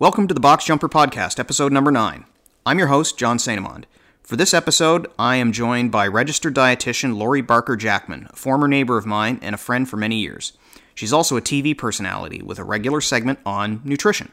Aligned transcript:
Welcome 0.00 0.28
to 0.28 0.34
the 0.34 0.38
Box 0.38 0.64
Jumper 0.64 0.88
Podcast, 0.88 1.40
episode 1.40 1.72
number 1.72 1.90
9. 1.90 2.24
I'm 2.64 2.78
your 2.78 2.86
host, 2.86 3.18
John 3.18 3.36
Sainamond. 3.36 3.82
For 4.22 4.36
this 4.36 4.54
episode, 4.54 5.08
I 5.18 5.34
am 5.34 5.50
joined 5.50 5.90
by 5.90 6.06
registered 6.06 6.54
dietitian 6.54 7.16
Laurie 7.16 7.42
Barker 7.42 7.74
Jackman, 7.74 8.28
a 8.30 8.36
former 8.36 8.68
neighbor 8.68 8.96
of 8.96 9.06
mine 9.06 9.40
and 9.42 9.56
a 9.56 9.58
friend 9.58 9.90
for 9.90 9.96
many 9.96 10.20
years. 10.20 10.52
She's 10.94 11.12
also 11.12 11.36
a 11.36 11.40
TV 11.40 11.76
personality 11.76 12.40
with 12.42 12.60
a 12.60 12.64
regular 12.64 13.00
segment 13.00 13.40
on 13.44 13.80
nutrition, 13.84 14.30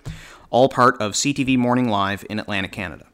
all 0.51 0.69
part 0.69 1.01
of 1.01 1.13
CTV 1.13 1.57
Morning 1.57 1.89
Live 1.89 2.23
in 2.29 2.37
Atlantic, 2.37 2.71
Canada. 2.71 3.07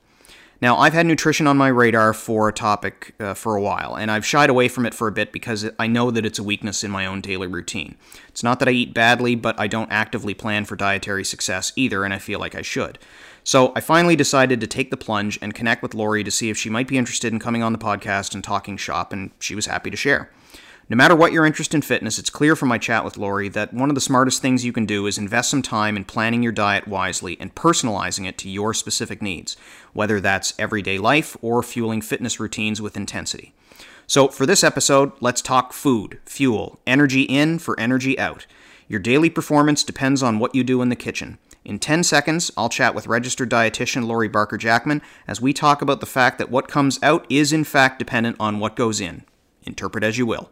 Now, 0.62 0.78
I've 0.78 0.94
had 0.94 1.08
nutrition 1.08 1.48
on 1.48 1.58
my 1.58 1.70
radar 1.70 2.14
for 2.14 2.48
a 2.48 2.54
topic 2.54 3.16
uh, 3.20 3.34
for 3.34 3.56
a 3.56 3.62
while, 3.62 3.96
and 3.96 4.12
I've 4.12 4.26
shied 4.26 4.52
away 4.52 4.68
from 4.68 4.86
it 4.86 4.94
for 4.94 5.08
a 5.08 5.12
bit 5.12 5.32
because 5.32 5.68
I 5.80 5.88
know 5.88 6.12
that 6.12 6.24
it's 6.24 6.38
a 6.38 6.44
weakness 6.44 6.84
in 6.84 6.92
my 6.92 7.08
own 7.08 7.20
daily 7.20 7.48
routine. 7.48 7.96
It's 8.28 8.44
not 8.44 8.60
that 8.60 8.68
I 8.68 8.72
eat 8.72 8.94
badly, 8.94 9.34
but 9.34 9.60
I 9.60 9.66
don't 9.66 9.92
actively 9.92 10.36
plan 10.36 10.66
for 10.66 10.76
dietary 10.76 11.24
success 11.24 11.74
either, 11.76 12.06
and 12.06 12.14
I 12.14 12.20
feel 12.20 12.40
like 12.40 12.54
I 12.54 12.62
should. 12.62 13.00
So 13.44 13.74
I 13.76 13.80
finally 13.80 14.16
decided 14.16 14.62
to 14.62 14.68
take 14.68 14.92
the 14.92 14.98
plunge 14.98 15.40
and 15.42 15.56
connect 15.56 15.82
with 15.82 15.96
Laurie 15.96 16.24
to 16.24 16.30
see 16.30 16.52
if 16.52 16.60
she 16.60 16.70
might 16.70 16.88
be 16.88 17.00
interested 17.00 17.34
in 17.34 17.40
coming 17.40 17.64
on 17.64 17.74
the 17.74 17.80
podcast 17.80 18.36
and 18.36 18.44
talking 18.44 18.78
shop, 18.78 19.12
and 19.12 19.32
she 19.40 19.56
was 19.56 19.66
happy 19.66 19.90
to 19.90 19.98
share. 19.98 20.30
No 20.92 20.98
matter 20.98 21.16
what 21.16 21.32
your 21.32 21.46
interest 21.46 21.74
in 21.74 21.82
fitness, 21.82 22.20
it's 22.20 22.30
clear 22.30 22.54
from 22.54 22.68
my 22.68 22.78
chat 22.78 23.06
with 23.06 23.18
Laurie 23.18 23.48
that 23.48 23.74
one 23.74 23.88
of 23.88 23.96
the 23.96 24.02
smartest 24.02 24.42
things 24.42 24.66
you 24.66 24.74
can 24.74 24.86
do 24.86 25.08
is 25.08 25.18
invest 25.18 25.50
some 25.50 25.62
time 25.62 25.96
in 25.96 26.04
planning 26.04 26.44
your 26.44 26.52
diet 26.52 26.86
wisely 26.86 27.38
and 27.40 27.56
personalizing 27.56 28.28
it 28.28 28.38
to 28.40 28.50
your 28.50 28.74
specific 28.74 29.22
needs, 29.22 29.56
whether 29.94 30.20
that's 30.20 30.54
everyday 30.58 30.98
life 30.98 31.36
or 31.42 31.64
fueling 31.64 32.02
fitness 32.02 32.40
routines 32.40 32.82
with 32.82 32.98
intensity. 32.98 33.54
So, 34.08 34.28
for 34.28 34.46
this 34.46 34.64
episode, 34.64 35.14
let's 35.22 35.42
talk 35.42 35.74
food, 35.74 36.20
fuel, 36.26 36.80
energy 36.86 37.22
in 37.24 37.60
for 37.60 37.80
energy 37.80 38.20
out. 38.20 38.46
Your 38.88 39.00
daily 39.00 39.30
performance 39.30 39.84
depends 39.84 40.22
on 40.22 40.38
what 40.38 40.54
you 40.54 40.64
do 40.64 40.82
in 40.82 40.90
the 40.90 40.96
kitchen. 40.96 41.38
In 41.64 41.80
10 41.80 42.04
seconds, 42.04 42.52
I'll 42.58 42.70
chat 42.70 42.96
with 42.96 43.08
registered 43.08 43.50
dietitian 43.50 44.06
Laurie 44.08 44.28
Barker 44.28 44.58
Jackman 44.58 45.02
as 45.28 45.40
we 45.40 45.54
talk 45.54 45.82
about 45.82 46.00
the 46.00 46.06
fact 46.06 46.40
that 46.40 46.50
what 46.50 46.68
comes 46.68 47.00
out 47.04 47.26
is 47.30 47.54
in 47.54 47.64
fact 47.64 48.00
dependent 48.00 48.36
on 48.40 48.60
what 48.60 48.76
goes 48.76 49.00
in. 49.00 49.24
Interpret 49.64 50.04
as 50.04 50.18
you 50.18 50.26
will. 50.26 50.50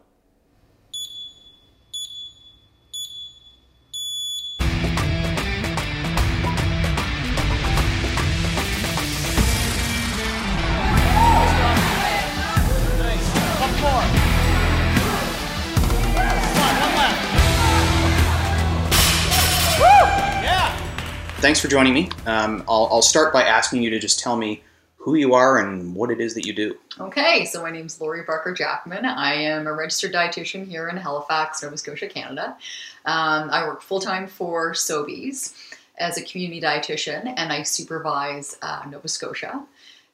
Thanks 21.41 21.59
for 21.61 21.69
joining 21.69 21.93
me. 21.93 22.09
Um, 22.25 22.63
I'll, 22.67 22.89
I'll 22.91 23.01
start 23.01 23.31
by 23.31 23.43
asking 23.43 23.81
you 23.81 23.89
to 23.91 23.99
just 23.99 24.19
tell 24.19 24.35
me 24.35 24.61
who 24.97 25.15
you 25.15 25.33
are 25.33 25.59
and 25.59 25.95
what 25.95 26.11
it 26.11 26.19
is 26.19 26.33
that 26.35 26.45
you 26.45 26.53
do. 26.53 26.77
Okay, 26.99 27.45
so 27.45 27.61
my 27.61 27.71
name 27.71 27.85
is 27.85 27.99
Laurie 28.01 28.23
Barker 28.23 28.53
Jackman. 28.53 29.05
I 29.05 29.33
am 29.35 29.65
a 29.65 29.73
registered 29.73 30.13
dietitian 30.13 30.67
here 30.67 30.89
in 30.89 30.97
Halifax, 30.97 31.63
Nova 31.63 31.77
Scotia, 31.77 32.07
Canada. 32.09 32.57
Um, 33.05 33.49
I 33.51 33.65
work 33.65 33.81
full 33.81 34.01
time 34.01 34.27
for 34.27 34.73
Sobeys 34.73 35.55
as 35.97 36.17
a 36.17 36.23
community 36.23 36.59
dietitian, 36.59 37.33
and 37.37 37.53
I 37.53 37.63
supervise 37.63 38.57
uh, 38.61 38.83
Nova 38.89 39.07
Scotia. 39.07 39.63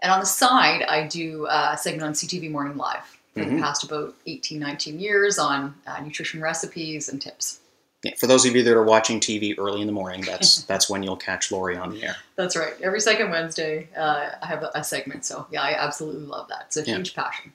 And 0.01 0.11
on 0.11 0.19
the 0.19 0.25
side, 0.27 0.83
I 0.83 1.07
do 1.07 1.47
uh, 1.47 1.71
a 1.73 1.77
segment 1.77 2.03
on 2.03 2.13
CTV 2.13 2.51
Morning 2.51 2.77
Live 2.77 3.17
for 3.33 3.39
Mhm. 3.39 3.55
the 3.55 3.61
past 3.63 3.83
about 3.83 4.13
18, 4.27 4.59
19 4.59 4.99
years 4.99 5.39
on 5.39 5.73
uh, 5.87 5.99
nutrition 6.01 6.39
recipes 6.39 7.09
and 7.09 7.19
tips. 7.19 7.59
Yeah, 8.05 8.13
For 8.17 8.27
those 8.27 8.45
of 8.45 8.55
you 8.55 8.63
that 8.63 8.73
are 8.73 8.83
watching 8.83 9.19
TV 9.19 9.55
early 9.57 9.81
in 9.81 9.87
the 9.87 9.93
morning, 9.93 10.21
that's 10.21 10.63
that's 10.69 10.89
when 10.89 11.01
you'll 11.03 11.15
catch 11.17 11.51
Laurie 11.51 11.75
on 11.77 11.89
the 11.91 12.03
air. 12.03 12.15
That's 12.35 12.55
right. 12.55 12.73
Every 12.81 12.99
second 12.99 13.31
Wednesday, 13.31 13.89
uh, 13.97 14.29
I 14.41 14.45
have 14.45 14.63
a, 14.63 14.71
a 14.75 14.83
segment. 14.83 15.25
So 15.25 15.47
yeah, 15.51 15.61
I 15.63 15.71
absolutely 15.77 16.25
love 16.25 16.47
that. 16.49 16.65
It's 16.67 16.77
a 16.77 16.83
Yeah. 16.83 16.95
huge 16.97 17.15
passion. 17.15 17.51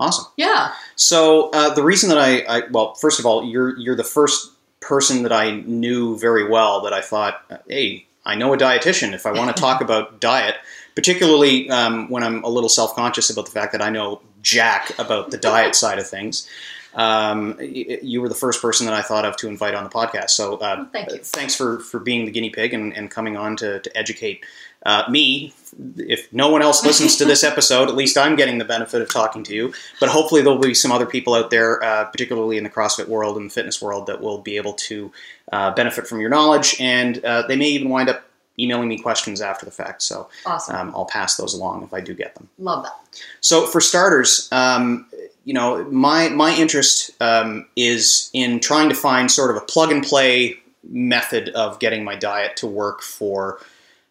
Awesome. 0.00 0.26
Yeah. 0.36 0.72
So 0.94 1.50
uh, 1.50 1.74
the 1.74 1.82
reason 1.82 2.08
that 2.10 2.18
I, 2.18 2.42
I, 2.48 2.62
well, 2.70 2.94
first 2.94 3.18
of 3.18 3.26
all, 3.26 3.44
you're 3.44 3.76
you're 3.78 3.96
the 3.96 4.04
first 4.04 4.52
person 4.80 5.24
that 5.24 5.32
I 5.32 5.50
knew 5.62 6.16
very 6.16 6.48
well 6.48 6.80
that 6.82 6.92
I 6.92 7.00
thought, 7.00 7.42
hey, 7.68 8.06
I 8.24 8.36
know 8.36 8.54
a 8.54 8.56
dietitian. 8.56 9.12
If 9.12 9.26
I 9.26 9.32
want 9.32 9.54
to 9.56 9.60
talk 9.60 9.80
about 9.80 10.20
diet, 10.20 10.54
particularly 10.94 11.68
um, 11.70 12.08
when 12.10 12.22
I'm 12.22 12.44
a 12.44 12.48
little 12.48 12.68
self 12.68 12.94
conscious 12.94 13.28
about 13.30 13.46
the 13.46 13.50
fact 13.52 13.72
that 13.72 13.82
I 13.82 13.90
know 13.90 14.20
jack 14.42 14.96
about 15.00 15.32
the 15.32 15.38
diet 15.38 15.74
side 15.74 15.98
of 15.98 16.06
things. 16.08 16.48
Um, 16.94 17.56
you 17.60 18.20
were 18.20 18.28
the 18.28 18.34
first 18.34 18.60
person 18.62 18.86
that 18.86 18.94
I 18.94 19.02
thought 19.02 19.24
of 19.24 19.36
to 19.38 19.48
invite 19.48 19.74
on 19.74 19.84
the 19.84 19.90
podcast. 19.90 20.30
So 20.30 20.54
uh, 20.56 20.76
Well, 20.78 20.88
thank 20.92 21.10
you. 21.12 21.18
thanks 21.18 21.54
for, 21.54 21.78
for 21.80 21.98
being 22.00 22.24
the 22.24 22.30
guinea 22.30 22.50
pig 22.50 22.74
and, 22.74 22.96
and 22.96 23.10
coming 23.10 23.36
on 23.36 23.56
to, 23.56 23.80
to 23.80 23.96
educate 23.96 24.44
uh, 24.86 25.04
me. 25.10 25.52
If 25.96 26.32
no 26.32 26.48
one 26.48 26.62
else 26.62 26.84
listens 26.84 27.16
to 27.16 27.24
this 27.24 27.44
episode, 27.44 27.88
at 27.88 27.94
least 27.94 28.16
I'm 28.16 28.36
getting 28.36 28.58
the 28.58 28.64
benefit 28.64 29.02
of 29.02 29.10
talking 29.10 29.44
to 29.44 29.54
you. 29.54 29.72
But 30.00 30.08
hopefully, 30.08 30.40
there'll 30.42 30.58
be 30.58 30.72
some 30.72 30.90
other 30.92 31.04
people 31.06 31.34
out 31.34 31.50
there, 31.50 31.82
uh, 31.82 32.04
particularly 32.06 32.56
in 32.56 32.64
the 32.64 32.70
CrossFit 32.70 33.06
world 33.08 33.36
and 33.36 33.50
the 33.50 33.54
fitness 33.54 33.82
world, 33.82 34.06
that 34.06 34.20
will 34.20 34.38
be 34.38 34.56
able 34.56 34.72
to 34.74 35.12
uh, 35.52 35.72
benefit 35.72 36.06
from 36.06 36.20
your 36.20 36.30
knowledge. 36.30 36.76
And 36.80 37.22
uh, 37.24 37.46
they 37.46 37.56
may 37.56 37.68
even 37.68 37.90
wind 37.90 38.08
up 38.08 38.24
emailing 38.58 38.88
me 38.88 38.98
questions 38.98 39.40
after 39.40 39.64
the 39.66 39.70
fact. 39.72 40.02
So 40.02 40.28
Awesome. 40.46 40.74
um, 40.74 40.92
I'll 40.94 41.04
pass 41.04 41.36
those 41.36 41.54
along 41.54 41.82
if 41.84 41.92
I 41.92 42.00
do 42.00 42.14
get 42.14 42.34
them. 42.34 42.48
love 42.58 42.84
that. 42.84 42.96
So 43.40 43.66
for 43.66 43.80
starters, 43.80 44.48
um, 44.52 45.06
you 45.48 45.54
know, 45.54 45.82
my 45.84 46.28
my 46.28 46.54
interest 46.54 47.10
um, 47.22 47.64
is 47.74 48.28
in 48.34 48.60
trying 48.60 48.90
to 48.90 48.94
find 48.94 49.30
sort 49.30 49.50
of 49.50 49.56
a 49.56 49.62
plug 49.64 49.90
and 49.90 50.04
play 50.04 50.58
method 50.84 51.48
of 51.48 51.78
getting 51.78 52.04
my 52.04 52.16
diet 52.16 52.54
to 52.58 52.66
work 52.66 53.00
for 53.00 53.58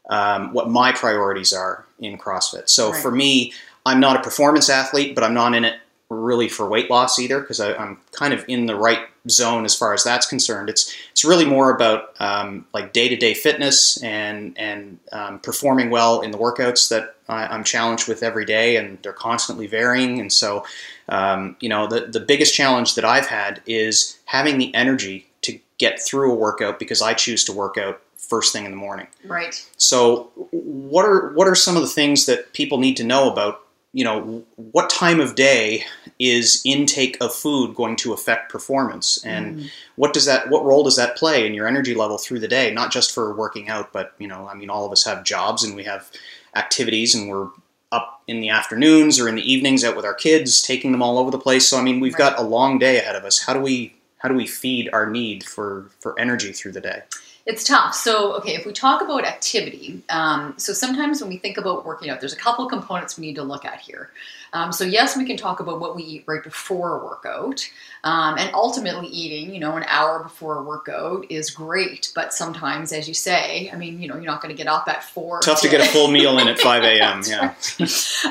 um, 0.09 0.52
what 0.52 0.68
my 0.68 0.92
priorities 0.92 1.53
are 1.53 1.86
in 2.00 2.18
CrossFit. 2.18 2.70
So 2.70 2.92
Right. 2.92 3.00
for 3.03 3.12
me, 3.12 3.53
I'm 3.86 4.00
not 4.00 4.16
a 4.16 4.24
performance 4.24 4.68
athlete, 4.68 5.14
but 5.14 5.24
I'm 5.24 5.36
not 5.36 5.53
in 5.53 5.64
it 5.64 5.75
really 6.09 6.50
for 6.50 6.68
weight 6.68 6.90
loss 6.90 7.20
either 7.20 7.40
because 7.40 7.59
I'm 7.59 8.00
kind 8.14 8.34
of 8.34 8.44
in 8.48 8.66
the 8.66 8.75
right 8.75 9.02
zone 9.29 9.65
as 9.65 9.75
far 9.75 9.93
as 9.93 10.03
that's 10.03 10.27
concerned. 10.27 10.69
It's 10.69 10.93
it's 11.11 11.25
really 11.25 11.45
more 11.45 11.73
about 11.73 12.15
um, 12.19 12.65
like 12.73 12.93
day 12.93 13.09
to 13.09 13.15
day 13.15 13.33
fitness 13.33 14.01
and 14.03 14.57
and 14.57 14.99
um, 15.11 15.39
performing 15.39 15.89
well 15.89 16.21
in 16.21 16.31
the 16.31 16.38
workouts 16.38 16.89
that 16.89 17.15
I, 17.29 17.47
I'm 17.47 17.63
challenged 17.63 18.07
with 18.07 18.23
every 18.23 18.45
day, 18.45 18.77
and 18.77 18.97
they're 19.01 19.13
constantly 19.13 19.67
varying. 19.67 20.19
And 20.19 20.31
so, 20.31 20.65
um, 21.09 21.55
you 21.59 21.69
know, 21.69 21.88
the 21.88 22.01
the 22.01 22.19
biggest 22.19 22.53
challenge 22.53 22.95
that 22.95 23.05
I've 23.05 23.27
had 23.27 23.61
is 23.65 24.19
having 24.25 24.57
the 24.57 24.73
energy 24.73 25.27
to 25.41 25.59
get 25.77 26.01
through 26.01 26.31
a 26.31 26.35
workout 26.35 26.79
because 26.79 27.01
I 27.01 27.13
choose 27.13 27.44
to 27.45 27.53
work 27.53 27.77
out 27.77 28.01
first 28.17 28.51
thing 28.53 28.65
in 28.65 28.71
the 28.71 28.77
morning. 28.77 29.07
Right. 29.25 29.65
So, 29.77 30.31
what 30.51 31.05
are 31.05 31.33
what 31.33 31.47
are 31.47 31.55
some 31.55 31.75
of 31.75 31.81
the 31.81 31.88
things 31.88 32.25
that 32.25 32.53
people 32.53 32.77
need 32.77 32.97
to 32.97 33.03
know 33.03 33.31
about? 33.31 33.61
You 33.94 34.03
know, 34.03 34.46
what 34.56 34.90
time 34.90 35.20
of 35.20 35.36
day 35.36 35.86
is 36.20 36.62
intake 36.66 37.18
of 37.22 37.34
food 37.34 37.74
going 37.75 37.96
to 37.98 38.14
affect 38.14 38.52
performance, 38.52 39.18
and 39.24 39.58
Mm. 39.58 39.70
what 39.96 40.14
does 40.14 40.25
that 40.25 40.50
what 40.50 40.66
role 40.66 40.84
does 40.84 40.98
that 40.98 41.16
play 41.16 41.46
in 41.48 41.53
your 41.53 41.68
energy 41.68 41.96
level 41.96 42.18
through 42.18 42.40
the 42.40 42.48
day? 42.48 42.72
Not 42.72 42.92
just 42.92 43.12
for 43.12 43.34
working 43.34 43.70
out, 43.70 43.94
but 43.94 44.14
you 44.20 44.28
know, 44.28 44.48
I 44.52 44.53
mean, 44.56 44.70
all 44.70 44.86
of 44.86 44.92
us 44.92 45.06
have 45.06 45.24
jobs 45.24 45.64
and 45.64 45.75
we 45.75 45.84
have 45.86 46.09
activities, 46.56 47.16
and 47.16 47.30
we're 47.30 47.48
up 47.92 48.22
in 48.28 48.42
the 48.42 48.50
afternoons 48.50 49.20
or 49.20 49.30
in 49.30 49.36
the 49.36 49.52
evenings 49.52 49.84
out 49.86 49.96
with 49.96 50.04
our 50.06 50.14
kids, 50.14 50.62
taking 50.62 50.92
them 50.92 51.02
all 51.02 51.18
over 51.18 51.31
the 51.31 51.40
place. 51.40 51.68
So, 51.69 51.78
I 51.78 51.81
mean, 51.81 52.00
we've 52.02 52.14
Right. 52.14 52.31
got 52.36 52.40
a 52.40 52.44
long 52.44 52.78
day 52.80 52.98
ahead 52.98 53.16
of 53.16 53.24
us. 53.24 53.40
How 53.40 53.54
do 53.54 53.59
we 53.62 53.94
how 54.18 54.28
do 54.30 54.36
we 54.36 54.48
feed 54.48 54.90
our 54.92 55.06
need 55.09 55.44
for 55.44 55.90
for 56.02 56.19
energy 56.19 56.52
through 56.52 56.74
the 56.74 56.81
day? 56.81 57.04
It's 57.47 57.63
tough. 57.63 57.96
So, 57.96 58.34
okay, 58.34 58.56
if 58.56 58.66
we 58.66 58.74
talk 58.74 59.02
about 59.02 59.24
activity, 59.24 60.03
um, 60.09 60.56
so 60.58 60.74
sometimes 60.74 61.22
when 61.22 61.30
we 61.30 61.38
think 61.38 61.58
about 61.58 61.85
working 61.85 62.09
out, 62.09 62.19
there's 62.19 62.34
a 62.34 62.38
couple 62.38 62.66
of 62.66 62.69
components 62.69 63.18
we 63.18 63.25
need 63.25 63.35
to 63.35 63.44
look 63.44 63.63
at 63.63 63.80
here. 63.80 64.09
Um, 64.52 64.74
so, 64.74 64.84
yes, 64.84 65.16
we 65.16 65.24
can 65.24 65.38
talk 65.38 65.62
about 65.62 65.80
what 65.80 65.96
we 65.96 66.03
eat 66.03 66.24
right 66.28 66.44
before 66.44 67.00
a 67.00 67.06
workout, 67.06 67.66
um, 68.03 68.38
and 68.38 68.53
ultimately 68.53 69.07
eating, 69.07 69.53
you 69.53 69.62
know, 69.62 69.78
an 69.78 69.86
hour 69.88 70.22
before 70.24 70.57
a 70.57 70.63
workout 70.63 71.25
is 71.30 71.50
great. 71.50 72.12
But 72.13 72.34
sometimes, 72.34 72.91
as 72.91 73.07
you 73.07 73.13
say, 73.13 73.72
I 73.72 73.78
mean, 73.78 74.02
you 74.02 74.09
know, 74.09 74.16
you're 74.16 74.25
not 74.25 74.41
going 74.41 74.53
to 74.53 74.57
get 74.57 74.68
up 74.68 74.90
at 74.90 75.06
four. 75.06 75.40
Tough 75.40 75.62
to 75.62 75.69
get 75.69 75.80
a 75.80 75.86
full 75.86 76.10
meal 76.10 76.39
in 76.39 76.50
at 76.50 76.60
five 76.60 76.83
a.m. 76.83 77.21
Yeah. 77.27 77.54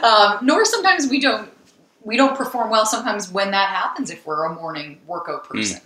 um, 0.03 0.45
nor 0.45 0.67
sometimes 0.67 1.09
we 1.09 1.21
don't 1.21 1.51
we 2.07 2.17
don't 2.17 2.37
perform 2.37 2.71
well 2.71 2.87
sometimes 2.87 3.33
when 3.33 3.51
that 3.51 3.69
happens 3.69 4.11
if 4.11 4.25
we're 4.25 4.45
a 4.45 4.55
morning 4.55 5.01
workout 5.07 5.45
person. 5.45 5.81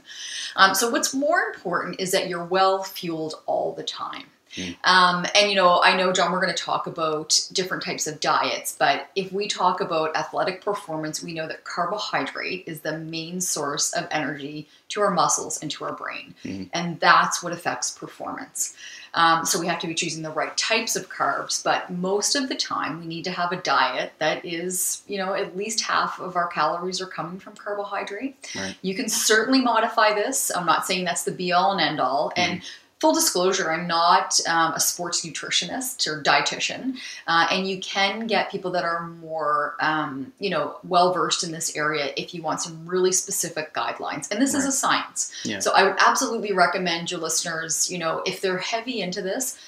Um, 0.54 0.74
so 0.74 0.90
what's 0.90 1.14
more 1.14 1.40
important 1.54 1.98
is 1.98 2.12
that 2.12 2.28
you're 2.28 2.44
well 2.44 2.82
fueled 2.82 3.34
all 3.46 3.72
the 3.72 3.82
time. 3.82 4.24
Mm. 4.56 4.76
um, 4.82 5.24
and 5.36 5.48
you 5.48 5.54
know 5.54 5.80
i 5.84 5.96
know 5.96 6.12
john 6.12 6.32
we're 6.32 6.40
going 6.40 6.52
to 6.52 6.60
talk 6.60 6.88
about 6.88 7.38
different 7.52 7.84
types 7.84 8.08
of 8.08 8.18
diets 8.18 8.74
but 8.76 9.08
if 9.14 9.32
we 9.32 9.46
talk 9.46 9.80
about 9.80 10.16
athletic 10.16 10.64
performance 10.64 11.22
we 11.22 11.32
know 11.32 11.46
that 11.46 11.62
carbohydrate 11.62 12.64
is 12.66 12.80
the 12.80 12.98
main 12.98 13.40
source 13.40 13.92
of 13.92 14.08
energy 14.10 14.66
to 14.88 15.00
our 15.02 15.12
muscles 15.12 15.62
and 15.62 15.70
to 15.70 15.84
our 15.84 15.92
brain. 15.92 16.34
Mhm. 16.44 16.68
and 16.72 16.98
that's 16.98 17.44
what 17.44 17.52
affects 17.52 17.92
performance 17.92 18.74
um, 19.14 19.44
so 19.44 19.58
we 19.58 19.66
have 19.66 19.80
to 19.80 19.86
be 19.86 19.94
choosing 19.94 20.22
the 20.22 20.30
right 20.30 20.56
types 20.56 20.94
of 20.96 21.08
carbs, 21.08 21.62
but 21.62 21.90
most 21.90 22.36
of 22.36 22.48
the 22.48 22.54
time 22.54 23.00
we 23.00 23.06
need 23.06 23.24
to 23.24 23.30
have 23.30 23.52
a 23.52 23.56
diet 23.56 24.12
that 24.18 24.44
is, 24.44 25.02
you 25.06 25.18
know, 25.18 25.34
at 25.34 25.56
least 25.56 25.80
half 25.80 26.20
of 26.20 26.36
our 26.36 26.46
calories 26.46 27.00
are 27.00 27.06
coming 27.06 27.38
from 27.40 27.56
carbohydrate. 27.56 28.36
Right. 28.54 28.76
You 28.82 28.94
can 28.94 29.08
certainly 29.08 29.60
modify 29.60 30.14
this. 30.14 30.50
I'm 30.54 30.66
not 30.66 30.86
saying 30.86 31.04
that's 31.04 31.24
the 31.24 31.32
be 31.32 31.52
all 31.52 31.72
and 31.72 31.80
end 31.80 32.00
all. 32.00 32.32
And 32.36 32.62
full 33.00 33.14
disclosure, 33.14 33.72
I'm 33.72 33.86
not 33.86 34.38
um, 34.46 34.74
a 34.74 34.80
sports 34.80 35.24
nutritionist 35.24 36.06
or 36.06 36.22
dietitian, 36.22 36.96
uh, 37.26 37.46
and 37.50 37.66
you 37.66 37.80
can 37.80 38.26
get 38.26 38.50
people 38.50 38.70
that 38.72 38.84
are 38.84 39.06
more, 39.06 39.74
um, 39.80 40.32
you 40.38 40.50
know, 40.50 40.76
well 40.84 41.12
versed 41.12 41.42
in 41.42 41.50
this 41.50 41.74
area 41.74 42.12
if 42.16 42.34
you 42.34 42.42
want 42.42 42.60
some 42.60 42.86
really 42.86 43.12
specific 43.12 43.72
guidelines. 43.72 44.30
And 44.30 44.40
this 44.40 44.52
right. 44.52 44.60
is 44.60 44.66
a 44.66 44.72
science, 44.72 45.32
yeah. 45.44 45.60
so 45.60 45.72
I 45.72 45.82
would 45.84 45.96
absolutely 45.98 46.52
recommend 46.52 47.10
your 47.10 47.20
listeners, 47.20 47.90
you 47.90 47.98
know, 47.98 48.22
if 48.26 48.40
they're 48.40 48.58
heavy 48.58 49.00
into 49.00 49.22
this. 49.22 49.58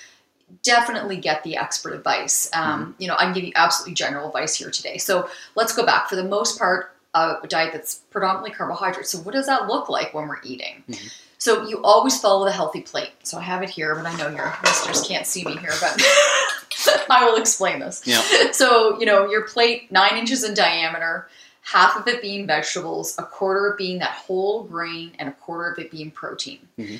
Definitely 0.62 1.16
get 1.16 1.44
the 1.44 1.56
expert 1.56 1.94
advice. 1.94 2.50
Um, 2.52 2.82
mm-hmm. 2.82 2.90
You 2.98 3.08
know, 3.08 3.14
I 3.18 3.24
can 3.24 3.32
give 3.32 3.44
you 3.44 3.52
absolutely 3.54 3.94
general 3.94 4.26
advice 4.26 4.54
here 4.54 4.70
today. 4.70 4.98
So 4.98 5.30
let's 5.54 5.74
go 5.74 5.86
back. 5.86 6.10
For 6.10 6.16
the 6.16 6.24
most 6.24 6.58
part, 6.58 6.94
a 7.14 7.38
diet 7.48 7.72
that's 7.72 7.96
predominantly 8.10 8.50
carbohydrates. 8.50 9.10
So, 9.10 9.18
what 9.18 9.32
does 9.32 9.46
that 9.46 9.66
look 9.66 9.88
like 9.88 10.12
when 10.12 10.28
we're 10.28 10.42
eating? 10.44 10.84
Mm-hmm. 10.90 11.08
So 11.42 11.66
you 11.66 11.82
always 11.82 12.20
follow 12.20 12.44
the 12.44 12.52
healthy 12.52 12.82
plate. 12.82 13.10
So 13.24 13.36
I 13.36 13.40
have 13.40 13.64
it 13.64 13.68
here, 13.68 13.96
but 13.96 14.06
I 14.06 14.14
know 14.16 14.28
your 14.28 14.54
listeners 14.62 15.00
can't 15.02 15.26
see 15.26 15.44
me 15.44 15.56
here, 15.56 15.72
but 15.80 16.00
I 17.10 17.24
will 17.24 17.34
explain 17.34 17.80
this. 17.80 18.00
Yeah. 18.06 18.52
So, 18.52 18.96
you 19.00 19.06
know, 19.06 19.28
your 19.28 19.48
plate, 19.48 19.90
nine 19.90 20.16
inches 20.16 20.44
in 20.44 20.54
diameter, 20.54 21.26
half 21.62 21.96
of 21.96 22.06
it 22.06 22.22
being 22.22 22.46
vegetables, 22.46 23.18
a 23.18 23.24
quarter 23.24 23.72
of 23.72 23.76
being 23.76 23.98
that 23.98 24.12
whole 24.12 24.62
grain, 24.62 25.14
and 25.18 25.30
a 25.30 25.32
quarter 25.32 25.68
of 25.68 25.80
it 25.80 25.90
being 25.90 26.12
protein. 26.12 26.60
Mm-hmm. 26.78 26.98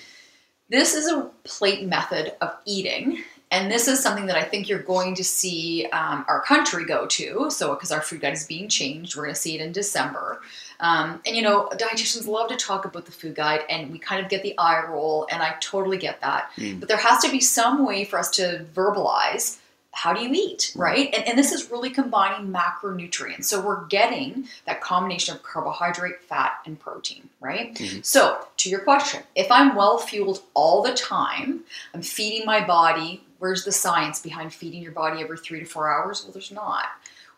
This 0.69 0.97
is 0.97 1.07
a 1.07 1.31
plate 1.45 1.87
method 1.87 2.33
of 2.41 2.57
eating 2.67 3.23
and 3.53 3.71
this 3.71 3.87
is 3.87 4.01
something 4.01 4.27
that 4.27 4.37
I 4.37 4.43
think 4.43 4.67
you're 4.67 4.83
going 4.83 5.15
to 5.17 5.23
see 5.23 5.87
um, 5.93 6.25
our 6.27 6.41
country 6.41 6.87
go 6.87 7.07
to. 7.07 7.51
So, 7.51 7.75
because 7.75 7.93
our 7.93 8.01
food 8.01 8.23
guide 8.23 8.33
is 8.33 8.47
being 8.47 8.67
changed, 8.67 9.15
we're 9.15 9.25
going 9.25 9.35
to 9.35 9.41
see 9.41 9.55
it 9.55 9.61
in 9.61 9.73
December. 9.73 10.41
Um, 10.81 11.21
and 11.27 11.37
you 11.37 11.43
know, 11.43 11.69
dietitians 11.75 12.27
love 12.27 12.49
to 12.49 12.57
talk 12.57 12.87
about 12.87 13.05
the 13.05 13.13
food 13.13 13.35
guide, 13.35 13.61
and 13.69 13.93
we 13.93 13.99
kind 13.99 14.25
of 14.25 14.31
get 14.31 14.43
the 14.43 14.59
eye 14.59 14.83
roll, 14.89 15.29
and 15.31 15.43
I 15.43 15.55
totally 15.61 15.99
get 15.99 16.21
that. 16.23 16.51
Mm. 16.57 16.81
But 16.81 16.89
there 16.89 16.97
has 16.97 17.23
to 17.25 17.31
be 17.31 17.41
some 17.41 17.87
way 17.87 18.05
for 18.05 18.19
us 18.19 18.31
to 18.33 18.65
verbalize 18.75 19.59
how 19.95 20.15
do 20.15 20.23
you 20.23 20.31
eat, 20.33 20.73
right? 20.75 21.15
And, 21.15 21.29
and 21.29 21.39
this 21.39 21.53
is 21.53 21.71
really 21.71 21.91
combining 21.91 22.51
macronutrients. 22.51 23.45
So 23.45 23.61
we're 23.61 23.85
getting 23.87 24.49
that 24.65 24.81
combination 24.81 25.37
of 25.37 25.43
carbohydrate, 25.43 26.23
fat, 26.23 26.61
and 26.65 26.81
protein, 26.81 27.29
right? 27.41 27.75
Mm-hmm. 27.75 28.01
So 28.03 28.47
to 28.57 28.71
your 28.71 28.81
question, 28.81 29.23
if 29.35 29.53
I'm 29.53 29.77
well 29.77 29.99
fueled 29.99 30.43
all 30.55 30.83
the 30.83 30.95
time, 30.95 31.61
I'm 31.93 32.01
feeding 32.01 32.47
my 32.47 32.67
body 32.67 33.23
Where's 33.43 33.65
the 33.65 33.73
science 33.73 34.21
behind 34.21 34.55
feeding 34.55 34.85
your 34.85 34.93
body 34.93 35.21
every 35.21 35.37
three 35.37 35.59
to 35.59 35.67
four 35.67 35.93
hours? 35.93 36.23
Well, 36.23 36.33
there's 36.33 36.53
not. 36.53 36.85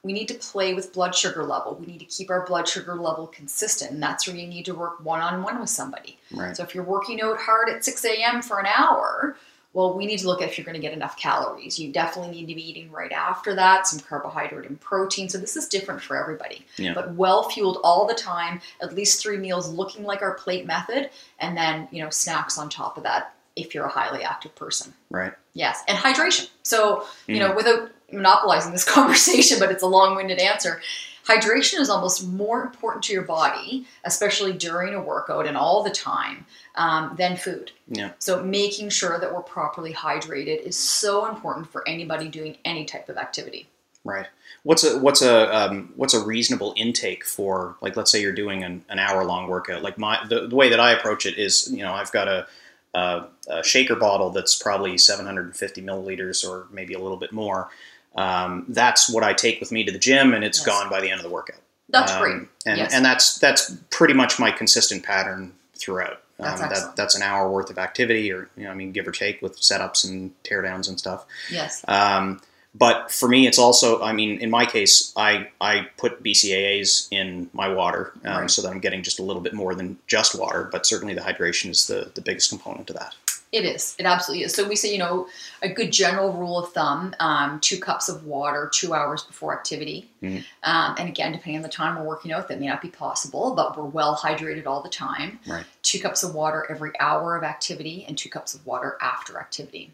We 0.02 0.12
need 0.12 0.28
to 0.28 0.34
play 0.34 0.74
with 0.74 0.92
blood 0.92 1.14
sugar 1.14 1.44
level. 1.44 1.76
We 1.76 1.86
need 1.86 2.00
to 2.00 2.04
keep 2.04 2.28
our 2.28 2.44
blood 2.44 2.68
sugar 2.68 2.94
level 2.94 3.26
consistent. 3.28 3.92
And 3.92 4.02
that's 4.02 4.28
where 4.28 4.36
you 4.36 4.46
need 4.46 4.66
to 4.66 4.74
work 4.74 5.02
one 5.02 5.22
on 5.22 5.42
one 5.42 5.58
with 5.58 5.70
somebody. 5.70 6.18
Right. 6.30 6.54
So 6.54 6.62
if 6.62 6.74
you're 6.74 6.84
working 6.84 7.22
out 7.22 7.38
hard 7.38 7.70
at 7.70 7.86
6 7.86 8.04
a.m. 8.04 8.42
for 8.42 8.60
an 8.60 8.66
hour, 8.66 9.38
well, 9.72 9.96
we 9.96 10.04
need 10.04 10.18
to 10.18 10.26
look 10.26 10.42
at 10.42 10.50
if 10.50 10.58
you're 10.58 10.66
going 10.66 10.74
to 10.74 10.80
get 10.80 10.92
enough 10.92 11.16
calories. 11.16 11.78
You 11.78 11.90
definitely 11.90 12.32
need 12.32 12.48
to 12.48 12.54
be 12.54 12.68
eating 12.68 12.92
right 12.92 13.10
after 13.10 13.54
that 13.54 13.86
some 13.86 14.00
carbohydrate 14.00 14.68
and 14.68 14.78
protein. 14.78 15.30
So 15.30 15.38
this 15.38 15.56
is 15.56 15.68
different 15.68 16.02
for 16.02 16.18
everybody. 16.18 16.66
Yeah. 16.76 16.92
But 16.92 17.14
well 17.14 17.48
fueled 17.48 17.78
all 17.82 18.06
the 18.06 18.12
time, 18.12 18.60
at 18.82 18.94
least 18.94 19.22
three 19.22 19.38
meals 19.38 19.70
looking 19.70 20.04
like 20.04 20.20
our 20.20 20.34
plate 20.34 20.66
method, 20.66 21.08
and 21.38 21.56
then, 21.56 21.88
you 21.90 22.02
know, 22.04 22.10
snacks 22.10 22.58
on 22.58 22.68
top 22.68 22.98
of 22.98 23.04
that 23.04 23.33
if 23.56 23.74
you're 23.74 23.84
a 23.84 23.90
highly 23.90 24.22
active 24.22 24.54
person. 24.54 24.92
Right. 25.10 25.32
Yes, 25.52 25.82
and 25.88 25.96
hydration. 25.96 26.48
So, 26.62 27.04
you 27.26 27.38
know, 27.38 27.52
mm. 27.52 27.56
without 27.56 27.90
monopolizing 28.12 28.72
this 28.72 28.84
conversation, 28.90 29.58
but 29.58 29.70
it's 29.70 29.82
a 29.82 29.86
long 29.86 30.16
winded 30.16 30.38
answer, 30.38 30.80
hydration 31.26 31.80
is 31.80 31.88
almost 31.88 32.26
more 32.26 32.62
important 32.62 33.04
to 33.04 33.12
your 33.12 33.22
body, 33.22 33.86
especially 34.04 34.52
during 34.52 34.94
a 34.94 35.00
workout 35.00 35.46
and 35.46 35.56
all 35.56 35.82
the 35.82 35.90
time, 35.90 36.46
um, 36.74 37.14
than 37.16 37.36
food. 37.36 37.70
Yeah. 37.88 38.10
So, 38.18 38.42
making 38.42 38.88
sure 38.90 39.18
that 39.18 39.32
we're 39.32 39.42
properly 39.42 39.92
hydrated 39.92 40.62
is 40.62 40.76
so 40.76 41.26
important 41.26 41.70
for 41.70 41.86
anybody 41.88 42.28
doing 42.28 42.56
any 42.64 42.84
type 42.84 43.08
of 43.08 43.16
activity. 43.16 43.68
Right. 44.04 44.26
What's 44.64 44.84
a 44.84 44.98
what's 44.98 45.22
a 45.22 45.54
um, 45.54 45.92
what's 45.96 46.12
a 46.12 46.22
reasonable 46.22 46.74
intake 46.76 47.24
for 47.24 47.76
like 47.80 47.96
let's 47.96 48.12
say 48.12 48.20
you're 48.20 48.32
doing 48.32 48.62
an, 48.62 48.84
an 48.90 48.98
hour 48.98 49.24
long 49.24 49.48
workout. 49.48 49.82
Like 49.82 49.96
my 49.96 50.18
the, 50.28 50.46
the 50.46 50.54
way 50.54 50.68
that 50.68 50.78
I 50.78 50.92
approach 50.92 51.24
it 51.24 51.38
is 51.38 51.70
you 51.72 51.82
know 51.82 51.92
I've 51.92 52.12
got 52.12 52.28
a 52.28 52.46
uh, 52.94 53.26
a 53.49 53.62
shaker 53.62 53.96
bottle 53.96 54.31
that's 54.31 54.55
probably 54.55 54.96
750 54.96 55.82
milliliters 55.82 56.49
or 56.49 56.67
maybe 56.70 56.94
a 56.94 56.99
little 56.99 57.17
bit 57.17 57.32
more. 57.32 57.69
Um, 58.14 58.64
that's 58.69 59.12
what 59.12 59.25
I 59.25 59.32
take 59.32 59.61
with 59.61 59.73
me 59.73 59.85
to 59.85 59.93
the 59.93 59.99
gym, 59.99 60.35
and 60.35 60.44
it's 60.44 60.58
yes. 60.58 60.67
gone 60.67 60.88
by 60.88 61.00
the 61.00 61.11
end 61.11 61.19
of 61.19 61.25
the 61.25 61.32
workout. 61.32 61.61
That's 61.88 62.12
um, 62.12 62.23
great, 62.23 62.49
and 62.64 62.79
yes. 62.79 62.94
and 62.94 63.05
that's 63.05 63.38
that's 63.38 63.75
pretty 63.91 64.14
much 64.14 64.38
my 64.38 64.50
consistent 64.50 65.02
pattern 65.02 65.52
throughout. 65.76 66.23
That's 66.38 66.62
um, 66.62 66.69
that, 66.69 66.96
that's 66.96 67.14
an 67.14 67.23
hour 67.23 67.50
worth 67.50 67.70
of 67.70 67.79
activity, 67.79 68.32
or 68.32 68.49
you 68.56 68.64
know, 68.64 68.70
I 68.70 68.75
mean, 68.75 68.93
give 68.93 69.06
or 69.06 69.12
take 69.12 69.43
with 69.43 69.61
setups 69.61 70.08
and 70.08 70.32
teardowns 70.44 70.88
and 70.88 70.99
stuff. 70.99 71.26
Yes. 71.50 71.85
Um, 71.87 72.41
but 72.74 73.10
for 73.10 73.28
me, 73.28 73.46
it's 73.46 73.58
also, 73.58 74.02
I 74.02 74.12
mean, 74.12 74.40
in 74.40 74.50
my 74.50 74.66
case, 74.66 75.12
I, 75.16 75.48
I 75.60 75.88
put 75.96 76.22
BCAAs 76.22 77.08
in 77.12 77.48
my 77.52 77.68
water 77.68 78.12
um, 78.24 78.40
right. 78.40 78.50
so 78.50 78.62
that 78.62 78.70
I'm 78.70 78.80
getting 78.80 79.02
just 79.02 79.20
a 79.20 79.22
little 79.22 79.42
bit 79.42 79.54
more 79.54 79.74
than 79.74 79.96
just 80.06 80.38
water, 80.38 80.68
but 80.72 80.84
certainly 80.84 81.14
the 81.14 81.20
hydration 81.20 81.70
is 81.70 81.86
the, 81.86 82.10
the 82.14 82.20
biggest 82.20 82.50
component 82.50 82.90
of 82.90 82.96
that. 82.96 83.14
It 83.52 83.64
is. 83.64 83.94
It 84.00 84.06
absolutely 84.06 84.44
is. 84.44 84.52
So 84.52 84.68
we 84.68 84.74
say, 84.74 84.90
you 84.90 84.98
know, 84.98 85.28
a 85.62 85.68
good 85.68 85.92
general 85.92 86.32
rule 86.32 86.58
of 86.58 86.72
thumb: 86.72 87.14
um, 87.20 87.60
two 87.60 87.78
cups 87.78 88.08
of 88.08 88.24
water 88.24 88.68
two 88.74 88.94
hours 88.94 89.22
before 89.22 89.56
activity. 89.56 90.10
Mm-hmm. 90.24 90.70
Um, 90.70 90.96
and 90.98 91.08
again, 91.08 91.32
depending 91.32 91.56
on 91.56 91.62
the 91.62 91.68
time 91.68 91.96
we're 91.96 92.04
working 92.04 92.32
out, 92.32 92.48
that 92.48 92.60
may 92.60 92.66
not 92.66 92.82
be 92.82 92.88
possible, 92.88 93.54
but 93.54 93.76
we're 93.76 93.84
well 93.84 94.16
hydrated 94.16 94.66
all 94.66 94.82
the 94.82 94.88
time. 94.88 95.38
Right. 95.46 95.64
Two 95.82 96.00
cups 96.00 96.22
of 96.22 96.34
water 96.34 96.66
every 96.68 96.92
hour 96.98 97.36
of 97.36 97.44
activity, 97.44 98.04
and 98.08 98.16
two 98.16 98.28
cups 98.28 98.54
of 98.54 98.66
water 98.66 98.96
after 99.00 99.38
activity. 99.38 99.92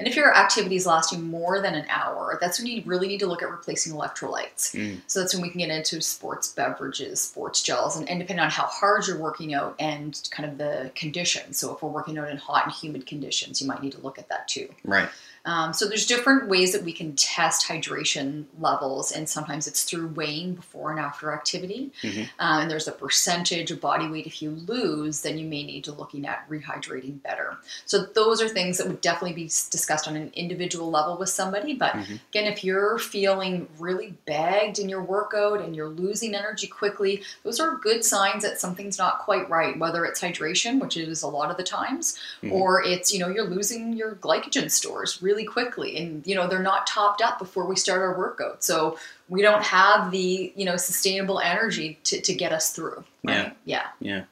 And 0.00 0.08
if 0.08 0.16
your 0.16 0.34
activity 0.34 0.76
is 0.76 0.86
lasting 0.86 1.22
more 1.30 1.60
than 1.60 1.74
an 1.74 1.84
hour, 1.90 2.38
that's 2.40 2.58
when 2.58 2.66
you 2.66 2.82
really 2.86 3.06
need 3.06 3.20
to 3.20 3.26
look 3.26 3.42
at 3.42 3.50
replacing 3.50 3.92
electrolytes. 3.92 4.74
Mm. 4.74 5.02
So 5.06 5.20
that's 5.20 5.34
when 5.34 5.42
we 5.42 5.50
can 5.50 5.58
get 5.58 5.68
into 5.68 6.00
sports 6.00 6.52
beverages, 6.54 7.20
sports 7.20 7.62
gels, 7.62 7.98
and, 7.98 8.08
and 8.08 8.18
depending 8.18 8.42
on 8.42 8.50
how 8.50 8.64
hard 8.64 9.06
you're 9.06 9.18
working 9.18 9.52
out 9.52 9.76
and 9.78 10.18
kind 10.30 10.48
of 10.50 10.56
the 10.56 10.90
conditions. 10.94 11.58
So 11.58 11.74
if 11.74 11.82
we're 11.82 11.90
working 11.90 12.16
out 12.16 12.30
in 12.30 12.38
hot 12.38 12.64
and 12.64 12.72
humid 12.72 13.06
conditions, 13.06 13.60
you 13.60 13.68
might 13.68 13.82
need 13.82 13.92
to 13.92 14.00
look 14.00 14.18
at 14.18 14.30
that 14.30 14.48
too. 14.48 14.70
Right. 14.84 15.10
Um, 15.44 15.72
so 15.72 15.88
there's 15.88 16.06
different 16.06 16.48
ways 16.48 16.72
that 16.72 16.82
we 16.82 16.92
can 16.92 17.14
test 17.16 17.66
hydration 17.66 18.44
levels, 18.58 19.12
and 19.12 19.28
sometimes 19.28 19.66
it's 19.66 19.84
through 19.84 20.08
weighing 20.08 20.54
before 20.54 20.90
and 20.90 21.00
after 21.00 21.32
activity. 21.32 21.92
Mm-hmm. 22.02 22.22
Uh, 22.38 22.60
and 22.60 22.70
there's 22.70 22.88
a 22.88 22.92
percentage 22.92 23.70
of 23.70 23.80
body 23.80 24.08
weight 24.08 24.26
if 24.26 24.42
you 24.42 24.50
lose, 24.50 25.22
then 25.22 25.38
you 25.38 25.46
may 25.46 25.62
need 25.62 25.84
to 25.84 25.92
looking 25.92 26.26
at 26.26 26.48
rehydrating 26.48 27.22
better. 27.22 27.56
So 27.86 28.04
those 28.04 28.42
are 28.42 28.48
things 28.48 28.78
that 28.78 28.86
would 28.86 29.00
definitely 29.00 29.34
be 29.34 29.44
discussed 29.44 30.06
on 30.06 30.16
an 30.16 30.30
individual 30.34 30.90
level 30.90 31.16
with 31.16 31.30
somebody. 31.30 31.74
But 31.74 31.92
mm-hmm. 31.92 32.16
again, 32.30 32.52
if 32.52 32.62
you're 32.64 32.98
feeling 32.98 33.68
really 33.78 34.14
bagged 34.26 34.78
in 34.78 34.88
your 34.88 35.02
workout 35.02 35.60
and 35.60 35.74
you're 35.74 35.88
losing 35.88 36.34
energy 36.34 36.66
quickly, 36.66 37.22
those 37.44 37.60
are 37.60 37.76
good 37.76 38.04
signs 38.04 38.42
that 38.42 38.60
something's 38.60 38.98
not 38.98 39.20
quite 39.20 39.48
right. 39.48 39.78
Whether 39.78 40.04
it's 40.04 40.20
hydration, 40.20 40.80
which 40.80 40.96
is 40.96 41.22
a 41.22 41.28
lot 41.28 41.50
of 41.50 41.56
the 41.56 41.62
times, 41.62 42.18
mm-hmm. 42.42 42.52
or 42.52 42.82
it's 42.82 43.12
you 43.12 43.18
know 43.18 43.28
you're 43.28 43.48
losing 43.48 43.94
your 43.94 44.14
glycogen 44.16 44.70
stores 44.70 45.22
really 45.22 45.29
quickly. 45.44 45.96
And 45.96 46.26
you 46.26 46.34
know 46.34 46.46
they're 46.46 46.62
not 46.62 46.86
topped 46.86 47.22
up 47.22 47.38
before 47.38 47.66
we 47.66 47.76
start 47.76 48.00
our 48.00 48.16
workout. 48.16 48.62
So 48.64 48.98
we 49.28 49.42
don't 49.42 49.62
have 49.62 50.10
the 50.10 50.52
you 50.54 50.64
know 50.64 50.76
sustainable 50.76 51.40
energy 51.40 51.98
to, 52.04 52.20
to 52.20 52.34
get 52.34 52.52
us 52.52 52.72
through. 52.72 53.04
Right? 53.24 53.36
yeah. 53.36 53.52
Yeah. 53.64 53.86
Yeah 54.00 54.24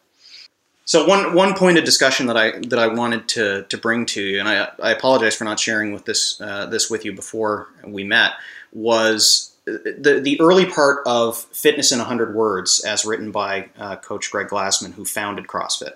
so 0.88 1.04
one 1.04 1.34
one 1.34 1.52
point 1.52 1.76
of 1.76 1.84
discussion 1.84 2.28
that 2.28 2.38
I 2.38 2.52
that 2.60 2.78
I 2.78 2.86
wanted 2.86 3.28
to 3.28 3.64
to 3.64 3.76
bring 3.76 4.06
to 4.06 4.22
you, 4.22 4.40
and 4.40 4.48
I, 4.48 4.70
I 4.82 4.90
apologize 4.92 5.36
for 5.36 5.44
not 5.44 5.60
sharing 5.60 5.92
with 5.92 6.06
this 6.06 6.40
uh, 6.40 6.64
this 6.64 6.88
with 6.88 7.04
you 7.04 7.12
before 7.12 7.68
we 7.86 8.04
met, 8.04 8.32
was 8.72 9.54
the 9.66 10.18
the 10.24 10.40
early 10.40 10.64
part 10.64 11.06
of 11.06 11.36
Fitness 11.36 11.92
in 11.92 11.98
hundred 11.98 12.34
words, 12.34 12.82
as 12.86 13.04
written 13.04 13.30
by 13.30 13.68
uh, 13.78 13.96
Coach 13.96 14.30
Greg 14.30 14.48
Glassman, 14.48 14.94
who 14.94 15.04
founded 15.04 15.46
CrossFit, 15.46 15.92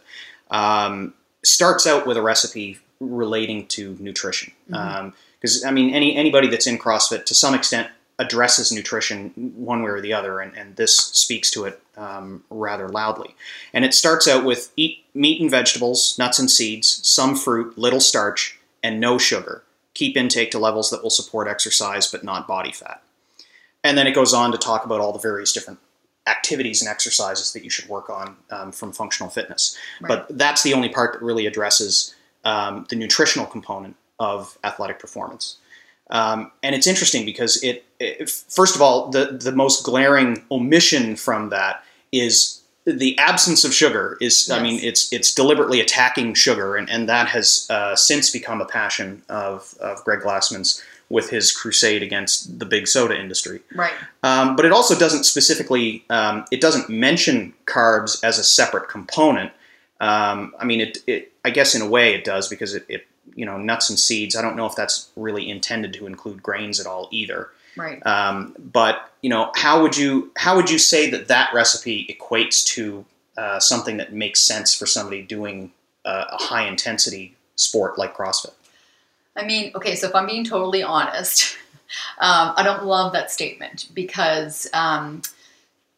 um, 0.51 1.15
starts 1.43 1.87
out 1.87 2.07
with 2.07 2.19
a 2.19 2.23
recipe 2.23 2.79
relating 3.03 3.67
to 3.69 3.97
nutrition. 4.01 4.53
Because 4.67 4.83
mm-hmm. 4.83 5.67
um, 5.67 5.69
I 5.69 5.71
mean, 5.73 5.95
any 5.95 6.17
anybody 6.17 6.49
that's 6.49 6.67
in 6.67 6.79
CrossFit 6.79 7.25
to 7.27 7.35
some 7.35 7.55
extent 7.55 7.89
addresses 8.19 8.71
nutrition 8.71 9.31
one 9.57 9.83
way 9.83 9.91
or 9.91 10.01
the 10.01 10.13
other, 10.13 10.41
and, 10.41 10.57
and 10.57 10.77
this 10.77 10.97
speaks 10.97 11.51
to 11.51 11.65
it 11.65 11.83
um, 11.97 12.45
rather 12.51 12.89
loudly. 12.89 13.35
And 13.73 13.85
it 13.85 13.95
starts 13.95 14.29
out 14.29 14.45
with 14.45 14.73
eat 14.77 15.05
meat 15.15 15.41
and 15.41 15.51
vegetables, 15.51 16.17
nuts 16.19 16.39
and 16.39 16.51
seeds, 16.51 17.01
some 17.07 17.35
fruit, 17.35 17.77
little 17.77 18.01
starch, 18.01 18.59
and 18.83 19.01
no 19.01 19.19
sugar. 19.19 19.63
Keep 19.95 20.17
intake 20.17 20.51
to 20.53 20.59
levels 20.59 20.91
that 20.91 21.03
will 21.03 21.11
support 21.11 21.49
exercise 21.49 22.07
but 22.07 22.25
not 22.25 22.47
body 22.47 22.73
fat. 22.73 23.03
And 23.85 23.99
then 23.99 24.07
it 24.07 24.15
goes 24.15 24.33
on 24.33 24.53
to 24.53 24.59
talk 24.59 24.85
about 24.85 25.01
all 25.01 25.13
the 25.13 25.19
various 25.19 25.53
different 25.53 25.81
activities 26.27 26.81
and 26.81 26.89
exercises 26.89 27.53
that 27.53 27.65
you 27.65 27.71
should 27.71 27.89
work 27.89 28.09
on 28.09 28.37
um, 28.51 28.73
from 28.73 28.93
functional 28.93 29.29
fitness. 29.29 29.77
Right. 30.01 30.09
But 30.09 30.39
that's 30.39 30.63
the 30.63 30.75
only 30.75 30.89
part 30.89 31.15
that 31.15 31.23
really 31.23 31.47
addresses 31.47 32.15
um, 32.45 32.87
the 32.89 32.97
nutritional 32.97 33.47
component 33.47 33.97
of 34.19 34.57
athletic 34.65 34.99
performance. 34.99 35.57
Um, 36.11 36.51
and 36.63 36.75
it's 36.75 36.87
interesting 36.87 37.25
because 37.25 37.63
it, 37.63 37.85
it, 37.99 38.29
first 38.31 38.77
of 38.77 38.83
all, 38.83 39.11
the, 39.11 39.39
the 39.41 39.53
most 39.53 39.85
glaring 39.85 40.45
omission 40.51 41.17
from 41.17 41.49
that 41.51 41.83
is 42.13 42.61
the 42.85 43.17
absence 43.19 43.65
of 43.65 43.73
sugar 43.73 44.19
is 44.21 44.51
i 44.51 44.61
mean 44.61 44.81
it's 44.83 45.13
it's 45.13 45.33
deliberately 45.33 45.81
attacking 45.81 46.35
sugar 46.35 46.75
and, 46.75 46.91
and 46.91 47.09
that 47.09 47.29
has 47.29 47.67
uh, 47.71 47.95
since 47.95 48.31
become 48.31 48.61
a 48.61 48.65
passion 48.65 49.23
of, 49.29 49.75
of 49.81 50.03
greg 50.05 50.21
glassman's 50.21 50.83
with 51.09 51.31
his 51.31 51.53
crusade 51.53 52.03
against 52.03 52.59
the 52.59 52.67
big 52.67 52.89
soda 52.89 53.17
industry 53.19 53.61
Right. 53.75 53.93
um, 54.25 54.57
but 54.57 54.65
it 54.65 54.73
also 54.73 54.99
doesn't 54.99 55.25
specifically 55.25 56.05
um, 56.11 56.45
it 56.51 56.61
doesn't 56.61 56.89
mention 56.91 57.55
carbs 57.67 58.23
as 58.25 58.41
a 58.41 58.45
separate 58.45 58.89
component 58.89 59.53
um, 60.01 60.53
i 60.59 60.65
mean 60.65 60.81
it, 60.81 60.99
it 61.07 61.32
i 61.45 61.51
guess 61.51 61.75
in 61.75 61.83
a 61.83 61.89
way 61.89 62.15
it 62.15 62.25
does 62.25 62.49
because 62.49 62.75
it, 62.75 62.85
it 62.89 63.07
you 63.35 63.47
know 63.47 63.57
nuts 63.57 63.91
and 63.91 63.99
seeds 63.99 64.37
i 64.37 64.43
don't 64.43 64.57
know 64.57 64.67
if 64.67 64.75
that's 64.75 65.11
really 65.17 65.49
intended 65.51 65.93
to 65.93 66.07
include 66.07 66.43
grains 66.43 66.81
at 66.81 66.87
all 66.87 67.09
either 67.11 67.51
Right. 67.77 68.05
um, 68.07 68.55
but 68.59 69.11
you 69.23 69.31
know, 69.31 69.53
how 69.55 69.83
would 69.83 69.97
you 69.97 70.31
how 70.37 70.57
would 70.57 70.69
you 70.69 70.79
say 70.79 71.09
that 71.11 71.29
that 71.29 71.55
recipe 71.55 72.07
equates 72.07 72.65
to 72.67 73.05
uh, 73.37 73.61
something 73.61 73.97
that 73.97 74.13
makes 74.13 74.41
sense 74.41 74.75
for 74.75 74.85
somebody 74.85 75.23
doing 75.23 75.73
uh, 76.05 76.25
a 76.31 76.43
high 76.43 76.67
intensity 76.67 77.37
sport 77.57 77.97
like 77.97 78.17
CrossFit? 78.17 78.53
I 79.37 79.47
mean, 79.47 79.73
okay, 79.75 79.95
so 79.95 80.09
if 80.09 80.15
I'm 80.15 80.27
being 80.27 80.45
totally 80.45 80.83
honest, 80.83 81.57
um, 82.19 82.53
I 82.57 82.63
don't 82.63 82.85
love 82.85 83.13
that 83.15 83.31
statement 83.31 83.89
because, 83.95 84.69
um, 84.75 85.23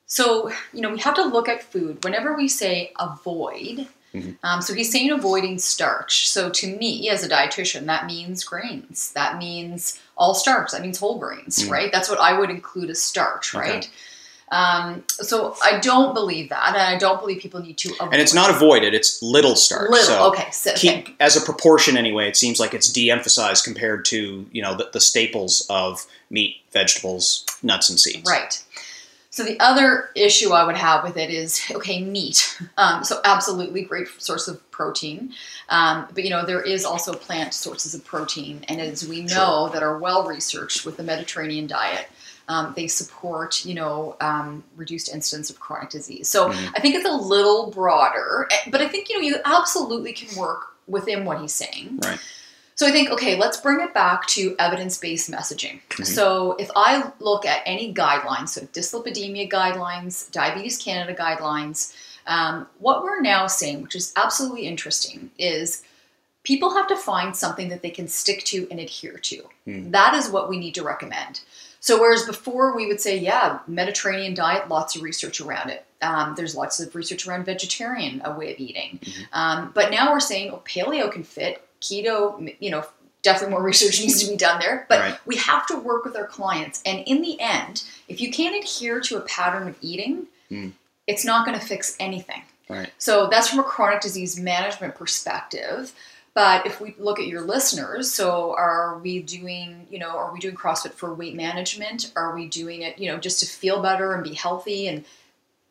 so, 0.06 0.52
you 0.72 0.80
know, 0.80 0.90
we 0.90 1.00
have 1.00 1.14
to 1.14 1.24
look 1.24 1.48
at 1.48 1.64
food. 1.64 2.04
Whenever 2.04 2.36
we 2.36 2.46
say 2.46 2.92
avoid, 3.00 3.88
Mhm. 4.14 4.36
um, 4.44 4.62
so 4.62 4.72
he's 4.74 4.92
saying 4.92 5.10
avoiding 5.10 5.58
starch. 5.58 6.28
So 6.28 6.48
to 6.50 6.76
me, 6.76 7.08
as 7.10 7.24
a 7.24 7.28
dietitian, 7.28 7.86
that 7.86 8.06
means 8.06 8.44
grains. 8.44 9.10
That 9.14 9.38
means 9.38 9.98
all 10.16 10.34
starch. 10.34 10.70
That 10.70 10.82
means 10.82 10.98
whole 10.98 11.18
grains, 11.18 11.58
Mm. 11.64 11.70
right? 11.70 11.92
That's 11.92 12.08
what 12.08 12.20
I 12.20 12.38
would 12.38 12.50
include 12.50 12.90
as 12.90 13.02
starch, 13.02 13.54
Okay. 13.54 13.70
right? 13.72 13.90
Um, 14.52 15.02
so 15.08 15.56
I 15.64 15.80
don't 15.80 16.14
believe 16.14 16.50
that, 16.50 16.68
and 16.68 16.76
I 16.76 16.96
don't 16.96 17.18
believe 17.18 17.40
people 17.40 17.60
need 17.60 17.76
to 17.78 17.92
avoid. 17.94 18.12
And 18.12 18.22
it's 18.22 18.34
not 18.34 18.50
avoided; 18.50 18.94
it's 18.94 19.20
little 19.20 19.56
starch. 19.56 19.90
little. 19.90 20.04
So 20.06 20.26
okay, 20.28 20.48
so, 20.52 20.70
okay. 20.72 21.02
keep, 21.02 21.16
as 21.18 21.34
a 21.36 21.40
proportion 21.40 21.96
anyway, 21.96 22.28
it 22.28 22.36
seems 22.36 22.60
like 22.60 22.72
it's 22.72 22.92
de-emphasized 22.92 23.64
compared 23.64 24.04
to 24.06 24.46
you 24.52 24.62
know 24.62 24.76
the, 24.76 24.90
the 24.92 25.00
staples 25.00 25.66
of 25.70 26.06
meat, 26.30 26.58
vegetables, 26.72 27.44
nuts, 27.62 27.88
and 27.90 27.98
seeds. 27.98 28.28
Right. 28.30 28.62
So 29.34 29.42
the 29.42 29.58
other 29.58 30.10
issue 30.14 30.52
I 30.52 30.62
would 30.62 30.76
have 30.76 31.02
with 31.02 31.16
it 31.16 31.28
is 31.28 31.60
okay, 31.72 32.00
meat. 32.00 32.56
Um, 32.76 33.02
so 33.02 33.20
absolutely 33.24 33.82
great 33.82 34.06
source 34.18 34.46
of 34.46 34.70
protein, 34.70 35.32
um, 35.70 36.06
but 36.14 36.22
you 36.22 36.30
know 36.30 36.46
there 36.46 36.62
is 36.62 36.84
also 36.84 37.14
plant 37.14 37.52
sources 37.52 37.96
of 37.96 38.04
protein, 38.04 38.64
and 38.68 38.80
as 38.80 39.08
we 39.08 39.22
know 39.22 39.70
that 39.70 39.82
are 39.82 39.98
well 39.98 40.24
researched 40.24 40.86
with 40.86 40.96
the 40.96 41.02
Mediterranean 41.02 41.66
diet, 41.66 42.06
um, 42.46 42.74
they 42.76 42.86
support 42.86 43.64
you 43.64 43.74
know 43.74 44.16
um, 44.20 44.62
reduced 44.76 45.12
incidence 45.12 45.50
of 45.50 45.58
chronic 45.58 45.90
disease. 45.90 46.28
So 46.28 46.50
Mhm. 46.50 46.72
I 46.76 46.80
think 46.80 46.94
it's 46.94 47.08
a 47.08 47.12
little 47.12 47.72
broader, 47.72 48.46
eh, 48.52 48.70
but 48.70 48.80
I 48.82 48.86
think 48.88 49.08
you 49.08 49.16
know 49.16 49.22
you 49.22 49.38
absolutely 49.44 50.12
can 50.12 50.38
work 50.38 50.76
within 50.86 51.24
what 51.24 51.40
he's 51.40 51.52
saying. 51.52 51.98
Right. 52.04 52.20
So 52.76 52.86
I 52.86 52.90
think, 52.90 53.10
okay, 53.10 53.36
let's 53.36 53.56
bring 53.58 53.80
it 53.80 53.94
back 53.94 54.26
to 54.28 54.56
evidence 54.58 54.98
based 54.98 55.30
messaging. 55.30 55.80
Mhm. 55.90 56.06
So 56.06 56.56
if 56.58 56.70
I 56.74 57.12
look 57.20 57.46
at 57.46 57.62
any 57.66 57.94
guidelines, 57.94 58.48
so 58.50 58.62
dyslipidemia 58.62 59.50
guidelines, 59.50 60.30
Diabetes 60.32 60.76
Canada 60.76 61.14
guidelines, 61.14 61.94
um, 62.26 62.66
what 62.78 63.02
we're 63.04 63.20
now 63.20 63.46
seeing, 63.46 63.82
which 63.82 63.94
is 63.94 64.12
absolutely 64.16 64.66
interesting, 64.66 65.30
is 65.38 65.82
people 66.42 66.74
have 66.74 66.88
to 66.88 66.96
find 66.96 67.36
something 67.36 67.68
that 67.68 67.82
they 67.82 67.90
can 67.90 68.08
stick 68.08 68.44
to 68.44 68.66
and 68.70 68.80
adhere 68.80 69.18
to. 69.18 69.42
Hmm. 69.64 69.90
That 69.92 70.14
is 70.14 70.28
what 70.28 70.48
we 70.48 70.58
need 70.58 70.74
to 70.74 70.82
recommend. 70.82 71.40
So 71.80 72.00
whereas 72.00 72.24
before 72.24 72.74
we 72.74 72.86
would 72.86 73.00
say, 73.00 73.16
yeah, 73.18 73.58
Mediterranean 73.66 74.34
diet, 74.34 74.68
lots 74.68 74.96
of 74.96 75.02
research 75.02 75.40
around 75.40 75.70
it. 75.70 75.84
Um, 76.00 76.34
there's 76.36 76.54
lots 76.54 76.80
of 76.80 76.94
research 76.94 77.26
around 77.26 77.44
vegetarian 77.44 78.20
a 78.24 78.32
way 78.32 78.52
of 78.52 78.58
eating. 78.58 79.00
Mhm. 79.02 79.26
Um, 79.32 79.70
but 79.74 79.90
now 79.90 80.10
we're 80.12 80.20
saying, 80.20 80.50
oh, 80.50 80.62
paleo 80.66 81.10
can 81.12 81.24
fit, 81.24 81.62
keto, 81.84 82.54
you 82.60 82.70
know, 82.70 82.84
definitely 83.22 83.52
more 83.52 83.62
research 83.72 84.00
needs 84.00 84.22
to 84.24 84.30
be 84.30 84.36
done 84.36 84.58
there. 84.60 84.86
But 84.88 85.00
Right. 85.00 85.18
we 85.26 85.36
have 85.36 85.66
to 85.68 85.76
work 85.76 86.04
with 86.04 86.16
our 86.16 86.26
clients. 86.26 86.82
And 86.84 87.00
in 87.06 87.22
the 87.22 87.40
end, 87.40 87.84
if 88.08 88.20
you 88.20 88.30
can't 88.32 88.56
adhere 88.62 89.00
to 89.00 89.16
a 89.16 89.20
pattern 89.22 89.68
of 89.68 89.76
eating, 89.80 90.26
Mm. 90.50 90.72
it's 91.06 91.24
not 91.24 91.46
going 91.46 91.58
to 91.58 91.64
fix 91.64 91.96
anything. 91.98 92.42
Right. 92.68 92.90
So 92.98 93.28
that's 93.28 93.48
from 93.48 93.58
a 93.60 93.62
chronic 93.64 94.00
disease 94.02 94.38
management 94.38 94.94
perspective. 94.94 95.92
But 96.34 96.66
if 96.66 96.80
we 96.80 96.94
look 96.98 97.18
at 97.20 97.26
your 97.28 97.42
listeners, 97.42 98.12
so 98.12 98.54
are 98.58 98.98
we 98.98 99.20
doing, 99.22 99.86
you 99.90 99.98
know, 100.00 100.10
are 100.10 100.32
we 100.32 100.40
doing 100.40 100.56
CrossFit 100.56 100.92
for 100.94 101.14
weight 101.14 101.34
management? 101.36 102.12
Are 102.16 102.34
we 102.34 102.48
doing 102.48 102.82
it, 102.82 102.98
you 102.98 103.10
know, 103.10 103.18
just 103.18 103.38
to 103.40 103.46
feel 103.46 103.80
better 103.80 104.12
and 104.14 104.24
be 104.24 104.34
healthy? 104.34 104.88
And 104.88 105.04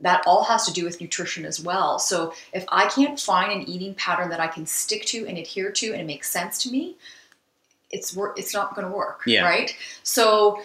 that 0.04 0.22
all 0.28 0.44
has 0.44 0.66
to 0.66 0.72
do 0.74 0.86
with 0.86 1.02
nutrition 1.02 1.46
as 1.46 1.60
well. 1.60 1.98
So 1.98 2.34
if 2.54 2.64
I 2.70 2.88
can't 2.88 3.20
find 3.20 3.52
an 3.52 3.68
eating 3.68 3.96
pattern 3.96 4.30
that 4.30 4.40
I 4.40 4.48
can 4.48 4.66
stick 4.66 5.06
to 5.08 5.26
and 5.28 5.38
adhere 5.38 5.72
to 5.72 5.92
and 5.92 6.02
it 6.02 6.06
makes 6.06 6.30
sense 6.30 6.62
to 6.64 6.72
me, 6.72 6.96
it's 7.92 8.16
wor- 8.16 8.34
it's 8.38 8.54
not 8.54 8.76
going 8.76 8.88
to 8.88 8.94
work, 8.94 9.22
Yeah. 9.26 9.44
right? 9.44 9.76
So 10.04 10.62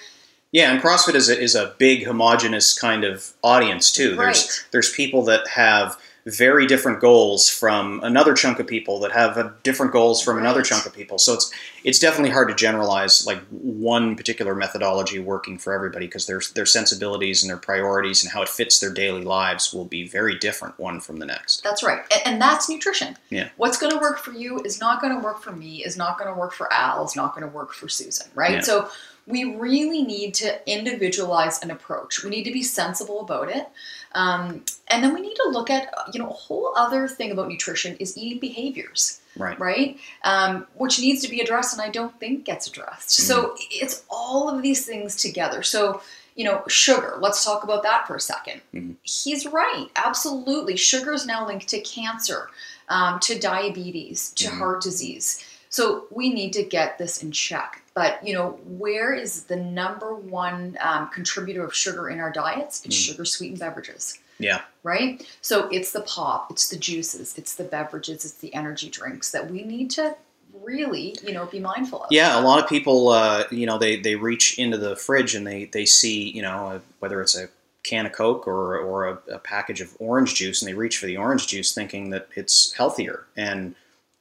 Yeah, 0.51 0.73
and 0.73 0.81
CrossFit 0.83 1.15
is 1.15 1.29
a, 1.29 1.39
is 1.39 1.55
a 1.55 1.75
big 1.79 2.05
homogenous 2.07 2.79
kind 2.79 3.05
of 3.05 3.33
audience 3.43 3.93
too. 3.93 4.17
There's 4.17 4.65
there's 4.71 4.91
people 4.93 5.23
that 5.25 5.47
have 5.49 5.99
very 6.29 6.67
different 6.67 7.01
goals 7.01 7.49
from 7.49 8.01
another 8.03 8.35
chunk 8.35 8.59
of 8.59 8.67
people 8.67 9.01
that 9.01 9.13
have 9.13 9.63
different 9.63 9.93
goals 9.93 10.23
from 10.23 10.39
another 10.39 10.63
chunk 10.63 10.85
of 10.85 10.93
people. 10.93 11.19
So 11.19 11.35
it's 11.35 11.51
it's 11.85 11.99
definitely 11.99 12.31
hard 12.31 12.49
to 12.49 12.55
generalize 12.55 13.27
like 13.27 13.41
one 13.51 14.15
particular 14.15 14.55
methodology 14.55 15.19
working 15.19 15.59
for 15.59 15.73
everybody 15.73 16.07
because 16.07 16.27
their 16.27 16.41
their 16.55 16.67
sensibilities 16.67 17.43
and 17.43 17.51
their 17.51 17.57
priorities 17.57 18.23
and 18.23 18.33
how 18.33 18.43
it 18.43 18.49
fits 18.49 18.79
their 18.79 18.93
daily 18.93 19.23
lives 19.23 19.73
will 19.73 19.87
be 19.87 20.07
very 20.07 20.39
different 20.39 20.79
one 20.79 21.01
from 21.01 21.19
the 21.19 21.27
next. 21.27 21.63
That's 21.63 21.83
right. 21.83 22.01
And, 22.13 22.35
and 22.35 22.43
that's 22.43 22.69
nutrition. 22.69 23.17
Yeah. 23.31 23.49
What's 23.57 23.79
going 23.79 23.93
to 23.93 23.99
work 23.99 24.19
for 24.19 24.33
you 24.33 24.61
is 24.61 24.81
not 24.81 25.01
going 25.01 25.15
to 25.15 25.25
work 25.25 25.43
for 25.43 25.53
me, 25.53 25.83
is 25.85 25.97
not 25.97 26.19
going 26.19 26.33
to 26.33 26.39
work 26.39 26.53
for 26.53 26.73
Al, 26.73 27.05
is 27.05 27.17
not 27.17 27.35
going 27.35 27.49
to 27.49 27.55
work 27.55 27.73
for 27.73 27.89
Susan, 27.89 28.29
right? 28.35 28.55
Yeah. 28.55 28.61
So 28.61 28.89
we 29.29 29.45
really 29.45 30.03
need 30.03 30.33
to 30.35 30.59
individualize 30.71 31.63
an 31.63 31.71
approach. 31.71 32.25
We 32.25 32.31
need 32.31 32.45
to 32.45 32.53
be 32.53 32.63
sensible 32.63 33.21
about 33.21 33.51
it. 33.51 33.69
Um, 34.15 34.65
and 34.89 35.05
then 35.05 35.13
we 35.15 35.21
need 35.21 35.35
to 35.37 35.49
look 35.51 35.69
at, 35.69 35.93
you 36.15 36.19
know, 36.19 36.31
a 36.31 36.33
whole 36.33 36.73
other 36.77 37.07
thing 37.07 37.31
about 37.31 37.49
nutrition 37.49 37.95
is 37.99 38.17
eating 38.17 38.41
behaviors, 38.41 39.21
Right. 39.37 39.59
right? 39.61 39.99
Um, 40.25 40.67
which 40.75 40.99
needs 40.99 41.21
to 41.23 41.29
be 41.29 41.41
addressed 41.41 41.75
and 41.75 41.83
I 41.83 41.91
don't 41.91 42.19
think 42.19 42.45
gets 42.47 42.67
addressed. 42.67 43.11
So 43.11 43.49
Mm-hmm. 43.51 43.57
it's 43.71 44.03
all 44.09 44.49
of 44.49 44.63
these 44.63 44.87
things 44.87 45.15
together. 45.15 45.63
So, 45.63 46.01
you 46.35 46.45
know, 46.45 46.63
sugar, 46.67 47.17
let's 47.21 47.45
talk 47.45 47.65
about 47.65 47.83
that 47.83 48.07
for 48.07 48.17
a 48.17 48.21
2nd 48.21 48.63
Mhm. 48.75 48.97
He's 49.03 49.45
right. 49.47 49.89
Absolutely. 49.97 50.77
Sugar 50.77 51.13
is 51.13 51.27
now 51.27 51.47
linked 51.47 51.69
to 51.69 51.81
cancer, 51.81 52.49
um, 52.89 53.21
to 53.21 53.39
diabetes, 53.39 54.31
to 54.37 54.49
Mhm. 54.49 54.59
heart 54.59 54.83
disease. 54.83 55.45
So 55.69 56.07
we 56.11 56.33
need 56.33 56.55
to 56.55 56.63
get 56.63 56.97
this 56.97 57.23
in 57.23 57.31
check. 57.31 57.83
But, 57.99 58.25
you 58.25 58.33
know, 58.33 58.51
where 58.65 59.13
is 59.13 59.43
the 59.45 59.57
number 59.57 60.15
one 60.15 60.79
um, 60.81 61.09
contributor 61.09 61.65
of 61.65 61.75
sugar 61.75 62.09
in 62.09 62.21
our 62.21 62.31
diets? 62.31 62.85
It's 62.85 62.95
Mm. 62.97 63.07
sugar 63.09 63.25
sweetened 63.25 63.59
beverages 63.59 64.21
Yeah. 64.39 64.61
right? 64.85 65.27
So 65.41 65.69
it's 65.73 65.91
the 65.91 66.03
pop, 66.03 66.53
it's 66.53 66.69
the 66.69 66.77
juices, 66.77 67.35
it's 67.37 67.57
the 67.57 67.65
beverages, 67.65 68.25
it's 68.25 68.35
the 68.35 68.55
energy 68.55 68.89
drinks 68.89 69.33
that 69.33 69.51
we 69.51 69.65
need 69.65 69.91
to 69.99 70.15
really, 70.63 71.17
you 71.27 71.33
know, 71.33 71.47
be 71.47 71.59
mindful 71.59 72.05
of. 72.05 72.13
Yeah, 72.13 72.39
a 72.39 72.43
lot 72.43 72.63
of 72.63 72.69
people, 72.69 73.09
uh, 73.09 73.45
you 73.51 73.67
know, 73.67 73.79
they, 73.79 73.97
they 73.97 74.15
reach 74.15 74.61
into 74.61 74.79
the 74.79 74.95
fridge 74.95 75.35
and 75.35 75.45
they, 75.45 75.65
they 75.65 75.85
see, 75.85 76.31
you 76.31 76.43
know, 76.43 76.67
uh, 76.69 76.81
whether 77.01 77.21
it's 77.21 77.37
a 77.37 77.49
can 77.83 78.07
of 78.07 78.13
Coke 78.13 78.47
or, 78.47 78.79
or 78.79 79.09
a, 79.09 79.35
a 79.35 79.39
package 79.41 79.81
of 79.81 79.97
orange 79.99 80.37
juice, 80.37 80.63
and 80.63 80.69
they 80.69 80.75
reach 80.75 80.99
for 80.99 81.07
the 81.07 81.17
orange 81.17 81.49
juice 81.49 81.75
thinking 81.75 82.11
that 82.11 82.29
it's 82.37 82.73
healthier. 82.75 83.27
And 83.37 83.75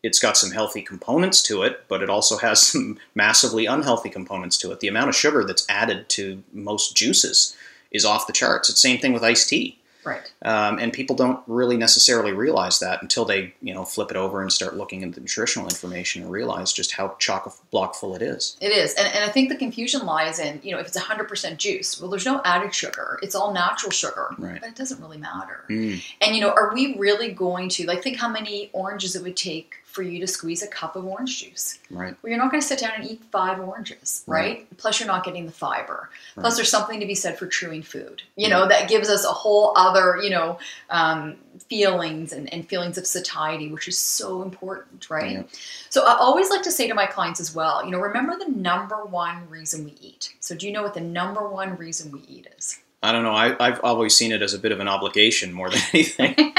it's 0.03 0.19
got 0.19 0.37
some 0.37 0.51
healthy 0.51 0.81
components 0.81 1.41
to 1.43 1.63
it, 1.63 1.85
but 1.87 2.01
it 2.01 2.09
also 2.09 2.37
has 2.37 2.61
some 2.71 2.97
massively 3.15 3.65
unhealthy 3.65 4.09
components 4.09 4.57
to 4.59 4.71
it. 4.71 4.79
The 4.79 4.87
amount 4.87 5.09
of 5.09 5.15
sugar 5.15 5.43
that's 5.43 5.65
added 5.69 6.09
to 6.09 6.43
most 6.53 6.95
juices 6.95 7.55
is 7.91 8.05
off 8.05 8.27
the 8.27 8.33
charts. 8.33 8.69
It's 8.69 8.81
the 8.81 8.87
same 8.87 8.99
thing 8.99 9.13
with 9.13 9.23
iced 9.23 9.49
tea. 9.49 9.79
Right. 10.07 10.31
Um, 10.41 10.79
and 10.79 10.93
people 10.93 11.17
don't 11.17 11.41
really 11.47 11.75
necessarily 11.75 12.31
realize 12.31 12.79
that 12.79 13.01
until 13.01 13.25
they, 13.25 13.53
you 13.61 13.73
know, 13.73 13.83
flip 13.83 14.09
it 14.09 14.15
over 14.15 14.41
and 14.41 14.51
start 14.51 14.77
looking 14.77 15.03
at 15.03 15.13
the 15.13 15.19
nutritional 15.19 15.67
information 15.67 16.21
and 16.21 16.31
realize 16.31 16.71
just 16.71 16.93
how 16.93 17.17
chock 17.19 17.53
block 17.71 17.93
full 17.93 18.15
it 18.15 18.21
is. 18.21 18.55
It 18.61 18.71
is. 18.71 18.93
And, 18.93 19.13
and 19.13 19.25
I 19.25 19.27
think 19.27 19.49
the 19.49 19.57
confusion 19.57 20.05
lies 20.05 20.39
in, 20.39 20.61
you 20.63 20.71
know, 20.71 20.79
if 20.79 20.87
it's 20.87 20.97
100% 20.97 21.57
juice, 21.57 21.99
well, 21.99 22.09
there's 22.09 22.25
no 22.25 22.41
added 22.45 22.73
sugar. 22.73 23.19
It's 23.21 23.35
all 23.35 23.53
natural 23.53 23.91
sugar. 23.91 24.33
Right. 24.37 24.61
But 24.61 24.69
it 24.69 24.75
doesn't 24.75 25.01
really 25.01 25.17
matter. 25.17 25.65
Mm. 25.69 26.01
And, 26.21 26.35
you 26.35 26.41
know, 26.41 26.51
are 26.51 26.73
we 26.73 26.97
really 26.97 27.33
going 27.33 27.67
to, 27.69 27.85
like, 27.85 28.01
think 28.01 28.15
how 28.15 28.29
many 28.29 28.69
oranges 28.71 29.13
it 29.13 29.23
would 29.23 29.35
take 29.35 29.75
for 29.97 30.03
you 30.03 30.19
to 30.19 30.27
squeeze 30.27 30.61
a 30.61 30.67
cup 30.67 30.95
of 30.95 31.05
orange 31.05 31.41
juice? 31.41 31.79
Right. 31.89 32.15
Well, 32.21 32.29
you're 32.29 32.37
not 32.37 32.51
going 32.51 32.61
to 32.61 32.67
sit 32.67 32.77
down 32.77 32.91
and 32.97 33.09
eat 33.09 33.19
five 33.31 33.59
oranges, 33.59 34.23
right? 34.27 34.67
Plus, 34.77 34.99
you're 34.99 35.07
not 35.07 35.23
getting 35.25 35.47
the 35.47 35.51
fiber. 35.51 36.11
Plus, 36.35 36.55
there's 36.55 36.69
something 36.69 36.99
to 36.99 37.07
be 37.07 37.15
said 37.15 37.39
for 37.39 37.47
chewing 37.47 37.81
food. 37.81 38.21
You 38.35 38.47
know, 38.47 38.67
that 38.67 38.87
gives 38.87 39.09
us 39.09 39.25
a 39.25 39.29
whole 39.29 39.73
other, 39.75 40.19
you 40.21 40.29
know, 40.29 40.59
um, 40.91 41.37
feelings 41.67 42.31
and, 42.31 42.53
and 42.53 42.69
feelings 42.69 42.99
of 42.99 43.07
satiety, 43.07 43.71
which 43.71 43.87
is 43.87 43.97
so 43.97 44.43
important, 44.43 45.09
right? 45.09 45.49
So 45.89 46.05
I 46.05 46.15
always 46.19 46.51
like 46.51 46.61
to 46.61 46.71
say 46.71 46.87
to 46.87 46.93
my 46.93 47.07
clients 47.07 47.39
as 47.39 47.55
well, 47.55 47.83
you 47.83 47.89
know, 47.89 47.99
remember 47.99 48.37
the 48.37 48.51
number 48.51 49.03
one 49.03 49.49
reason 49.49 49.83
we 49.83 49.95
eat. 49.99 50.35
So 50.39 50.55
do 50.55 50.67
you 50.67 50.71
know 50.71 50.83
what 50.83 50.93
the 50.93 51.01
number 51.01 51.49
one 51.49 51.75
reason 51.75 52.11
we 52.11 52.19
eat 52.29 52.47
is? 52.55 52.79
I 53.03 53.11
don't 53.11 53.23
know. 53.23 53.33
I, 53.33 53.55
I've 53.59 53.79
always 53.83 54.15
seen 54.15 54.31
it 54.31 54.41
as 54.41 54.53
a 54.53 54.59
bit 54.59 54.71
of 54.71 54.79
an 54.79 54.87
obligation 54.87 55.53
more 55.53 55.69
than 55.69 55.79
anything. 55.93 56.35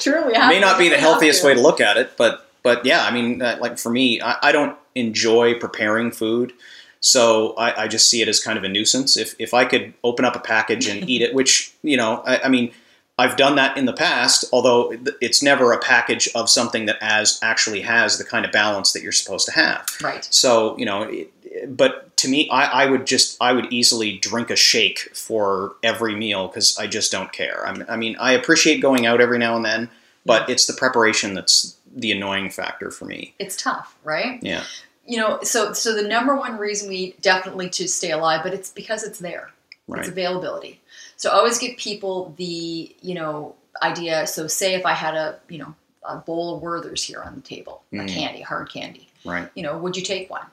True, 0.00 0.26
we 0.26 0.32
May 0.32 0.60
not 0.60 0.78
be 0.78 0.88
the 0.88 0.96
healthiest 0.96 1.42
to. 1.42 1.48
way 1.48 1.54
to 1.54 1.60
look 1.60 1.80
at 1.80 1.96
it, 1.96 2.16
but 2.16 2.45
but 2.66 2.84
yeah, 2.84 3.04
I 3.04 3.12
mean, 3.12 3.40
uh, 3.40 3.58
like 3.60 3.78
for 3.78 3.90
me, 3.90 4.20
I, 4.20 4.38
I 4.42 4.50
don't 4.50 4.76
enjoy 4.96 5.54
preparing 5.54 6.10
food, 6.10 6.52
so 6.98 7.54
I, 7.54 7.84
I 7.84 7.86
just 7.86 8.08
see 8.08 8.22
it 8.22 8.26
as 8.26 8.40
kind 8.40 8.58
of 8.58 8.64
a 8.64 8.68
nuisance. 8.68 9.16
If 9.16 9.36
if 9.38 9.54
I 9.54 9.64
could 9.64 9.94
open 10.02 10.24
up 10.24 10.34
a 10.34 10.40
package 10.40 10.88
and 10.88 11.08
eat 11.08 11.22
it, 11.22 11.32
which 11.38 11.72
you 11.84 11.96
know, 11.96 12.24
I, 12.26 12.40
I 12.46 12.48
mean, 12.48 12.72
I've 13.20 13.36
done 13.36 13.54
that 13.54 13.76
in 13.76 13.84
the 13.86 13.92
past, 13.92 14.46
although 14.52 14.92
it's 15.20 15.44
never 15.44 15.70
a 15.70 15.78
package 15.78 16.28
of 16.34 16.50
something 16.50 16.86
that 16.86 16.96
as 17.00 17.38
actually 17.40 17.82
has 17.82 18.18
the 18.18 18.24
kind 18.24 18.44
of 18.44 18.50
balance 18.50 18.92
that 18.94 19.02
you're 19.04 19.12
supposed 19.12 19.46
to 19.46 19.52
have. 19.52 19.86
Right. 20.02 20.26
So 20.32 20.76
you 20.76 20.86
know, 20.86 21.02
it, 21.02 21.76
but 21.76 22.16
to 22.16 22.28
me, 22.28 22.50
I, 22.50 22.82
I 22.82 22.86
would 22.90 23.06
just 23.06 23.40
I 23.40 23.52
would 23.52 23.72
easily 23.72 24.18
drink 24.18 24.50
a 24.50 24.56
shake 24.56 25.08
for 25.14 25.76
every 25.84 26.16
meal 26.16 26.48
because 26.48 26.76
I 26.76 26.88
just 26.88 27.12
don't 27.12 27.30
care. 27.30 27.64
I'm, 27.64 27.84
I 27.88 27.96
mean, 27.96 28.16
I 28.18 28.32
appreciate 28.32 28.80
going 28.80 29.06
out 29.06 29.20
every 29.20 29.38
now 29.38 29.54
and 29.54 29.64
then, 29.64 29.88
but 30.24 30.50
it's 30.50 30.66
the 30.66 30.72
preparation 30.72 31.32
that's 31.34 31.75
the 31.96 32.12
annoying 32.12 32.50
factor 32.50 32.90
for 32.92 33.06
me. 33.06 33.34
It's 33.40 33.60
tough, 33.60 33.96
right? 34.04 34.38
Yeah, 34.42 34.62
You 35.06 35.16
know, 35.18 35.40
so 35.42 35.72
so 35.72 35.94
the 35.94 36.06
number 36.06 36.36
one 36.36 36.58
reason 36.58 36.88
we 36.88 37.16
definitely 37.22 37.68
to 37.70 37.88
stay 37.88 38.10
alive, 38.12 38.42
but 38.44 38.52
it's 38.54 38.70
because 38.70 39.02
it's 39.02 39.18
there. 39.18 39.50
It's 39.88 39.96
right. 39.96 40.08
availability. 40.08 40.80
So 41.16 41.30
I 41.30 41.34
always 41.34 41.58
give 41.58 41.76
people 41.78 42.34
the, 42.36 42.94
you 43.00 43.14
know, 43.14 43.54
idea. 43.82 44.26
So 44.26 44.46
say 44.46 44.74
if 44.74 44.84
I 44.84 44.92
had 44.92 45.14
a, 45.14 45.38
you 45.48 45.58
know, 45.58 45.74
a 46.04 46.16
bowl 46.18 46.54
of 46.56 46.62
Werther's 46.62 47.02
here 47.02 47.22
on 47.22 47.34
the 47.34 47.40
table, 47.40 47.82
a 47.92 47.96
Mm. 47.96 48.08
candy, 48.08 48.42
hard 48.42 48.70
candy. 48.70 49.08
Right. 49.24 49.48
You 49.54 49.62
know, 49.62 49.78
would 49.78 49.96
you 49.96 50.02
take 50.02 50.28
one? 50.30 50.46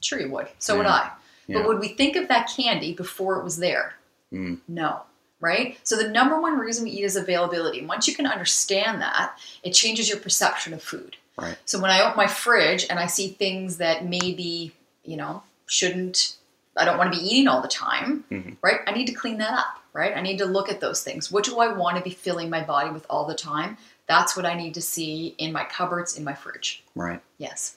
Sure 0.00 0.20
you 0.20 0.30
would. 0.30 0.48
So 0.58 0.76
would 0.76 0.86
I. 0.86 1.10
Yeah. 1.46 1.58
But 1.58 1.68
would 1.68 1.80
we 1.80 1.88
think 1.88 2.16
of 2.16 2.28
that 2.28 2.50
candy 2.54 2.92
before 2.94 3.38
it 3.38 3.44
was 3.44 3.56
there? 3.58 3.94
Mm. 4.32 4.58
No. 4.68 5.02
Right? 5.44 5.78
So 5.82 5.96
the 5.96 6.08
number 6.08 6.40
one 6.40 6.58
reason 6.58 6.84
we 6.84 6.90
eat 6.92 7.04
is 7.04 7.16
availability. 7.16 7.80
And 7.80 7.86
once 7.86 8.08
you 8.08 8.14
can 8.14 8.26
understand 8.26 9.02
that, 9.02 9.36
it 9.62 9.72
changes 9.72 10.08
your 10.08 10.18
perception 10.18 10.72
of 10.72 10.82
food. 10.82 11.16
Right. 11.36 11.58
So 11.66 11.78
when 11.78 11.90
I 11.90 12.00
open 12.00 12.16
my 12.16 12.26
fridge 12.28 12.86
and 12.88 12.98
I 12.98 13.06
see 13.06 13.28
things 13.28 13.76
that 13.76 14.06
maybe, 14.06 14.72
you 15.04 15.18
know, 15.18 15.42
shouldn't 15.66 16.36
I 16.76 16.84
don't 16.86 16.96
want 16.98 17.12
to 17.12 17.18
be 17.20 17.24
eating 17.24 17.46
all 17.46 17.60
the 17.60 17.68
time, 17.68 18.24
Mhm. 18.32 18.56
right? 18.62 18.80
I 18.86 18.92
need 18.92 19.06
to 19.06 19.12
clean 19.12 19.38
that 19.38 19.52
up, 19.52 19.80
right? 19.92 20.16
I 20.16 20.20
need 20.22 20.38
to 20.38 20.44
look 20.44 20.68
at 20.68 20.80
those 20.80 21.04
things. 21.04 21.30
What 21.30 21.44
do 21.44 21.60
I 21.60 21.68
want 21.68 21.96
to 21.98 22.02
be 22.02 22.10
filling 22.10 22.50
my 22.50 22.62
body 22.64 22.90
with 22.90 23.06
all 23.08 23.26
the 23.26 23.34
time? 23.34 23.76
That's 24.08 24.34
what 24.36 24.44
I 24.44 24.54
need 24.54 24.74
to 24.74 24.82
see 24.82 25.34
in 25.38 25.52
my 25.52 25.64
cupboards, 25.64 26.16
in 26.16 26.24
my 26.24 26.34
fridge. 26.34 26.82
Right. 26.96 27.20
Yes. 27.38 27.76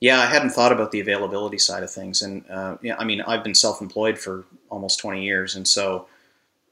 Yeah, 0.00 0.18
I 0.20 0.26
hadn't 0.26 0.50
thought 0.50 0.72
about 0.72 0.90
the 0.90 0.98
availability 0.98 1.58
side 1.58 1.82
of 1.84 1.90
things, 1.90 2.20
and 2.22 2.44
uh, 2.50 2.78
yeah, 2.82 2.96
I 2.98 3.04
mean, 3.04 3.20
I've 3.20 3.44
been 3.44 3.54
self-employed 3.54 4.18
for 4.18 4.44
almost 4.70 4.98
20 4.98 5.22
years, 5.24 5.54
and 5.54 5.66
so 5.68 6.08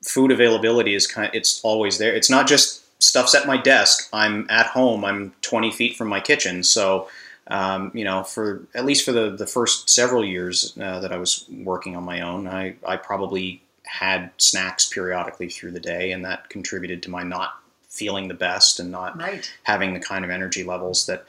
food 0.07 0.31
availability 0.31 0.95
is 0.95 1.07
kind. 1.07 1.29
of, 1.29 1.35
it's 1.35 1.61
always 1.63 1.99
there. 1.99 2.15
It's 2.15 2.31
not 2.31 2.47
just 2.47 2.83
stuff's 3.03 3.35
at 3.35 3.47
my 3.47 3.57
desk. 3.57 4.09
I'm 4.13 4.47
at 4.49 4.67
home. 4.67 5.05
I'm 5.05 5.35
20 5.43 5.71
feet 5.73 5.97
from 5.97 6.09
my 6.09 6.21
kitchen, 6.21 6.63
so 6.63 7.09
um, 7.49 7.93
you 7.95 8.05
know, 8.05 8.25
for 8.25 8.67
at 8.75 8.85
least 8.85 9.05
for 9.05 9.13
the 9.13 9.31
the 9.31 9.47
first 9.47 9.89
several 9.89 10.25
years 10.25 10.77
uh, 10.81 11.01
that 11.01 11.13
I 11.13 11.17
was 11.19 11.45
working 11.51 11.97
on 11.97 12.05
my 12.05 12.21
own, 12.21 12.49
I 12.49 12.75
I 12.85 12.97
probably 12.97 13.63
had 13.85 14.31
snacks 14.37 14.85
periodically 14.87 15.49
through 15.49 15.71
the 15.71 15.81
day, 15.81 16.11
and 16.11 16.25
that 16.25 16.49
contributed 16.49 17.03
to 17.05 17.11
my 17.11 17.23
not 17.23 17.51
feeling 17.89 18.29
the 18.29 18.35
best 18.35 18.81
and 18.81 18.91
not 18.91 19.17
Right. 19.19 19.51
having 19.63 19.95
the 19.95 20.01
kind 20.01 20.25
of 20.25 20.31
energy 20.31 20.65
levels 20.65 21.07
that 21.07 21.25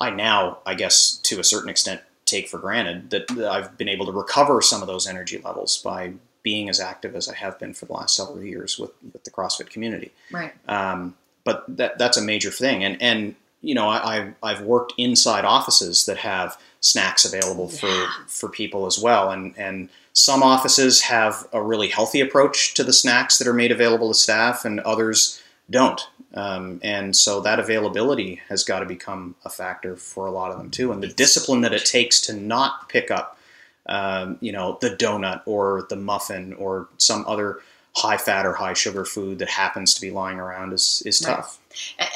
I 0.00 0.10
now, 0.10 0.58
I 0.66 0.74
guess, 0.74 1.16
to 1.24 1.38
a 1.40 1.44
certain 1.44 1.68
extent, 1.68 2.00
take 2.24 2.48
for 2.48 2.58
granted. 2.58 3.10
That, 3.10 3.28
that 3.28 3.50
I've 3.50 3.76
been 3.76 3.88
able 3.88 4.06
to 4.06 4.12
recover 4.12 4.62
some 4.62 4.80
of 4.80 4.88
those 4.88 5.06
energy 5.06 5.38
levels 5.38 5.76
by 5.76 6.14
being 6.42 6.68
as 6.68 6.80
active 6.80 7.14
as 7.14 7.28
I 7.28 7.34
have 7.34 7.58
been 7.58 7.74
for 7.74 7.86
the 7.86 7.92
last 7.92 8.16
several 8.16 8.42
years 8.42 8.78
with, 8.78 8.90
with 9.12 9.24
the 9.24 9.30
CrossFit 9.30 9.70
community. 9.70 10.12
Right. 10.30 10.52
Um, 10.68 11.16
but 11.44 11.64
that 11.68 11.98
that's 11.98 12.16
a 12.16 12.22
major 12.22 12.50
thing, 12.50 12.84
and 12.84 13.00
and 13.00 13.34
you 13.62 13.74
know 13.74 13.88
I, 13.88 14.16
I've 14.16 14.34
I've 14.42 14.60
worked 14.62 14.92
inside 14.98 15.44
offices 15.44 16.06
that 16.06 16.18
have 16.18 16.58
snacks 16.80 17.24
available 17.24 17.68
for 17.68 18.06
for 18.26 18.48
people 18.48 18.86
as 18.86 18.98
well, 18.98 19.30
and 19.30 19.54
and 19.56 19.88
some 20.12 20.42
offices 20.42 21.02
have 21.02 21.46
a 21.52 21.62
really 21.62 21.88
healthy 21.88 22.20
approach 22.20 22.74
to 22.74 22.84
the 22.84 22.92
snacks 22.92 23.38
that 23.38 23.46
are 23.46 23.54
made 23.54 23.72
available 23.72 24.08
to 24.08 24.14
staff, 24.14 24.64
and 24.64 24.80
others 24.80 25.42
don't. 25.70 26.08
Um, 26.34 26.80
and 26.82 27.16
so 27.16 27.40
that 27.40 27.58
availability 27.58 28.40
has 28.48 28.62
got 28.62 28.80
to 28.80 28.86
become 28.86 29.34
a 29.44 29.48
factor 29.48 29.96
for 29.96 30.26
a 30.26 30.30
lot 30.30 30.52
of 30.52 30.58
them 30.58 30.70
too, 30.70 30.92
and 30.92 31.02
the 31.02 31.08
discipline 31.08 31.62
that 31.62 31.72
it 31.72 31.84
takes 31.84 32.20
to 32.22 32.32
not 32.32 32.88
pick 32.88 33.10
up, 33.10 33.38
um, 33.86 34.38
you 34.40 34.52
know, 34.52 34.78
the 34.80 34.90
donut 34.90 35.42
or 35.46 35.86
the 35.88 35.96
muffin 35.96 36.52
or 36.54 36.88
some 36.98 37.24
other 37.26 37.60
high 37.96 38.16
fat 38.16 38.46
or 38.46 38.52
high 38.52 38.72
sugar 38.74 39.04
food 39.04 39.38
that 39.40 39.48
happens 39.48 39.94
to 39.94 40.00
be 40.00 40.10
lying 40.10 40.38
around 40.38 40.72
is 40.72 41.02
is 41.06 41.20
Right. 41.26 41.36
tough. 41.36 41.58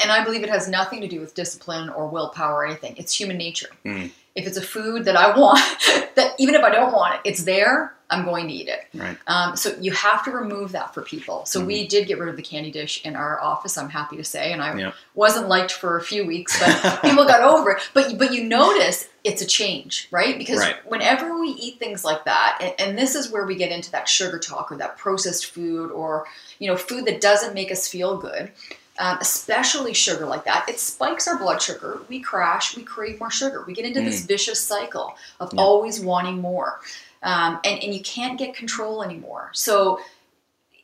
And 0.03 0.11
I 0.13 0.23
believe 0.25 0.43
it 0.43 0.49
has 0.51 0.69
nothing 0.69 1.01
to 1.01 1.09
do 1.09 1.21
with 1.21 1.35
discipline 1.35 1.89
or 1.89 2.07
willpower 2.09 2.57
or 2.59 2.67
anything. 2.67 2.95
It's 2.97 3.13
human 3.19 3.37
nature. 3.39 3.69
Mm. 3.85 4.11
If 4.35 4.47
it's 4.49 4.57
a 4.57 4.63
food 4.63 5.05
that 5.07 5.17
I 5.17 5.37
want, 5.39 5.61
that 6.17 6.35
even 6.39 6.55
if 6.55 6.63
I 6.63 6.71
don't 6.71 6.93
want 6.93 7.15
it, 7.17 7.21
it's 7.25 7.45
there, 7.45 7.95
I'm 8.11 8.25
going 8.25 8.49
to 8.49 8.53
eat 8.55 8.69
it. 8.69 8.81
Right. 8.95 9.17
Um, 9.29 9.57
so 9.57 9.75
you 9.81 9.93
have 9.93 10.25
to 10.25 10.31
remove 10.33 10.73
that 10.73 10.93
for 10.95 11.03
people. 11.03 11.45
So 11.47 11.59
Mm-hmm. 11.61 11.67
we 11.69 11.87
did 11.89 12.07
get 12.09 12.19
rid 12.19 12.29
of 12.29 12.37
the 12.37 12.43
candy 12.43 12.71
dish 12.71 13.05
in 13.05 13.15
our 13.17 13.41
office. 13.41 13.77
I'm 13.79 13.89
happy 13.91 14.17
to 14.17 14.25
say, 14.25 14.53
and 14.53 14.61
I 14.63 14.77
Yeah. 14.77 14.93
wasn't 15.15 15.49
liked 15.49 15.73
for 15.73 15.97
a 15.97 16.03
few 16.03 16.27
weeks, 16.27 16.59
but 16.61 17.01
people 17.03 17.25
got 17.25 17.43
over 17.43 17.73
it. 17.73 17.83
But 17.95 18.19
but 18.19 18.33
you 18.33 18.45
notice 18.45 19.09
it's 19.25 19.41
a 19.41 19.47
change, 19.47 20.07
right? 20.11 20.37
Because 20.37 20.61
Right. 20.61 20.77
whenever 20.89 21.39
we 21.41 21.49
eat 21.49 21.79
things 21.79 22.05
like 22.05 22.25
that, 22.27 22.59
and, 22.61 22.75
and 22.79 22.99
this 22.99 23.15
is 23.15 23.31
where 23.31 23.47
we 23.47 23.55
get 23.57 23.73
into 23.73 23.91
that 23.93 24.07
sugar 24.09 24.39
talk 24.39 24.71
or 24.71 24.77
that 24.77 24.99
processed 24.99 25.47
food 25.47 25.91
or 25.91 26.27
you 26.59 26.69
know 26.71 26.77
food 26.77 27.07
that 27.07 27.21
doesn't 27.21 27.55
make 27.55 27.73
us 27.73 27.89
feel 27.89 28.19
good. 28.19 28.53
Um, 28.97 29.19
especially 29.21 29.93
sugar 29.93 30.25
like 30.25 30.45
that, 30.45 30.69
it 30.69 30.79
spikes 30.79 31.27
our 31.27 31.37
blood 31.37 31.61
sugar. 31.61 31.99
We 32.09 32.21
crash. 32.21 32.77
We 32.77 32.85
crave 32.85 33.19
more 33.19 33.31
sugar. 33.31 33.65
We 33.67 33.73
get 33.75 33.85
into 33.87 34.03
this 34.03 34.25
vicious 34.25 34.61
cycle 34.61 35.17
of 35.41 35.53
Yeah. 35.53 35.63
always 35.63 35.99
wanting 36.01 36.41
more, 36.41 36.81
um, 37.23 37.59
and 37.65 37.83
and 37.83 37.93
you 37.95 38.01
can't 38.03 38.39
get 38.39 38.55
control 38.55 39.03
anymore. 39.03 39.51
So 39.53 39.99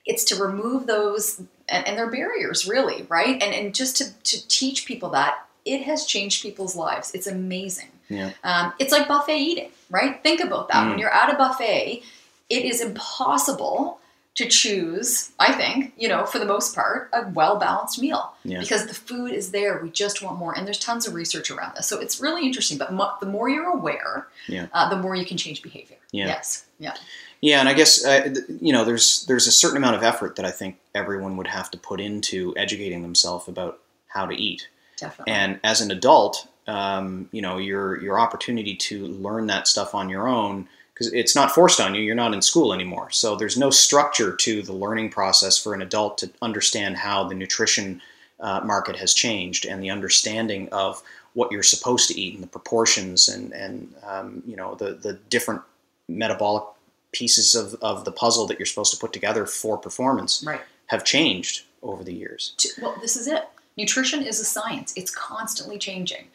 it's 0.06 0.24
to 0.24 0.42
remove 0.42 0.86
those 0.86 1.40
and, 1.68 1.86
and 1.86 1.98
their 1.98 2.10
barriers 2.10 2.66
really 2.66 3.06
right 3.08 3.40
and 3.42 3.54
and 3.54 3.74
just 3.74 3.96
to, 3.98 4.12
to 4.22 4.48
teach 4.48 4.86
people 4.86 5.10
that 5.10 5.46
it 5.64 5.82
has 5.82 6.06
changed 6.06 6.42
people's 6.42 6.74
lives 6.74 7.12
it's 7.14 7.26
amazing 7.26 7.90
Yeah. 8.10 8.32
um, 8.44 8.72
it's 8.78 8.92
like 8.92 9.06
buffet 9.08 9.38
eating 9.38 9.70
right 9.88 10.22
think 10.22 10.40
about 10.42 10.68
that 10.68 10.86
when 10.88 10.96
Mm. 10.96 11.00
you're 11.00 11.14
at 11.14 11.32
a 11.32 11.36
buffet 11.36 12.02
it 12.50 12.64
is 12.64 12.80
impossible 12.80 13.98
to 14.36 14.46
choose 14.48 15.30
i 15.38 15.52
think 15.52 15.92
you 15.96 16.08
know 16.08 16.24
for 16.24 16.38
the 16.38 16.44
most 16.44 16.74
part 16.74 17.08
a 17.12 17.28
well 17.30 17.56
balanced 17.58 18.00
meal 18.00 18.32
Yeah. 18.44 18.60
because 18.60 18.86
the 18.86 18.94
food 18.94 19.32
is 19.32 19.50
there 19.50 19.80
we 19.82 19.90
just 19.90 20.22
want 20.22 20.38
more 20.38 20.56
and 20.56 20.66
there's 20.66 20.78
tons 20.78 21.06
of 21.06 21.14
research 21.14 21.50
around 21.50 21.74
this 21.76 21.86
so 21.86 21.98
it's 22.00 22.20
really 22.20 22.44
interesting 22.46 22.78
but 22.78 22.92
mo- 22.92 23.14
the 23.20 23.26
more 23.26 23.48
you're 23.48 23.68
aware 23.70 24.28
Yeah. 24.48 24.66
uh, 24.72 24.88
the 24.88 24.96
more 24.96 25.14
you 25.16 25.24
can 25.26 25.36
change 25.36 25.62
behavior 25.62 25.96
Yeah. 26.12 26.26
yes 26.28 26.64
yeah 26.78 26.94
Yeah, 27.42 27.60
and 27.60 27.68
I 27.70 27.74
guess 27.74 28.04
uh, 28.04 28.34
you 28.60 28.72
know 28.74 28.84
there's 28.84 29.24
there's 29.26 29.46
a 29.46 29.52
certain 29.52 29.78
amount 29.78 29.96
of 29.96 30.02
effort 30.02 30.36
that 30.36 30.44
I 30.44 30.50
think 30.50 30.76
everyone 30.94 31.36
would 31.38 31.46
have 31.48 31.70
to 31.70 31.78
put 31.78 31.98
into 32.00 32.52
educating 32.56 33.00
themselves 33.02 33.48
about 33.48 33.78
how 34.08 34.26
to 34.26 34.34
eat. 34.34 34.68
definitely 34.98 35.32
And 35.32 35.58
as 35.64 35.80
an 35.80 35.90
adult, 35.90 36.46
um, 36.70 37.28
you 37.32 37.42
know 37.42 37.58
your 37.58 38.00
your 38.00 38.18
opportunity 38.18 38.76
to 38.76 39.06
learn 39.06 39.48
that 39.48 39.66
stuff 39.66 39.94
on 39.94 40.08
your 40.08 40.28
own 40.28 40.68
because 40.94 41.12
it's 41.12 41.34
not 41.34 41.50
forced 41.50 41.80
on 41.80 41.94
you. 41.94 42.02
You're 42.02 42.14
not 42.14 42.32
in 42.32 42.42
school 42.42 42.72
anymore, 42.72 43.10
so 43.10 43.34
there's 43.34 43.56
no 43.56 43.70
structure 43.70 44.36
to 44.36 44.62
the 44.62 44.72
learning 44.72 45.10
process 45.10 45.58
for 45.58 45.74
an 45.74 45.82
adult 45.82 46.18
to 46.18 46.30
understand 46.40 46.96
how 46.96 47.24
the 47.24 47.34
nutrition 47.34 48.00
uh, 48.38 48.60
market 48.60 48.96
has 48.96 49.12
changed 49.12 49.66
and 49.66 49.82
the 49.82 49.90
understanding 49.90 50.68
of 50.70 51.02
what 51.34 51.50
you're 51.50 51.62
supposed 51.62 52.08
to 52.08 52.20
eat 52.20 52.34
and 52.34 52.42
the 52.42 52.48
proportions 52.48 53.28
and 53.28 53.52
and 53.52 53.92
um, 54.06 54.42
you 54.46 54.56
know 54.56 54.76
the 54.76 54.92
the 54.94 55.14
different 55.28 55.62
metabolic 56.08 56.64
pieces 57.12 57.56
of, 57.56 57.74
of 57.82 58.04
the 58.04 58.12
puzzle 58.12 58.46
that 58.46 58.58
you're 58.58 58.66
supposed 58.66 58.92
to 58.92 58.98
put 58.98 59.12
together 59.12 59.44
for 59.44 59.76
performance 59.76 60.44
right 60.46 60.60
have 60.86 61.04
changed 61.04 61.62
over 61.82 62.04
the 62.04 62.12
years. 62.12 62.54
well, 62.82 62.96
this 63.00 63.16
is 63.16 63.26
it. 63.26 63.48
Nutrition 63.76 64.22
is 64.22 64.40
a 64.40 64.44
science. 64.44 64.92
It's 64.96 65.10
constantly 65.10 65.78
changing. 65.78 66.28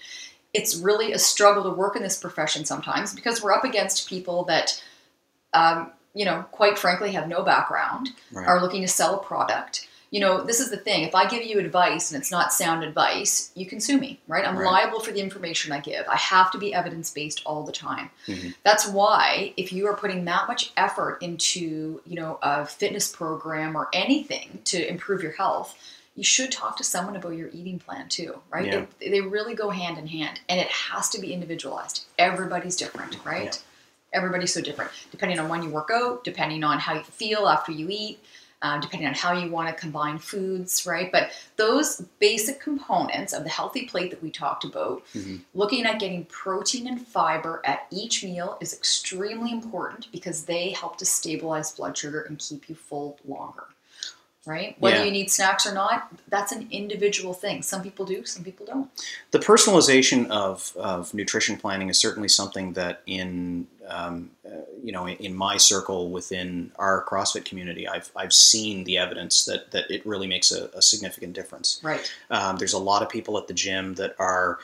It's 0.54 0.76
really 0.78 1.12
a 1.12 1.20
struggle 1.20 1.64
to 1.64 1.70
work 1.70 1.96
in 1.96 2.04
this 2.04 2.18
profession 2.18 2.66
sometimes 2.66 3.14
because 3.14 3.44
we're 3.44 3.54
up 3.54 3.64
against 3.66 4.08
people 4.10 4.46
that, 4.46 4.82
um, 5.54 5.92
you 6.14 6.24
know, 6.26 6.46
quite 6.52 6.80
frankly, 6.80 7.12
have 7.12 7.28
no 7.28 7.44
background, 7.44 8.10
Right. 8.32 8.48
are 8.48 8.62
looking 8.62 8.82
to 8.82 8.88
sell 8.88 9.16
a 9.20 9.24
product. 9.24 9.88
You 10.12 10.22
know, 10.22 10.42
this 10.46 10.62
is 10.62 10.70
the 10.70 10.78
thing. 10.78 11.04
If 11.04 11.14
I 11.14 11.28
give 11.28 11.44
you 11.44 11.60
advice 11.60 12.10
and 12.12 12.22
it's 12.22 12.32
not 12.32 12.54
sound 12.54 12.86
advice, 12.86 13.52
you 13.54 13.66
can 13.66 13.82
sue 13.82 13.98
me, 13.98 14.22
right? 14.30 14.48
I'm 14.48 14.56
Right. 14.58 14.72
liable 14.72 15.02
for 15.02 15.12
the 15.12 15.20
information 15.20 15.74
I 15.74 15.82
give. 15.82 16.08
I 16.08 16.16
have 16.16 16.52
to 16.52 16.58
be 16.58 16.74
evidence 16.74 17.10
based 17.10 17.42
all 17.46 17.64
the 17.64 17.74
time. 17.74 18.12
Mhm. 18.28 18.56
That's 18.64 18.88
why 18.88 19.54
if 19.58 19.74
you 19.74 19.88
are 19.88 19.96
putting 19.98 20.24
that 20.24 20.48
much 20.48 20.72
effort 20.78 21.18
into, 21.22 22.02
you 22.06 22.16
know, 22.16 22.40
a 22.42 22.66
fitness 22.66 23.10
program 23.10 23.76
or 23.76 23.90
anything 23.92 24.62
to 24.66 24.88
improve 24.88 25.22
your 25.22 25.34
health, 25.34 25.76
you 26.16 26.24
should 26.24 26.52
talk 26.52 26.78
to 26.78 26.84
someone 26.84 27.16
about 27.16 27.36
your 27.36 27.50
eating 27.50 27.78
plan 27.80 28.08
too, 28.10 28.40
right? 28.50 28.66
Yeah. 28.66 28.86
They, 29.00 29.10
they 29.10 29.22
really 29.22 29.54
go 29.54 29.70
hand 29.70 29.98
in 29.98 30.08
hand 30.08 30.40
and 30.50 30.60
it 30.60 30.68
has 30.68 31.10
to 31.10 31.20
be 31.20 31.34
individualized. 31.34 32.06
Everybody's 32.18 32.76
different, 32.76 33.18
right? 33.26 33.62
everybody's 34.14 34.54
so 34.54 34.62
different 34.62 34.90
depending 35.12 35.38
on 35.40 35.50
when 35.50 35.62
you 35.62 35.70
work 35.70 35.90
out, 35.94 36.24
depending 36.24 36.64
on 36.64 36.80
how 36.80 36.94
you 36.94 37.04
feel 37.04 37.50
after 37.50 37.74
you 37.74 37.88
eat, 37.90 38.18
um, 38.62 38.80
depending 38.80 39.08
on 39.08 39.14
how 39.14 39.34
you 39.34 39.52
want 39.52 39.68
to 39.68 39.74
combine 39.76 40.18
foods, 40.18 40.86
right? 40.86 41.12
But 41.12 41.32
those 41.58 42.00
basic 42.20 42.62
components 42.62 43.34
of 43.34 43.44
the 43.44 43.50
healthy 43.50 43.86
plate 43.86 44.12
that 44.12 44.24
we 44.24 44.32
talked 44.32 44.64
about, 44.64 45.04
Mhm. 45.14 45.42
looking 45.54 45.86
at 45.86 46.00
getting 46.00 46.24
protein 46.26 46.88
and 46.88 47.06
fiber 47.06 47.62
at 47.66 47.88
each 47.92 48.24
meal 48.24 48.58
is 48.62 48.74
extremely 48.74 49.52
important 49.52 50.10
because 50.14 50.46
they 50.46 50.70
help 50.70 50.98
to 51.00 51.06
stabilize 51.06 51.74
blood 51.74 51.98
sugar 51.98 52.22
and 52.22 52.40
keep 52.40 52.70
you 52.70 52.76
full 52.76 53.20
longer. 53.28 53.66
Right? 54.46 54.76
Whether 54.80 54.98
Yeah. 54.98 55.04
you 55.06 55.12
need 55.12 55.32
snacks 55.32 55.66
or 55.66 55.74
not, 55.74 56.12
that's 56.30 56.52
an 56.52 56.68
individual 56.70 57.34
thing. 57.34 57.64
Some 57.64 57.82
people 57.82 58.06
do, 58.06 58.26
some 58.26 58.44
people 58.44 58.66
don't. 58.66 58.90
The 59.32 59.40
personalization 59.40 60.28
of, 60.30 60.72
of 60.76 61.14
nutrition 61.14 61.58
planning 61.58 61.90
is 61.90 61.98
certainly 61.98 62.30
something 62.30 62.74
that 62.74 63.02
in 63.08 63.68
um, 63.88 64.32
uh, 64.46 64.50
you 64.84 64.92
know 64.92 65.08
in 65.08 65.34
my 65.36 65.58
circle 65.58 66.10
within 66.10 66.72
our 66.78 67.04
CrossFit 67.06 67.46
community, 67.46 67.88
I've, 67.88 68.12
I've 68.16 68.34
seen 68.34 68.84
the 68.84 68.98
evidence 68.98 69.46
that, 69.46 69.72
that 69.72 69.90
it 69.90 70.06
really 70.06 70.28
makes 70.28 70.52
a, 70.52 70.70
a 70.74 70.82
significant 70.82 71.34
difference. 71.34 71.80
Right. 71.84 72.12
Um, 72.30 72.58
there's 72.58 72.74
a 72.74 72.80
lot 72.80 73.02
of 73.02 73.10
people 73.10 73.38
at 73.38 73.48
the 73.48 73.54
gym 73.54 73.96
that 73.96 74.16
are 74.20 74.60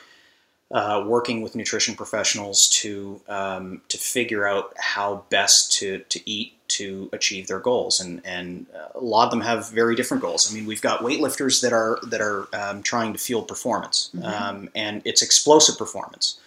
uh, 0.72 1.04
working 1.06 1.42
with 1.42 1.54
nutrition 1.54 1.94
professionals 1.94 2.68
to 2.68 3.20
um, 3.28 3.82
to 3.88 3.98
figure 3.98 4.46
out 4.46 4.72
how 4.78 5.24
best 5.28 5.72
to, 5.72 5.98
to 6.08 6.30
eat 6.30 6.54
to 6.78 7.08
achieve 7.12 7.46
their 7.46 7.60
goals, 7.60 8.00
and 8.00 8.20
and 8.24 8.66
uh, 8.74 8.98
a 8.98 9.00
lot 9.00 9.24
of 9.24 9.30
them 9.30 9.40
have 9.42 9.68
very 9.70 9.94
different 9.94 10.22
goals. 10.22 10.50
I 10.50 10.54
mean, 10.54 10.66
we've 10.66 10.82
got 10.82 11.00
weightlifters 11.00 11.60
that 11.62 11.72
are 11.72 11.98
that 12.08 12.20
are 12.20 12.48
um, 12.52 12.82
trying 12.82 13.12
to 13.12 13.18
fuel 13.18 13.42
performance, 13.42 14.10
Mhm. 14.14 14.24
um, 14.24 14.68
and 14.74 15.02
it's 15.04 15.22
explosive 15.22 15.76
performance. 15.78 16.38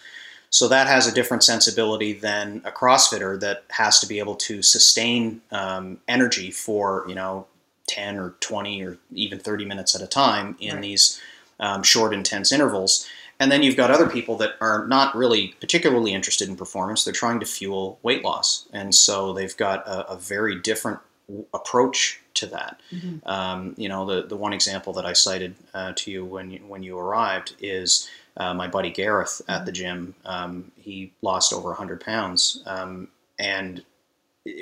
So 0.50 0.68
that 0.68 0.86
has 0.86 1.06
a 1.06 1.12
different 1.12 1.42
sensibility 1.44 2.12
than 2.12 2.62
a 2.64 2.70
CrossFitter 2.70 3.38
that 3.40 3.64
has 3.70 3.98
to 4.00 4.06
be 4.06 4.18
able 4.20 4.36
to 4.36 4.62
sustain 4.62 5.40
um, 5.50 5.98
energy 6.08 6.50
for 6.50 7.04
you 7.08 7.14
know 7.14 7.46
10 7.88 8.16
or 8.18 8.34
20 8.40 8.82
or 8.82 8.98
even 9.14 9.38
30 9.38 9.64
minutes 9.64 9.94
at 9.94 10.02
a 10.02 10.06
time 10.06 10.56
in 10.60 10.74
Right. 10.74 10.82
these 10.82 11.20
um, 11.60 11.82
short, 11.82 12.12
intense 12.12 12.52
intervals. 12.52 13.06
And 13.38 13.52
then 13.52 13.62
you've 13.62 13.76
got 13.76 13.90
other 13.90 14.08
people 14.08 14.36
that 14.38 14.52
are 14.60 14.86
not 14.86 15.14
really 15.14 15.54
particularly 15.60 16.14
interested 16.14 16.48
in 16.48 16.56
performance. 16.56 17.04
They're 17.04 17.12
trying 17.12 17.40
to 17.40 17.46
fuel 17.46 17.98
weight 18.02 18.24
loss. 18.24 18.66
And 18.72 18.94
so 18.94 19.32
they've 19.32 19.56
got 19.56 19.86
a, 19.86 20.12
a 20.12 20.16
very 20.16 20.58
different 20.58 21.00
w- 21.28 21.46
approach 21.52 22.20
to 22.34 22.46
that. 22.46 22.80
Mhm. 22.90 23.26
Um, 23.26 23.74
you 23.76 23.88
know, 23.88 24.06
the, 24.06 24.26
the 24.26 24.36
one 24.36 24.52
example 24.52 24.92
that 24.94 25.04
I 25.04 25.12
cited 25.12 25.54
uh, 25.74 25.92
to 25.96 26.10
you 26.10 26.24
when 26.24 26.50
you, 26.50 26.60
when 26.66 26.82
you 26.82 26.98
arrived 26.98 27.54
is 27.60 28.08
uh, 28.38 28.54
my 28.54 28.68
buddy 28.68 28.90
Gareth 28.90 29.42
at 29.48 29.66
the 29.66 29.72
gym. 29.72 30.14
Um, 30.24 30.72
he 30.76 31.12
lost 31.22 31.52
over 31.52 31.68
100 31.68 32.00
pounds. 32.00 32.62
Um, 32.66 33.08
and 33.38 33.84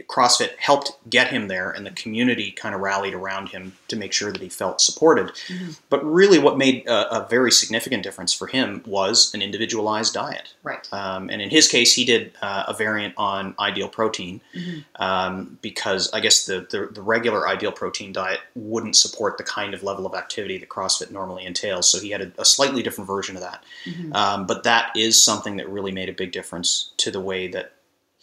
CrossFit 0.09 0.57
helped 0.59 0.92
get 1.09 1.29
him 1.29 1.49
there, 1.49 1.70
and 1.70 1.85
the 1.85 1.90
community 1.90 2.51
kind 2.51 2.75
of 2.75 2.81
rallied 2.81 3.14
around 3.14 3.49
him 3.51 3.73
to 3.88 3.97
make 3.97 4.12
sure 4.12 4.33
that 4.33 4.40
he 4.40 4.49
felt 4.49 4.81
supported. 4.81 5.29
Mhm. 5.49 5.79
But 5.90 6.05
really, 6.05 6.38
what 6.38 6.57
made 6.59 6.87
a, 6.87 7.18
a 7.25 7.29
very 7.29 7.51
significant 7.51 8.03
difference 8.03 8.33
for 8.33 8.47
him 8.47 8.83
was 8.87 9.33
an 9.35 9.42
individualized 9.42 10.14
diet. 10.14 10.55
Right. 10.62 10.88
Um, 10.92 11.29
and 11.31 11.42
in 11.42 11.51
his 11.51 11.68
case, 11.68 11.94
he 11.94 12.05
did 12.05 12.33
uh, 12.42 12.64
a 12.68 12.75
variant 12.75 13.14
on 13.16 13.55
ideal 13.59 13.88
protein 13.88 14.40
Mhm. 14.55 14.85
um, 14.97 15.59
because 15.62 16.12
I 16.12 16.20
guess 16.20 16.47
the, 16.47 16.66
the, 16.70 16.88
the 16.92 17.03
regular 17.03 17.49
ideal 17.49 17.73
protein 17.73 18.12
diet 18.12 18.40
wouldn't 18.55 18.97
support 18.97 19.38
the 19.38 19.44
kind 19.44 19.75
of 19.75 19.83
level 19.83 20.07
of 20.07 20.14
activity 20.14 20.59
that 20.59 20.68
CrossFit 20.68 21.11
normally 21.11 21.44
entails. 21.44 21.88
So 21.88 22.01
he 22.01 22.11
had 22.11 22.20
a, 22.23 22.33
a 22.38 22.44
slightly 22.44 22.83
different 22.83 23.09
version 23.09 23.37
of 23.37 23.42
that. 23.42 23.62
Mhm. 23.85 24.14
Um, 24.14 24.47
but 24.47 24.64
that 24.64 24.92
is 24.97 25.23
something 25.23 25.57
that 25.57 25.68
really 25.68 25.92
made 25.92 26.09
a 26.09 26.12
big 26.12 26.33
difference 26.33 26.90
to 26.99 27.11
the 27.11 27.20
way 27.20 27.49
that 27.49 27.73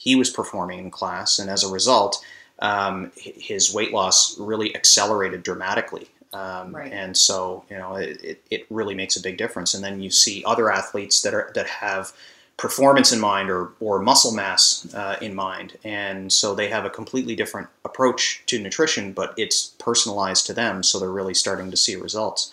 he 0.02 0.16
was 0.16 0.32
performing 0.32 0.80
in 0.80 0.90
class. 0.90 1.38
And 1.38 1.48
as 1.48 1.64
a 1.64 1.72
result, 1.72 2.26
um, 2.58 3.12
his 3.16 3.72
weight 3.72 3.94
loss 3.94 4.36
really 4.40 4.76
accelerated 4.76 5.44
dramatically. 5.44 6.08
Um, 6.34 6.76
Right. 6.76 6.92
And 6.92 7.16
so, 7.16 7.66
you 7.70 7.78
know, 7.78 7.96
it, 7.96 8.20
it, 8.24 8.44
it 8.50 8.66
really 8.72 8.96
makes 8.96 9.16
a 9.16 9.22
big 9.22 9.38
difference. 9.38 9.76
And 9.76 9.84
then 9.84 10.02
you 10.02 10.10
see 10.10 10.44
other 10.44 10.72
athletes 10.72 11.22
that 11.22 11.36
are 11.36 11.52
that 11.54 11.68
have 11.68 12.14
performance 12.58 13.12
in 13.12 13.20
mind 13.20 13.52
or, 13.52 13.74
or 13.80 14.00
muscle 14.00 14.34
mass 14.34 14.92
uh, 14.96 15.18
in 15.22 15.36
mind. 15.36 15.78
And 15.84 16.34
so 16.34 16.56
they 16.56 16.70
have 16.70 16.86
a 16.86 16.90
completely 16.90 17.36
different 17.36 17.68
approach 17.86 18.42
to 18.48 18.60
nutrition, 18.60 19.14
but 19.14 19.34
it's 19.38 19.68
personalized 19.78 20.48
to 20.48 20.54
them. 20.54 20.82
So 20.82 21.00
they're 21.00 21.12
really 21.12 21.34
starting 21.34 21.70
to 21.70 21.78
see 21.78 21.96
results. 21.96 22.52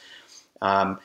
Um, 0.61 0.99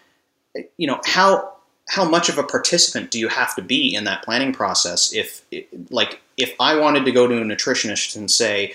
you 0.77 0.87
know, 0.87 0.99
how 1.05 1.53
how 1.87 2.09
much 2.09 2.27
of 2.27 2.37
a 2.37 2.43
participant 2.43 3.11
do 3.11 3.19
you 3.19 3.29
have 3.29 3.55
to 3.55 3.61
be 3.61 3.95
in 3.95 4.03
that 4.05 4.23
planning 4.23 4.51
process 4.51 5.13
if 5.13 5.41
like 5.89 6.22
if 6.37 6.53
i 6.59 6.75
wanted 6.75 7.05
to 7.05 7.11
go 7.11 7.27
to 7.27 7.41
a 7.41 7.45
nutritionist 7.45 8.15
and 8.15 8.29
say 8.29 8.73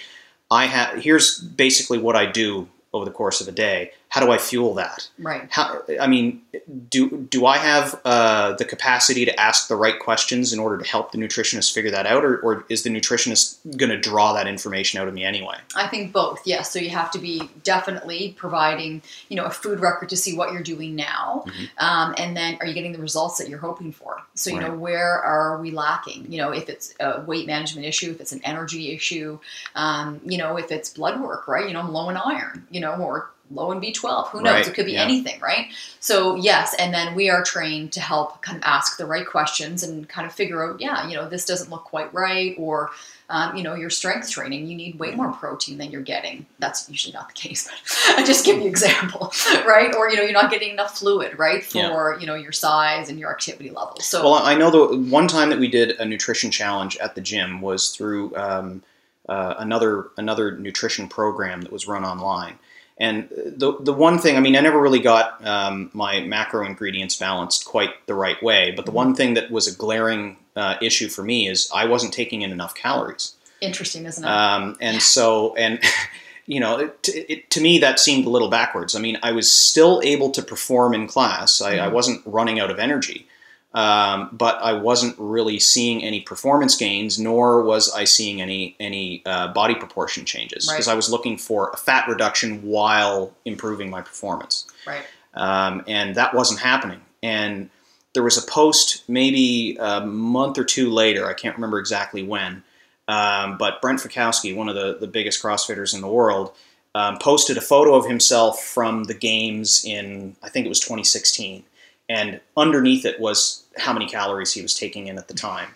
i 0.50 0.66
have 0.66 1.02
here's 1.02 1.40
basically 1.40 1.98
what 1.98 2.16
i 2.16 2.26
do 2.26 2.68
over 2.92 3.04
the 3.04 3.10
course 3.10 3.40
of 3.40 3.48
a 3.48 3.52
day 3.52 3.90
how 4.08 4.20
do 4.24 4.30
i 4.32 4.38
fuel 4.38 4.74
that 4.74 5.08
Right. 5.18 5.46
how 5.50 5.82
i 6.00 6.06
mean 6.06 6.42
do 6.90 7.26
do 7.30 7.46
i 7.46 7.58
have 7.58 8.00
uh, 8.04 8.52
the 8.54 8.64
capacity 8.64 9.24
to 9.24 9.38
ask 9.40 9.68
the 9.68 9.76
right 9.76 9.98
questions 9.98 10.52
in 10.52 10.58
order 10.58 10.78
to 10.78 10.88
help 10.88 11.12
the 11.12 11.18
nutritionist 11.18 11.72
figure 11.72 11.90
that 11.90 12.06
out 12.06 12.24
or, 12.24 12.38
or 12.40 12.64
is 12.68 12.82
the 12.82 12.90
nutritionist 12.90 13.58
going 13.76 13.90
to 13.90 13.98
draw 13.98 14.32
that 14.32 14.46
information 14.46 15.00
out 15.00 15.08
of 15.08 15.14
me 15.14 15.24
anyway 15.24 15.56
I 15.76 15.86
think 15.86 16.12
both, 16.12 16.40
yes. 16.46 16.72
So 16.72 16.78
you 16.78 16.90
have 16.90 17.10
to 17.12 17.18
be 17.18 17.48
definitely 17.62 18.34
providing, 18.36 19.02
you 19.28 19.36
know, 19.36 19.44
a 19.44 19.50
food 19.50 19.80
record 19.80 20.08
to 20.08 20.16
see 20.16 20.36
what 20.36 20.52
you're 20.52 20.62
doing 20.62 20.96
now, 20.96 21.44
Mhm. 21.46 21.68
um, 21.78 22.14
and 22.18 22.36
then 22.36 22.56
are 22.60 22.66
you 22.66 22.74
getting 22.74 22.92
the 22.92 22.98
results 22.98 23.38
that 23.38 23.48
you're 23.48 23.58
hoping 23.60 23.92
for? 23.92 24.22
So 24.34 24.50
you 24.50 24.58
know, 24.60 24.72
where 24.74 25.20
are 25.22 25.60
we 25.60 25.70
lacking? 25.70 26.32
You 26.32 26.38
know, 26.38 26.50
if 26.52 26.68
it's 26.68 26.94
a 27.00 27.20
weight 27.20 27.46
management 27.46 27.86
issue, 27.86 28.10
if 28.10 28.20
it's 28.20 28.32
an 28.32 28.40
energy 28.44 28.92
issue, 28.92 29.38
um, 29.74 30.20
you 30.24 30.38
know, 30.38 30.56
if 30.56 30.72
it's 30.72 30.90
blood 30.90 31.20
work, 31.20 31.46
right? 31.46 31.66
You 31.66 31.74
know, 31.74 31.80
I'm 31.80 31.92
low 31.92 32.08
in 32.10 32.16
iron, 32.16 32.66
you 32.70 32.80
know, 32.80 32.94
or 32.94 33.30
low 33.50 33.72
in 33.72 33.80
B12. 33.80 34.28
Who 34.28 34.42
knows? 34.42 34.52
Right, 34.52 34.68
It 34.68 34.74
could 34.74 34.86
be 34.86 34.92
yeah. 34.92 35.02
anything, 35.04 35.40
right? 35.40 35.68
So 36.00 36.34
yes, 36.36 36.74
and 36.78 36.92
then 36.92 37.14
we 37.14 37.30
are 37.30 37.42
trained 37.42 37.92
to 37.92 38.00
help 38.00 38.42
kind 38.42 38.56
of 38.56 38.62
ask 38.64 38.96
the 38.98 39.06
right 39.06 39.26
questions 39.26 39.82
and 39.82 40.08
kind 40.08 40.26
of 40.26 40.32
figure 40.32 40.68
out, 40.68 40.80
yeah, 40.80 41.06
you 41.08 41.14
know, 41.16 41.28
this 41.28 41.44
doesn't 41.44 41.70
look 41.70 41.84
quite 41.84 42.12
right, 42.14 42.54
or 42.58 42.90
um, 43.30 43.54
you 43.56 43.62
know, 43.62 43.74
your 43.74 43.90
strength 43.90 44.30
training, 44.30 44.66
you 44.68 44.74
need 44.76 44.98
way 44.98 45.14
more 45.14 45.30
protein 45.32 45.76
than 45.76 45.90
you're 45.90 46.00
getting. 46.00 46.46
That's 46.60 46.88
usually 46.88 47.12
not 47.12 47.28
the 47.28 47.34
case, 47.34 47.68
but 47.68 48.18
I 48.18 48.24
just 48.24 48.46
give 48.46 48.56
you 48.56 48.62
an 48.62 48.68
example, 48.68 49.32
right? 49.66 49.94
Or 49.94 50.08
you 50.08 50.16
know, 50.16 50.22
you're 50.22 50.32
not 50.32 50.50
getting 50.50 50.70
enough 50.70 50.98
fluid, 50.98 51.38
right, 51.38 51.62
for 51.64 51.78
Yeah. 52.14 52.20
you 52.20 52.26
know 52.26 52.34
your 52.34 52.52
size 52.52 53.10
and 53.10 53.18
your 53.18 53.30
activity 53.30 53.70
level. 53.70 53.96
So 54.00 54.22
Well, 54.24 54.34
I 54.34 54.54
know 54.54 54.70
the 54.70 54.96
one 55.10 55.28
time 55.28 55.50
that 55.50 55.58
we 55.58 55.68
did 55.68 55.90
a 56.00 56.04
nutrition 56.04 56.50
challenge 56.50 56.96
at 56.98 57.14
the 57.14 57.20
gym 57.20 57.60
was 57.60 57.90
through 57.90 58.34
um, 58.36 58.82
uh, 59.28 59.54
another 59.58 60.08
another 60.16 60.56
nutrition 60.56 61.06
program 61.06 61.60
that 61.60 61.72
was 61.72 61.86
run 61.86 62.04
online. 62.04 62.58
And 63.00 63.28
the 63.30 63.76
the 63.80 63.92
one 63.92 64.18
thing, 64.18 64.36
I 64.36 64.40
mean, 64.40 64.56
I 64.56 64.60
never 64.60 64.80
really 64.80 64.98
got 64.98 65.44
um, 65.46 65.90
my 65.92 66.20
macro 66.20 66.66
ingredients 66.66 67.16
balanced 67.16 67.64
quite 67.64 67.90
the 68.06 68.14
right 68.14 68.42
way. 68.42 68.72
But 68.74 68.86
the 68.86 68.90
one 68.92 69.14
thing 69.14 69.34
that 69.34 69.50
was 69.50 69.68
a 69.68 69.76
glaring 69.76 70.36
uh, 70.56 70.74
issue 70.82 71.08
for 71.08 71.22
me 71.22 71.48
is 71.48 71.70
I 71.72 71.84
wasn't 71.84 72.12
taking 72.12 72.42
in 72.42 72.50
enough 72.50 72.74
calories. 72.74 73.34
interesting, 73.60 74.04
isn't 74.06 74.24
it? 74.24 74.28
Um, 74.28 74.76
and 74.80 74.94
Yeah. 74.96 75.00
so, 75.00 75.54
and 75.56 75.80
you 76.46 76.58
know, 76.60 76.78
it, 76.78 77.08
it, 77.08 77.50
to 77.50 77.60
me 77.60 77.78
that 77.78 78.00
seemed 78.00 78.24
a 78.26 78.30
little 78.30 78.48
backwards. 78.48 78.96
I 78.96 79.00
mean, 79.00 79.18
I 79.22 79.30
was 79.32 79.50
still 79.50 80.00
able 80.04 80.30
to 80.30 80.42
perform 80.42 80.94
in 80.94 81.06
class. 81.06 81.60
I, 81.60 81.74
I 81.74 81.88
Mhm. 81.88 81.92
wasn't 81.92 82.22
running 82.26 82.58
out 82.58 82.70
of 82.70 82.78
energy, 82.80 83.28
um, 83.74 84.30
but 84.32 84.56
I 84.62 84.72
wasn't 84.72 85.14
really 85.18 85.58
seeing 85.58 86.02
any 86.02 86.20
performance 86.22 86.74
gains, 86.76 87.18
nor 87.18 87.62
was 87.62 87.92
I 87.92 88.04
seeing 88.04 88.40
any 88.40 88.74
any 88.80 89.22
uh, 89.26 89.48
body 89.52 89.74
proportion 89.74 90.24
changes 90.24 90.66
Right. 90.66 90.74
because 90.74 90.88
I 90.88 90.94
was 90.94 91.10
looking 91.10 91.36
for 91.36 91.70
a 91.70 91.76
fat 91.76 92.08
reduction 92.08 92.62
while 92.62 93.34
improving 93.44 93.90
my 93.90 94.00
performance 94.00 94.66
right. 94.86 95.04
um, 95.34 95.84
and 95.86 96.14
that 96.14 96.34
wasn't 96.34 96.60
happening. 96.60 97.00
And 97.22 97.68
there 98.14 98.22
was 98.22 98.38
a 98.38 98.50
post 98.50 99.04
maybe 99.08 99.76
a 99.78 100.00
month 100.00 100.56
or 100.58 100.64
two 100.64 100.90
later, 100.90 101.26
I 101.28 101.34
can't 101.34 101.54
remember 101.54 101.78
exactly 101.78 102.22
when, 102.22 102.62
um, 103.06 103.58
but 103.58 103.80
Brent 103.82 104.00
Fikowski, 104.00 104.56
one 104.56 104.68
of 104.68 104.74
the, 104.74 104.96
the 104.98 105.06
biggest 105.06 105.42
CrossFitters 105.42 105.94
in 105.94 106.00
the 106.00 106.08
world, 106.08 106.52
um, 106.94 107.18
posted 107.18 107.56
a 107.58 107.60
photo 107.60 107.94
of 107.94 108.06
himself 108.06 108.62
from 108.64 109.04
the 109.04 109.14
games 109.14 109.84
in, 109.84 110.36
I 110.42 110.48
think 110.48 110.64
it 110.66 110.70
was 110.70 110.80
2016. 110.80 111.64
And 112.08 112.40
underneath 112.56 113.04
it 113.04 113.20
was 113.20 113.64
how 113.76 113.92
many 113.92 114.06
calories 114.06 114.52
he 114.52 114.62
was 114.62 114.74
taking 114.74 115.06
in 115.06 115.18
at 115.18 115.28
the 115.28 115.34
time. 115.34 115.74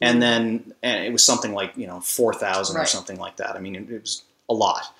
And 0.00 0.22
then 0.22 0.74
and 0.82 1.04
it 1.04 1.12
was 1.12 1.24
something 1.24 1.52
like, 1.52 1.76
you 1.76 1.86
know, 1.86 2.00
4,000 2.00 2.76
or 2.76 2.86
something 2.86 3.18
like 3.18 3.36
that. 3.36 3.56
I 3.56 3.60
mean, 3.60 3.76
it, 3.76 3.90
it 3.90 4.00
was 4.00 4.22
a 4.48 4.54
lot, 4.54 4.94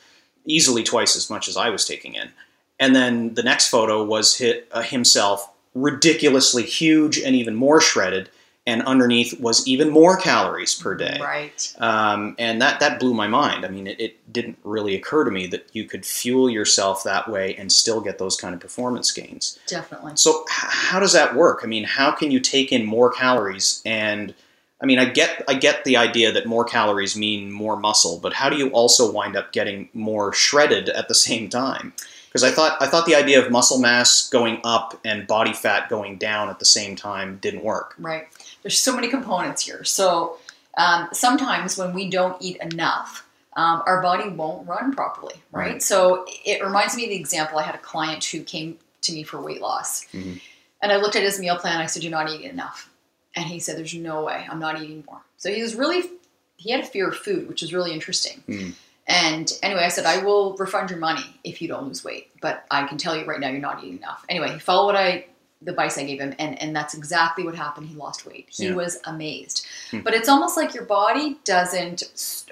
easily 0.44 0.82
twice 0.82 1.16
as 1.16 1.30
much 1.30 1.48
as 1.48 1.56
I 1.56 1.70
was 1.70 1.86
taking 1.86 2.14
in. 2.14 2.30
And 2.78 2.96
then 2.96 3.34
the 3.34 3.42
next 3.42 3.68
photo 3.68 4.02
was 4.02 4.38
hit, 4.38 4.68
uh, 4.72 4.82
himself 4.82 5.48
ridiculously 5.74 6.64
huge 6.64 7.18
and 7.18 7.34
even 7.34 7.54
more 7.54 7.80
shredded, 7.80 8.28
and 8.66 8.82
underneath 8.82 9.40
was 9.40 9.66
even 9.66 9.90
more 9.90 10.16
calories 10.16 10.74
per 10.74 10.94
day. 10.94 11.18
Right. 11.20 11.74
Um, 11.78 12.36
and 12.38 12.62
that 12.62 12.80
that 12.80 13.00
blew 13.00 13.12
my 13.12 13.26
mind. 13.26 13.64
I 13.64 13.68
mean, 13.68 13.86
it, 13.86 14.00
it 14.00 14.32
didn't 14.32 14.58
really 14.62 14.94
occur 14.94 15.24
to 15.24 15.30
me 15.30 15.46
that 15.48 15.68
you 15.72 15.84
could 15.84 16.06
fuel 16.06 16.48
yourself 16.48 17.02
that 17.04 17.28
way 17.28 17.56
and 17.56 17.72
still 17.72 18.00
get 18.00 18.18
those 18.18 18.36
kind 18.36 18.54
of 18.54 18.60
performance 18.60 19.10
gains. 19.10 19.58
Definitely. 19.66 20.12
So 20.16 20.42
h- 20.42 20.68
how 20.68 21.00
does 21.00 21.12
that 21.12 21.34
work? 21.34 21.60
I 21.64 21.66
mean, 21.66 21.84
how 21.84 22.12
can 22.12 22.30
you 22.30 22.38
take 22.38 22.70
in 22.70 22.84
more 22.84 23.10
calories 23.10 23.82
and 23.84 24.34
I 24.82 24.84
mean, 24.84 24.98
I 24.98 25.04
get 25.04 25.44
I 25.46 25.54
get 25.54 25.84
the 25.84 25.96
idea 25.96 26.32
that 26.32 26.44
more 26.46 26.64
calories 26.64 27.16
mean 27.16 27.52
more 27.52 27.76
muscle, 27.76 28.18
but 28.18 28.32
how 28.32 28.50
do 28.50 28.56
you 28.56 28.68
also 28.70 29.10
wind 29.10 29.36
up 29.36 29.52
getting 29.52 29.88
more 29.94 30.32
shredded 30.32 30.88
at 30.88 31.06
the 31.06 31.14
same 31.14 31.48
time? 31.48 31.92
Because 32.28 32.42
I 32.42 32.50
thought 32.50 32.80
I 32.80 32.88
thought 32.88 33.06
the 33.06 33.14
idea 33.14 33.40
of 33.44 33.52
muscle 33.52 33.78
mass 33.78 34.28
going 34.28 34.60
up 34.64 34.98
and 35.04 35.26
body 35.26 35.52
fat 35.52 35.88
going 35.88 36.16
down 36.16 36.48
at 36.48 36.58
the 36.58 36.64
same 36.64 36.96
time 36.96 37.38
didn't 37.40 37.62
work. 37.62 37.94
Right. 37.96 38.26
There's 38.62 38.78
so 38.78 38.94
many 38.94 39.08
components 39.08 39.64
here. 39.66 39.84
So 39.84 40.38
um, 40.76 41.08
sometimes 41.12 41.76
when 41.76 41.92
we 41.94 42.08
don't 42.08 42.36
eat 42.40 42.58
enough, 42.62 43.26
um, 43.54 43.82
our 43.86 44.00
body 44.00 44.30
won't 44.30 44.66
run 44.66 44.92
properly, 44.94 45.34
right? 45.50 45.72
Right. 45.72 45.82
So 45.82 46.24
it 46.44 46.62
reminds 46.62 46.96
me 46.96 47.04
of 47.04 47.10
the 47.10 47.16
example 47.16 47.58
I 47.58 47.62
had 47.64 47.74
a 47.74 47.78
client 47.78 48.24
who 48.24 48.42
came 48.42 48.78
to 49.02 49.12
me 49.12 49.22
for 49.24 49.40
weight 49.40 49.60
loss. 49.60 50.06
Mhm. 50.12 50.40
And 50.80 50.90
I 50.92 50.96
looked 50.96 51.16
at 51.16 51.22
his 51.22 51.38
meal 51.38 51.56
plan. 51.56 51.80
I 51.80 51.86
said, 51.86 52.02
You're 52.02 52.10
not 52.10 52.30
eating 52.30 52.48
enough. 52.48 52.88
And 53.36 53.44
he 53.44 53.58
said, 53.60 53.76
There's 53.76 53.94
no 53.94 54.24
way. 54.24 54.46
I'm 54.50 54.58
not 54.58 54.80
eating 54.80 55.04
more. 55.06 55.20
So 55.36 55.52
he 55.52 55.60
was 55.62 55.74
really, 55.74 56.08
he 56.56 56.70
had 56.70 56.80
a 56.80 56.86
fear 56.86 57.08
of 57.08 57.16
food, 57.16 57.48
which 57.48 57.62
was 57.62 57.74
really 57.74 57.92
interesting. 57.92 58.42
Mhm. 58.48 58.74
And 59.06 59.52
anyway, 59.62 59.82
I 59.82 59.88
said, 59.88 60.06
I 60.06 60.18
will 60.22 60.56
refund 60.56 60.88
your 60.90 60.98
money 61.00 61.24
if 61.44 61.60
you 61.60 61.68
don't 61.68 61.86
lose 61.88 62.04
weight. 62.04 62.30
But 62.40 62.64
I 62.70 62.86
can 62.86 62.96
tell 62.98 63.16
you 63.16 63.24
right 63.24 63.40
now, 63.40 63.48
you're 63.50 63.60
not 63.60 63.82
eating 63.82 63.98
enough. 63.98 64.24
Anyway, 64.28 64.50
he 64.52 64.58
followed 64.60 64.86
what 64.86 64.96
I, 64.96 65.26
the 65.64 65.70
advice 65.70 65.98
I 65.98 66.04
gave 66.04 66.20
him. 66.20 66.34
And, 66.38 66.60
and 66.60 66.74
that's 66.74 66.94
exactly 66.94 67.44
what 67.44 67.54
happened. 67.54 67.88
He 67.88 67.94
lost 67.94 68.26
weight. 68.26 68.48
He 68.50 68.66
Yeah. 68.66 68.74
was 68.74 68.98
amazed. 69.04 69.66
Hmm. 69.90 70.00
But 70.00 70.14
it's 70.14 70.28
almost 70.28 70.56
like 70.56 70.74
your 70.74 70.84
body 70.84 71.38
doesn't 71.44 72.02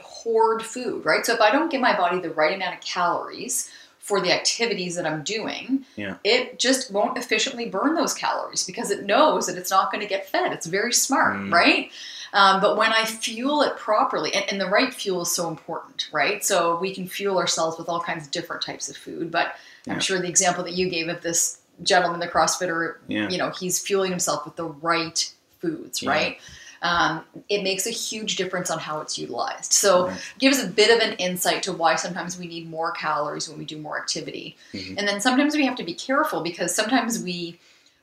hoard 0.03 0.63
food, 0.63 1.05
right? 1.05 1.25
So 1.25 1.35
if 1.35 1.41
I 1.41 1.51
don't 1.51 1.71
give 1.71 1.81
my 1.81 1.97
body 1.97 2.21
the 2.21 2.31
right 2.31 2.55
amount 2.55 2.75
of 2.75 2.81
calories 2.81 3.71
for 3.99 4.21
the 4.21 4.33
activities 4.33 4.97
that 4.97 5.07
I'm 5.07 5.23
doing, 5.23 5.85
Yeah. 5.97 6.17
it 6.25 6.59
just 6.59 6.91
won't 6.91 7.17
efficiently 7.17 7.67
burn 7.69 7.95
those 7.95 8.15
calories 8.15 8.65
because 8.65 8.91
it 8.91 9.05
knows 9.05 9.47
that 9.47 9.57
it's 9.57 9.71
not 9.71 9.91
going 9.93 10.01
to 10.03 10.09
get 10.09 10.29
fed. 10.29 10.53
It's 10.53 10.67
very 10.67 10.93
smart, 10.93 11.37
Mm. 11.37 11.53
right? 11.53 11.91
Um, 12.33 12.61
but 12.61 12.77
when 12.77 12.93
I 12.93 13.05
fuel 13.05 13.63
it 13.63 13.77
properly, 13.77 14.33
and, 14.35 14.45
and 14.51 14.61
the 14.61 14.69
right 14.69 14.93
fuel 14.95 15.23
is 15.23 15.33
so 15.33 15.49
important, 15.49 16.09
right? 16.13 16.45
So 16.45 16.79
we 16.79 16.95
can 16.95 17.09
fuel 17.09 17.39
ourselves 17.39 17.77
with 17.79 17.89
all 17.89 18.01
kinds 18.01 18.25
of 18.25 18.31
different 18.31 18.63
types 18.63 18.89
of 18.89 18.97
food. 18.97 19.31
But 19.31 19.55
Yeah. 19.85 19.95
I'm 19.95 20.01
sure 20.01 20.19
the 20.21 20.29
example 20.29 20.63
that 20.65 20.75
you 20.75 20.89
gave 20.91 21.09
of 21.09 21.23
this 21.23 21.59
gentleman, 21.83 22.21
the 22.21 22.29
CrossFitter, 22.29 22.97
Yeah. 23.09 23.29
you 23.29 23.39
know, 23.39 23.51
he's 23.51 23.79
fueling 23.81 24.11
himself 24.11 24.45
with 24.45 24.57
the 24.57 24.65
right 24.67 25.33
foods, 25.61 26.03
Yeah. 26.03 26.11
right? 26.11 26.39
Um, 26.83 27.25
it 27.51 27.63
makes 27.63 27.87
a 27.87 27.91
huge 27.91 28.37
difference 28.37 28.71
on 28.71 28.79
how 28.79 29.01
it's 29.01 29.19
utilized. 29.19 29.73
So, 29.75 30.07
Right. 30.09 30.19
gives 30.39 30.63
a 30.63 30.67
bit 30.67 30.91
of 30.91 31.07
an 31.07 31.15
insight 31.19 31.63
to 31.65 31.73
why 31.73 31.95
sometimes 31.97 32.39
we 32.39 32.47
need 32.47 32.71
more 32.71 32.91
calories 32.93 33.49
when 33.49 33.59
we 33.59 33.67
do 33.67 33.77
more 33.77 33.99
activity. 33.99 34.57
Mhm. 34.73 34.97
And 34.99 35.07
then 35.07 35.21
sometimes 35.21 35.55
we 35.55 35.67
have 35.67 35.77
to 35.77 35.85
be 35.85 35.93
careful 35.93 36.41
because 36.41 36.75
sometimes 36.75 37.19
we, 37.23 37.59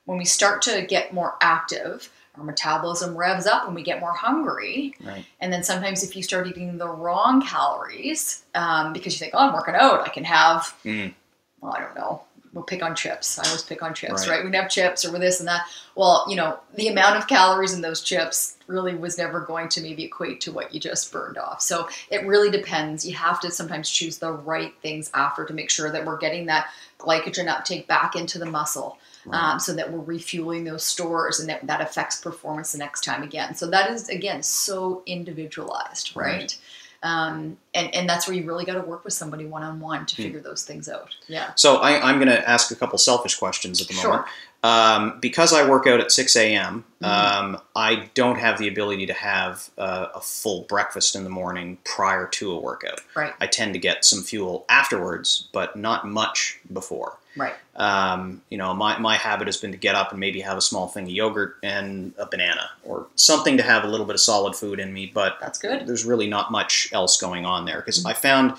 when 0.05 0.19
we 0.19 0.25
start 0.25 0.61
to 0.63 0.83
get 0.83 1.11
more 1.11 1.35
active, 1.41 2.09
our 2.37 2.43
metabolism 2.43 3.17
revs 3.17 3.47
up 3.47 3.65
and 3.65 3.73
we 3.73 3.81
get 3.81 3.99
more 3.99 4.13
hungry. 4.13 4.93
Right. 5.03 5.25
And 5.39 5.51
then 5.51 5.63
sometimes 5.63 6.03
if 6.03 6.15
you 6.15 6.21
start 6.21 6.45
eating 6.45 6.77
the 6.77 6.87
wrong 6.87 7.41
calories, 7.41 8.43
um, 8.53 8.93
because 8.93 9.13
you 9.13 9.17
think, 9.19 9.33
oh, 9.33 9.39
I'm 9.39 9.53
working 9.53 9.73
out, 9.73 10.01
I 10.01 10.09
can 10.09 10.23
have, 10.23 10.71
Mm. 10.85 11.15
well, 11.61 11.73
I 11.75 11.79
don't 11.79 11.95
know, 11.95 12.21
we'll 12.57 12.65
pick 12.65 12.81
on 12.81 12.95
chips. 12.95 13.37
I 13.37 13.45
always 13.45 13.61
pick 13.61 13.83
on 13.83 13.93
chips, 13.93 14.27
Right. 14.27 14.37
right? 14.37 14.43
We 14.43 14.49
can 14.49 14.59
have 14.59 14.69
chips 14.71 15.05
or 15.05 15.17
this 15.19 15.39
and 15.39 15.47
that. 15.47 15.67
Well, 15.93 16.25
you 16.27 16.35
know, 16.35 16.59
the 16.73 16.87
amount 16.87 17.15
of 17.17 17.27
calories 17.27 17.73
in 17.73 17.81
those 17.81 18.01
chips 18.01 18.55
really 18.65 18.95
was 18.95 19.15
never 19.15 19.41
going 19.41 19.69
to 19.69 19.81
maybe 19.81 20.03
equate 20.03 20.41
to 20.41 20.51
what 20.51 20.73
you 20.73 20.79
just 20.79 21.11
burned 21.11 21.37
off. 21.37 21.61
So 21.61 21.87
it 22.09 22.25
really 22.25 22.49
depends. 22.49 23.05
You 23.05 23.15
have 23.15 23.39
to 23.41 23.51
sometimes 23.51 23.89
choose 23.91 24.17
the 24.17 24.31
right 24.31 24.73
things 24.81 25.11
after 25.13 25.45
to 25.45 25.53
make 25.53 25.69
sure 25.69 25.91
that 25.91 26.03
we're 26.03 26.17
getting 26.17 26.47
that 26.47 26.65
glycogen 26.97 27.47
uptake 27.47 27.87
back 27.87 28.15
into 28.15 28.39
the 28.39 28.45
muscle. 28.47 28.97
Um, 29.29 29.59
so 29.59 29.73
that 29.73 29.91
we're 29.91 29.99
refueling 29.99 30.63
those 30.63 30.85
stores 30.85 31.41
and 31.41 31.49
that, 31.49 31.67
that 31.67 31.81
affects 31.81 32.21
performance 32.21 32.71
the 32.71 32.77
next 32.77 33.03
time 33.03 33.23
again. 33.23 33.55
So 33.55 33.67
that 33.71 33.91
is 33.91 34.07
again 34.07 34.41
so 34.41 35.03
individualized, 35.05 36.15
right? 36.15 36.37
Right. 36.39 36.57
Um, 37.03 37.57
and, 37.73 37.93
and 37.93 38.09
that's 38.09 38.27
where 38.27 38.35
you 38.35 38.45
really 38.45 38.65
got 38.65 38.73
to 38.73 38.81
work 38.81 39.03
with 39.03 39.13
somebody 39.13 39.45
one 39.45 39.63
on 39.63 39.79
one 39.79 40.05
to 40.07 40.15
Hmm. 40.15 40.21
figure 40.23 40.39
those 40.39 40.63
things 40.63 40.89
out. 40.89 41.15
Yeah. 41.27 41.51
So 41.55 41.77
I, 41.77 42.09
I'm 42.09 42.15
going 42.17 42.27
to 42.29 42.49
ask 42.49 42.71
a 42.71 42.75
couple 42.75 42.97
selfish 42.97 43.35
questions 43.35 43.81
at 43.81 43.87
the 43.87 43.93
Sure. 43.93 44.09
moment. 44.11 44.27
Um, 44.71 45.19
because 45.21 45.53
I 45.53 45.67
work 45.67 45.87
out 45.87 45.99
at 46.01 46.11
6 46.11 46.35
a.m., 46.35 46.83
Mhm. 47.01 47.07
um, 47.07 47.61
I 47.75 48.09
don't 48.15 48.37
have 48.39 48.57
the 48.57 48.67
ability 48.67 49.05
to 49.05 49.13
have 49.13 49.69
uh, 49.77 50.07
a 50.15 50.19
full 50.19 50.63
breakfast 50.63 51.15
in 51.15 51.23
the 51.23 51.29
morning 51.29 51.77
prior 51.85 52.25
to 52.27 52.51
a 52.51 52.59
workout. 52.59 53.01
Right. 53.15 53.33
I 53.39 53.47
tend 53.47 53.73
to 53.73 53.79
get 53.79 54.03
some 54.03 54.23
fuel 54.23 54.65
afterwards, 54.67 55.47
but 55.53 55.75
not 55.75 56.07
much 56.07 56.59
before. 56.73 57.17
Right. 57.35 57.53
Um, 57.75 58.41
you 58.49 58.57
know, 58.57 58.73
my, 58.73 58.97
my 58.97 59.15
habit 59.15 59.47
has 59.47 59.57
been 59.57 59.71
to 59.71 59.77
get 59.77 59.93
up 59.93 60.09
and 60.09 60.19
maybe 60.19 60.41
have 60.41 60.57
a 60.57 60.61
small 60.61 60.87
thing 60.87 61.03
of 61.05 61.11
yogurt 61.11 61.57
and 61.61 62.13
a 62.17 62.25
banana 62.25 62.71
or 62.83 63.05
something 63.15 63.57
to 63.57 63.63
have 63.63 63.83
a 63.83 63.87
little 63.87 64.07
bit 64.07 64.15
of 64.15 64.19
solid 64.21 64.55
food 64.55 64.79
in 64.79 64.91
me, 64.91 65.11
but 65.13 65.37
That's 65.39 65.59
good. 65.59 65.85
there's 65.85 66.03
really 66.03 66.27
not 66.27 66.51
much 66.51 66.89
else 66.93 67.21
going 67.21 67.45
on 67.45 67.65
there 67.65 67.77
because 67.77 67.99
Mm-hmm. 67.99 68.07
I 68.07 68.13
found 68.13 68.53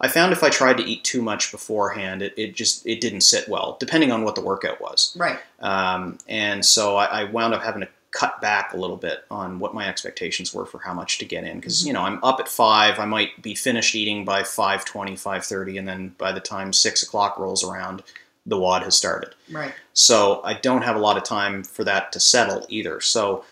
I 0.00 0.08
found 0.08 0.32
if 0.32 0.42
I 0.42 0.50
tried 0.50 0.76
to 0.78 0.84
eat 0.84 1.04
too 1.04 1.22
much 1.22 1.50
beforehand, 1.52 2.20
it, 2.22 2.34
it 2.36 2.54
just 2.54 2.86
it 2.86 3.00
didn't 3.00 3.22
sit 3.22 3.48
well, 3.48 3.76
depending 3.80 4.12
on 4.12 4.24
what 4.24 4.34
the 4.34 4.40
workout 4.40 4.80
was. 4.80 5.16
Right. 5.18 5.38
Um, 5.60 6.18
and 6.28 6.64
so 6.64 6.96
I, 6.96 7.22
I 7.22 7.24
wound 7.24 7.54
up 7.54 7.62
having 7.62 7.80
to 7.82 7.88
cut 8.10 8.40
back 8.40 8.72
a 8.72 8.76
little 8.76 8.96
bit 8.96 9.24
on 9.28 9.58
what 9.58 9.74
my 9.74 9.88
expectations 9.88 10.54
were 10.54 10.64
for 10.66 10.78
how 10.78 10.94
much 10.94 11.18
to 11.18 11.24
get 11.24 11.42
in 11.42 11.58
because 11.58 11.80
Mm-hmm. 11.80 11.86
you 11.88 11.92
know 11.94 12.02
I'm 12.02 12.22
up 12.22 12.38
at 12.38 12.48
five, 12.48 12.98
I 12.98 13.06
might 13.06 13.42
be 13.42 13.54
finished 13.54 13.94
eating 13.94 14.24
by 14.24 14.42
5.20, 14.42 15.14
5.30, 15.14 15.78
and 15.78 15.88
then 15.88 16.14
by 16.16 16.30
the 16.32 16.40
time 16.40 16.72
six 16.72 17.02
o'clock 17.02 17.38
rolls 17.38 17.64
around, 17.64 18.02
the 18.46 18.56
WOD 18.58 18.82
has 18.84 18.96
started. 18.96 19.34
Right. 19.50 19.72
So 19.94 20.42
I 20.44 20.54
don't 20.54 20.82
have 20.82 20.96
a 20.96 21.00
lot 21.00 21.16
of 21.16 21.24
time 21.24 21.64
for 21.64 21.82
that 21.84 22.12
to 22.12 22.20
settle 22.20 22.66
either. 22.68 23.00
So 23.00 23.44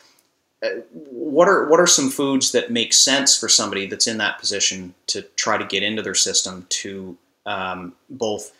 what 1.10 1.48
are 1.48 1.68
what 1.68 1.80
are 1.80 1.86
some 1.86 2.10
foods 2.10 2.52
that 2.52 2.70
make 2.70 2.92
sense 2.92 3.36
for 3.36 3.48
somebody 3.48 3.86
that's 3.86 4.06
in 4.06 4.18
that 4.18 4.38
position 4.38 4.94
to 5.08 5.22
try 5.36 5.58
to 5.58 5.64
get 5.64 5.82
into 5.82 6.02
their 6.02 6.14
system 6.14 6.66
to 6.68 7.16
um, 7.46 7.94
both 8.08 8.52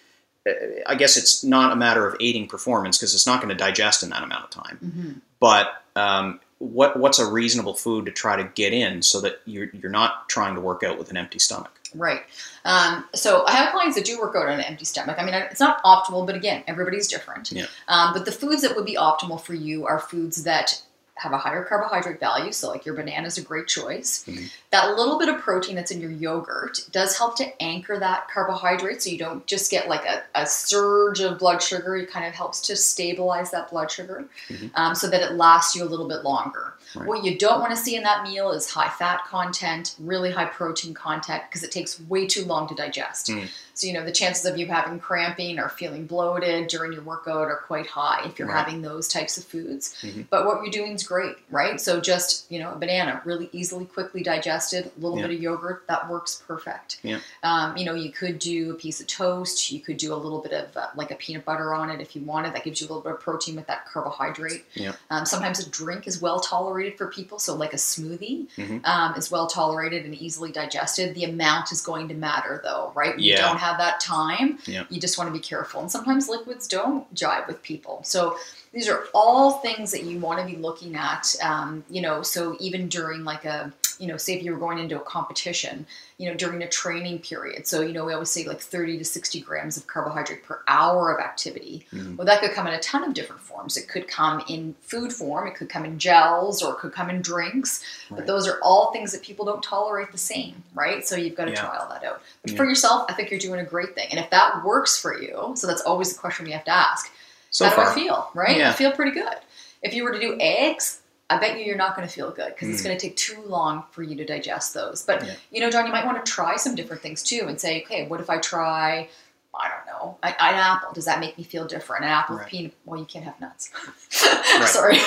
uh, 0.46 0.52
I 0.86 0.96
guess 0.96 1.16
it's 1.16 1.44
not 1.44 1.72
a 1.72 1.76
matter 1.76 2.06
of 2.06 2.16
aiding 2.20 2.48
performance 2.48 2.98
because 2.98 3.14
it's 3.14 3.26
not 3.26 3.40
going 3.40 3.50
to 3.50 3.54
digest 3.54 4.02
in 4.02 4.10
that 4.10 4.22
amount 4.22 4.44
of 4.44 4.50
time. 4.50 4.76
hmm 4.78 5.10
But 5.38 5.82
um, 5.94 6.40
what 6.58 6.98
what's 6.98 7.18
a 7.18 7.26
reasonable 7.26 7.74
food 7.74 8.06
to 8.06 8.12
try 8.12 8.36
to 8.36 8.44
get 8.54 8.72
in 8.72 9.02
so 9.02 9.20
that 9.20 9.40
you're 9.44 9.68
you're 9.72 9.90
not 9.90 10.28
trying 10.28 10.54
to 10.54 10.60
work 10.60 10.82
out 10.82 10.98
with 10.98 11.10
an 11.10 11.16
empty 11.16 11.38
stomach? 11.38 11.78
Right. 11.94 12.22
Um, 12.64 13.04
so 13.14 13.44
I 13.46 13.52
have 13.52 13.72
clients 13.72 13.96
that 13.96 14.06
do 14.06 14.18
work 14.18 14.34
out 14.34 14.46
on 14.46 14.54
an 14.54 14.64
empty 14.64 14.86
stomach. 14.86 15.16
I 15.18 15.24
mean, 15.24 15.34
it's 15.34 15.60
not 15.60 15.82
optimal, 15.84 16.24
but 16.24 16.34
again, 16.34 16.64
everybody's 16.66 17.06
different. 17.06 17.52
Yeah. 17.52 17.66
Um, 17.86 18.14
but 18.14 18.24
the 18.24 18.32
foods 18.32 18.62
that 18.62 18.74
would 18.76 18.86
be 18.86 18.96
optimal 18.96 19.40
for 19.40 19.54
you 19.54 19.86
are 19.86 19.98
foods 19.98 20.44
that 20.44 20.82
have 21.22 21.32
a 21.32 21.38
higher 21.38 21.64
carbohydrate 21.64 22.18
value. 22.18 22.50
So, 22.52 22.68
like 22.68 22.84
your 22.84 22.94
banana 22.96 23.26
is 23.26 23.38
a 23.38 23.42
great 23.42 23.68
choice. 23.68 24.24
Mhm. 24.26 24.50
That 24.70 24.96
little 24.96 25.18
bit 25.18 25.28
of 25.28 25.38
protein 25.38 25.76
that's 25.76 25.90
in 25.90 26.00
your 26.00 26.10
yogurt 26.10 26.80
does 26.90 27.16
help 27.16 27.36
to 27.36 27.62
anchor 27.62 27.98
that 27.98 28.28
carbohydrate 28.28 29.02
so 29.02 29.10
you 29.10 29.18
don't 29.18 29.46
just 29.46 29.70
get 29.70 29.88
like 29.88 30.04
a, 30.04 30.22
a 30.34 30.46
surge 30.46 31.20
of 31.20 31.38
blood 31.38 31.62
sugar. 31.62 31.96
It 31.96 32.10
kind 32.10 32.26
of 32.26 32.34
helps 32.34 32.60
to 32.62 32.76
stabilize 32.76 33.50
that 33.52 33.70
blood 33.70 33.90
sugar 33.90 34.24
Mhm. 34.48 34.70
um, 34.74 34.94
so 34.94 35.08
that 35.08 35.22
it 35.22 35.32
lasts 35.34 35.76
you 35.76 35.84
a 35.84 35.86
little 35.92 36.08
bit 36.08 36.24
longer. 36.24 36.74
Right. 36.94 37.06
What 37.08 37.24
you 37.24 37.38
don't 37.38 37.60
want 37.60 37.70
to 37.72 37.76
see 37.76 37.96
in 37.96 38.02
that 38.02 38.22
meal 38.24 38.50
is 38.52 38.70
high 38.70 38.88
fat 38.88 39.24
content, 39.26 39.94
really 39.98 40.30
high 40.30 40.44
protein 40.46 40.94
content, 40.94 41.42
because 41.48 41.62
it 41.62 41.70
takes 41.72 42.00
way 42.00 42.26
too 42.26 42.44
long 42.44 42.68
to 42.68 42.74
digest. 42.74 43.28
Mm. 43.28 43.48
So, 43.74 43.86
you 43.86 43.94
know, 43.94 44.04
the 44.04 44.12
chances 44.12 44.44
of 44.44 44.58
you 44.58 44.66
having 44.66 44.98
cramping 45.00 45.58
or 45.58 45.70
feeling 45.70 46.06
bloated 46.06 46.68
during 46.68 46.92
your 46.92 47.02
workout 47.02 47.48
are 47.48 47.62
quite 47.66 47.86
high 47.86 48.22
if 48.26 48.38
you're 48.38 48.46
Right. 48.48 48.58
having 48.58 48.82
those 48.82 49.08
types 49.08 49.38
of 49.38 49.44
foods. 49.44 49.94
Mhm. 50.02 50.26
But 50.28 50.44
what 50.44 50.62
you're 50.62 50.70
doing 50.70 50.92
is 50.92 51.02
great, 51.04 51.36
right? 51.50 51.80
So, 51.80 51.98
just, 52.00 52.50
you 52.50 52.58
know, 52.58 52.72
a 52.72 52.76
banana, 52.76 53.22
really 53.24 53.48
easily, 53.52 53.86
quickly 53.86 54.22
digested, 54.22 54.86
a 54.96 55.00
little 55.00 55.16
Yeah. 55.18 55.26
bit 55.28 55.36
of 55.36 55.42
yogurt, 55.42 55.84
that 55.88 56.08
works 56.10 56.42
perfect. 56.46 56.98
Yeah. 57.02 57.20
Um, 57.42 57.76
you 57.76 57.86
know, 57.86 57.94
you 57.94 58.12
could 58.12 58.38
do 58.38 58.72
a 58.72 58.74
piece 58.74 59.00
of 59.00 59.06
toast, 59.06 59.72
you 59.72 59.80
could 59.80 59.96
do 59.96 60.12
a 60.12 60.16
little 60.16 60.40
bit 60.40 60.52
of 60.52 60.76
uh, 60.76 60.88
like 60.94 61.10
a 61.10 61.14
peanut 61.14 61.44
butter 61.46 61.72
on 61.72 61.88
it 61.90 62.00
if 62.00 62.14
you 62.14 62.22
wanted. 62.22 62.54
That 62.54 62.64
gives 62.64 62.80
you 62.80 62.86
a 62.86 62.88
little 62.88 63.02
bit 63.02 63.12
of 63.12 63.20
protein 63.20 63.56
with 63.56 63.66
that 63.68 63.86
carbohydrate. 63.86 64.66
Yeah. 64.74 64.92
Um, 65.10 65.24
sometimes 65.24 65.58
a 65.60 65.68
drink 65.70 66.06
is 66.06 66.20
well 66.20 66.40
tolerated 66.40 66.81
for 66.90 67.06
people, 67.06 67.38
so 67.38 67.54
like 67.54 67.72
a 67.72 67.76
smoothie 67.76 68.46
Mhm. 68.58 68.84
um, 68.86 69.14
is 69.14 69.30
well 69.30 69.46
tolerated 69.46 70.04
and 70.04 70.14
easily 70.14 70.50
digested. 70.52 71.14
The 71.14 71.24
amount 71.24 71.72
is 71.72 71.80
going 71.80 72.08
to 72.08 72.14
matter, 72.14 72.60
though, 72.64 72.92
right? 72.94 73.14
When 73.14 73.22
You 73.24 73.32
Yeah. 73.34 73.48
don't 73.48 73.58
have 73.58 73.78
that 73.78 74.00
time. 74.00 74.58
Yeah. 74.66 74.84
You 74.90 75.00
just 75.00 75.16
want 75.18 75.28
to 75.28 75.32
be 75.32 75.38
careful, 75.40 75.80
and 75.80 75.90
sometimes 75.90 76.28
liquids 76.28 76.66
don't 76.66 77.12
jive 77.14 77.46
with 77.46 77.62
people. 77.62 78.00
So 78.04 78.36
these 78.72 78.88
are 78.88 79.04
all 79.14 79.58
things 79.58 79.90
that 79.92 80.02
you 80.04 80.18
want 80.18 80.40
to 80.40 80.46
be 80.46 80.56
looking 80.60 80.96
at. 80.96 81.34
Um, 81.42 81.84
you 81.90 82.00
know, 82.02 82.22
so 82.22 82.56
even 82.58 82.88
during 82.88 83.24
like 83.24 83.44
a 83.44 83.72
you 84.02 84.08
know, 84.08 84.16
say 84.16 84.34
if 84.34 84.42
you 84.42 84.52
were 84.52 84.58
going 84.58 84.80
into 84.80 84.96
a 84.96 85.04
competition, 85.04 85.86
you 86.18 86.28
know, 86.28 86.34
during 86.36 86.60
a 86.60 86.68
training 86.68 87.20
period. 87.20 87.68
So, 87.68 87.82
you 87.82 87.92
know, 87.92 88.04
we 88.04 88.12
always 88.12 88.30
say 88.30 88.44
like 88.44 88.60
30 88.60 88.98
to 88.98 89.04
60 89.04 89.40
grams 89.42 89.76
of 89.76 89.86
carbohydrate 89.86 90.42
per 90.42 90.60
hour 90.66 91.12
of 91.14 91.20
activity. 91.22 91.86
Mhm. 91.92 92.16
Well, 92.16 92.26
that 92.26 92.40
could 92.40 92.50
come 92.50 92.66
in 92.66 92.74
a 92.74 92.80
ton 92.80 93.04
of 93.04 93.14
different 93.14 93.42
forms. 93.42 93.76
It 93.76 93.86
could 93.86 94.08
come 94.08 94.42
in 94.48 94.74
food 94.82 95.12
form, 95.12 95.46
it 95.46 95.54
could 95.54 95.68
come 95.68 95.84
in 95.84 96.00
gels, 96.00 96.64
or 96.64 96.72
it 96.72 96.78
could 96.78 96.92
come 96.92 97.10
in 97.10 97.22
drinks. 97.22 97.80
But 98.10 98.26
those 98.26 98.48
are 98.48 98.58
all 98.60 98.90
things 98.92 99.12
that 99.12 99.22
people 99.22 99.44
don't 99.44 99.62
tolerate 99.62 100.10
the 100.10 100.18
same, 100.18 100.64
right? 100.74 101.06
So 101.06 101.14
you've 101.14 101.36
got 101.36 101.44
to 101.44 101.52
Yeah. 101.52 101.60
try 101.60 101.76
all 101.78 101.88
that 101.90 102.02
out. 102.02 102.22
But 102.42 102.50
Yeah. 102.50 102.56
for 102.56 102.64
yourself, 102.64 103.06
I 103.08 103.12
think 103.12 103.30
you're 103.30 103.38
doing 103.38 103.60
a 103.60 103.64
great 103.64 103.94
thing. 103.94 104.08
And 104.10 104.18
if 104.18 104.30
that 104.30 104.64
works 104.64 104.98
for 104.98 105.16
you, 105.22 105.52
so 105.54 105.68
that's 105.68 105.82
always 105.82 106.12
the 106.12 106.18
question 106.18 106.44
we 106.44 106.50
have 106.52 106.64
to 106.64 106.72
ask 106.72 107.08
So 107.50 107.66
how 107.68 107.76
far, 107.76 107.84
do 107.84 107.90
I 107.92 107.94
feel? 107.94 108.30
Right? 108.34 108.56
Yeah. 108.56 108.70
I 108.70 108.72
feel 108.72 108.90
pretty 108.90 109.12
good. 109.12 109.36
If 109.80 109.94
you 109.94 110.02
were 110.02 110.10
to 110.12 110.18
do 110.18 110.36
eggs, 110.40 110.98
I 111.32 111.38
bet 111.38 111.58
you 111.58 111.64
you're 111.64 111.76
not 111.76 111.96
going 111.96 112.06
to 112.06 112.12
feel 112.12 112.30
good 112.30 112.54
because 112.54 112.68
it's 112.68 112.80
Mm. 112.80 112.84
going 112.84 112.98
to 112.98 113.06
take 113.08 113.16
too 113.16 113.42
long 113.46 113.84
for 113.90 114.02
you 114.02 114.14
to 114.16 114.24
digest 114.24 114.74
those. 114.74 115.02
But 115.02 115.24
Yeah. 115.24 115.34
you 115.50 115.60
know, 115.60 115.70
John, 115.70 115.86
you 115.86 115.92
might 115.92 116.04
want 116.06 116.24
to 116.24 116.30
try 116.30 116.56
some 116.56 116.74
different 116.74 117.02
things 117.02 117.22
too, 117.22 117.44
and 117.48 117.60
say, 117.60 117.82
okay, 117.84 118.06
what 118.06 118.20
if 118.20 118.28
I 118.30 118.38
try? 118.38 119.08
I 119.54 119.68
don't 119.68 119.86
know, 119.86 120.16
an 120.22 120.34
apple. 120.38 120.92
Does 120.94 121.04
that 121.04 121.20
make 121.20 121.36
me 121.36 121.44
feel 121.44 121.66
different? 121.66 122.04
An 122.04 122.10
apple 122.10 122.36
with 122.36 122.42
Right. 122.44 122.50
peanut. 122.50 122.72
Well, 122.86 122.98
you 122.98 123.04
can't 123.04 123.26
have 123.26 123.38
nuts. 123.38 123.68
Sorry. 124.72 124.96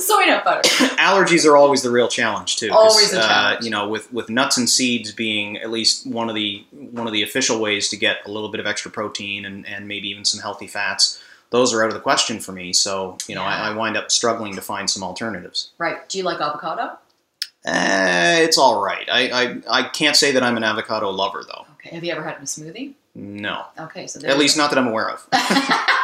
Soy 0.00 0.24
nut 0.26 0.44
butter. 0.44 0.68
allergies 0.98 1.46
are 1.48 1.56
always 1.56 1.82
the 1.82 1.90
real 1.90 2.08
challenge 2.08 2.56
too. 2.56 2.70
Always 2.70 3.12
a 3.14 3.20
uh, 3.20 3.26
challenge. 3.26 3.64
you 3.64 3.70
know, 3.70 3.88
with 3.88 4.12
with 4.12 4.28
nuts 4.28 4.56
and 4.58 4.68
seeds 4.68 5.12
being 5.12 5.56
at 5.58 5.70
least 5.70 6.06
one 6.06 6.28
of 6.28 6.34
the 6.34 6.64
one 6.72 7.06
of 7.06 7.12
the 7.12 7.22
official 7.22 7.58
ways 7.60 7.88
to 7.88 7.96
get 7.96 8.18
a 8.26 8.30
little 8.30 8.48
bit 8.50 8.60
of 8.60 8.66
extra 8.66 8.90
protein 8.90 9.44
and, 9.44 9.66
and 9.66 9.88
maybe 9.88 10.08
even 10.08 10.24
some 10.24 10.40
healthy 10.40 10.66
fats. 10.66 11.18
Those 11.50 11.72
are 11.72 11.82
out 11.82 11.88
of 11.88 11.94
the 11.94 12.00
question 12.00 12.40
for 12.40 12.52
me. 12.52 12.72
So 12.72 13.18
you 13.26 13.34
know, 13.34 13.42
Yeah. 13.42 13.48
I, 13.62 13.70
I 13.70 13.74
wind 13.74 13.96
up 13.96 14.10
struggling 14.10 14.54
to 14.54 14.60
find 14.60 14.88
some 14.90 15.02
alternatives. 15.02 15.70
Right. 15.78 16.08
Do 16.08 16.18
you 16.18 16.24
like 16.24 16.40
avocado? 16.40 16.98
Eh, 17.64 18.40
it's 18.40 18.56
all 18.58 18.80
right. 18.82 19.08
I, 19.10 19.30
I 19.68 19.80
I 19.80 19.88
can't 19.88 20.16
say 20.16 20.32
that 20.32 20.42
I'm 20.42 20.56
an 20.56 20.64
avocado 20.64 21.10
lover 21.10 21.44
though. 21.46 21.66
Okay. 21.74 21.94
Have 21.94 22.04
you 22.04 22.12
ever 22.12 22.22
had 22.22 22.34
it 22.34 22.38
in 22.38 22.42
a 22.42 22.46
smoothie? 22.46 22.94
No, 23.14 23.64
Okay, 23.78 24.06
so 24.06 24.20
at 24.28 24.38
least 24.38 24.56
go. 24.56 24.62
not 24.62 24.70
that 24.70 24.78
I'm 24.78 24.86
aware 24.86 25.10
of. 25.10 25.26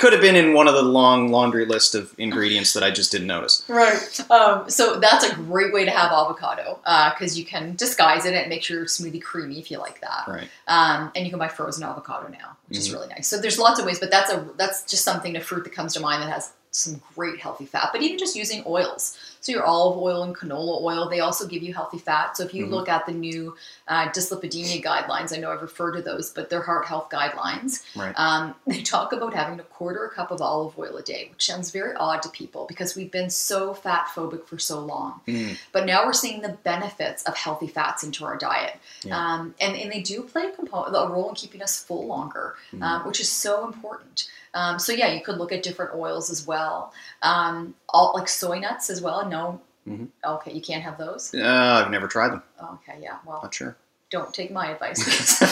it 0.00 0.02
could 0.02 0.12
have 0.14 0.22
been 0.22 0.34
in 0.36 0.54
one 0.54 0.66
of 0.66 0.72
the 0.74 0.82
long 0.82 1.28
laundry 1.30 1.66
list 1.66 1.94
of 1.94 2.14
ingredients 2.16 2.72
that 2.72 2.82
I 2.82 2.90
just 2.90 3.12
didn't 3.12 3.26
notice. 3.26 3.62
Right. 3.68 4.20
Um, 4.30 4.68
so 4.70 4.98
that's 4.98 5.24
a 5.26 5.34
great 5.34 5.74
way 5.74 5.84
to 5.84 5.90
have 5.90 6.10
avocado 6.10 6.80
because 7.14 7.38
you 7.38 7.44
can 7.44 7.76
disguise 7.76 8.24
it 8.24 8.32
and 8.34 8.48
make 8.48 8.66
your 8.68 8.86
smoothie 8.86 9.20
creamy 9.22 9.58
if 9.58 9.70
you 9.70 9.78
like 9.78 10.00
that. 10.00 10.24
Right. 10.26 10.48
Um, 10.68 11.12
and 11.14 11.24
you 11.26 11.30
can 11.30 11.38
buy 11.38 11.48
frozen 11.48 11.84
avocado 11.84 12.28
now, 12.28 12.56
which 12.68 12.78
is 12.78 12.88
Mhm. 12.88 12.92
really 12.94 13.08
nice. 13.08 13.28
So 13.28 13.38
there's 13.38 13.58
lots 13.58 13.78
of 13.78 13.84
ways, 13.84 13.98
but 14.00 14.10
that's 14.10 14.32
a 14.32 14.46
that's 14.56 14.84
just 14.84 15.04
something 15.04 15.36
a 15.36 15.40
fruit 15.40 15.64
that 15.64 15.74
comes 15.74 15.92
to 15.94 16.00
mind 16.00 16.22
that 16.22 16.30
has 16.32 16.50
some 16.70 17.02
great 17.14 17.38
healthy 17.40 17.66
fat. 17.66 17.90
But 17.92 18.00
even 18.00 18.16
just 18.18 18.36
using 18.36 18.62
oils, 18.66 19.18
so 19.40 19.52
your 19.52 19.64
olive 19.64 19.96
oil 19.98 20.22
and 20.22 20.36
canola 20.36 20.82
oil, 20.82 21.08
they 21.08 21.20
also 21.20 21.46
give 21.46 21.62
you 21.62 21.72
healthy 21.74 21.98
fat. 21.98 22.36
So 22.36 22.44
if 22.44 22.52
you 22.54 22.66
Mhm. 22.66 22.70
look 22.70 22.88
at 22.88 23.06
the 23.06 23.12
new 23.12 23.56
uh, 23.88 24.08
dyslipidemia 24.10 24.82
guidelines, 24.84 25.34
I 25.36 25.40
know 25.40 25.50
I've 25.50 25.62
referred 25.62 25.92
to 25.92 26.02
those, 26.02 26.30
but 26.30 26.50
they're 26.50 26.62
heart 26.62 26.86
health 26.86 27.08
guidelines. 27.10 27.82
Right. 27.96 28.12
Um, 28.16 28.54
they 28.66 28.82
talk 28.82 29.12
about 29.12 29.34
having 29.34 29.58
a 29.58 29.62
quarter 29.64 30.08
cup 30.14 30.30
of 30.30 30.40
olive 30.40 30.78
oil 30.78 30.96
a 30.96 31.02
day, 31.02 31.28
which 31.30 31.44
sounds 31.46 31.70
very 31.70 31.94
odd 31.96 32.22
to 32.22 32.28
people 32.28 32.66
because 32.68 32.94
we've 32.94 33.10
been 33.10 33.30
so 33.30 33.74
fat 33.74 34.06
phobic 34.14 34.46
for 34.46 34.58
so 34.58 34.78
long. 34.80 35.20
Mm, 35.26 35.56
But 35.72 35.86
now 35.86 36.04
we're 36.06 36.12
seeing 36.12 36.42
the 36.42 36.50
benefits 36.50 37.22
of 37.24 37.36
healthy 37.36 37.66
fats 37.66 38.04
into 38.04 38.24
our 38.24 38.36
diet. 38.36 38.78
Yeah. 39.02 39.16
Um, 39.18 39.54
and, 39.60 39.74
and 39.76 39.90
they 39.90 40.00
do 40.02 40.22
play 40.22 40.44
a, 40.46 40.50
component, 40.50 40.94
a 40.94 41.08
role 41.08 41.28
in 41.30 41.34
keeping 41.34 41.62
us 41.62 41.82
full 41.82 42.06
longer, 42.06 42.56
um, 42.80 43.06
which 43.06 43.20
is 43.20 43.30
so 43.30 43.64
important. 43.66 44.28
Um, 44.52 44.80
so, 44.80 44.92
yeah, 44.92 45.12
you 45.12 45.20
could 45.22 45.38
look 45.38 45.52
at 45.52 45.62
different 45.62 45.94
oils 45.94 46.28
as 46.28 46.44
well. 46.44 46.92
Um, 47.22 47.74
all, 47.92 48.12
like 48.14 48.28
soy 48.28 48.58
nuts 48.58 48.90
as 48.90 49.00
well. 49.00 49.28
No. 49.28 49.60
Mhm. 49.88 50.08
Okay, 50.24 50.52
you 50.52 50.60
can't 50.60 50.82
have 50.82 50.98
those. 50.98 51.34
Uh, 51.34 51.82
I've 51.84 51.90
never 51.90 52.06
tried 52.06 52.28
them. 52.32 52.42
Okay, 52.62 52.98
yeah. 53.02 53.16
Well, 53.24 53.40
Not 53.42 53.54
sure. 53.54 53.76
don't 54.10 54.32
take 54.34 54.50
my 54.50 54.70
advice. 54.72 55.00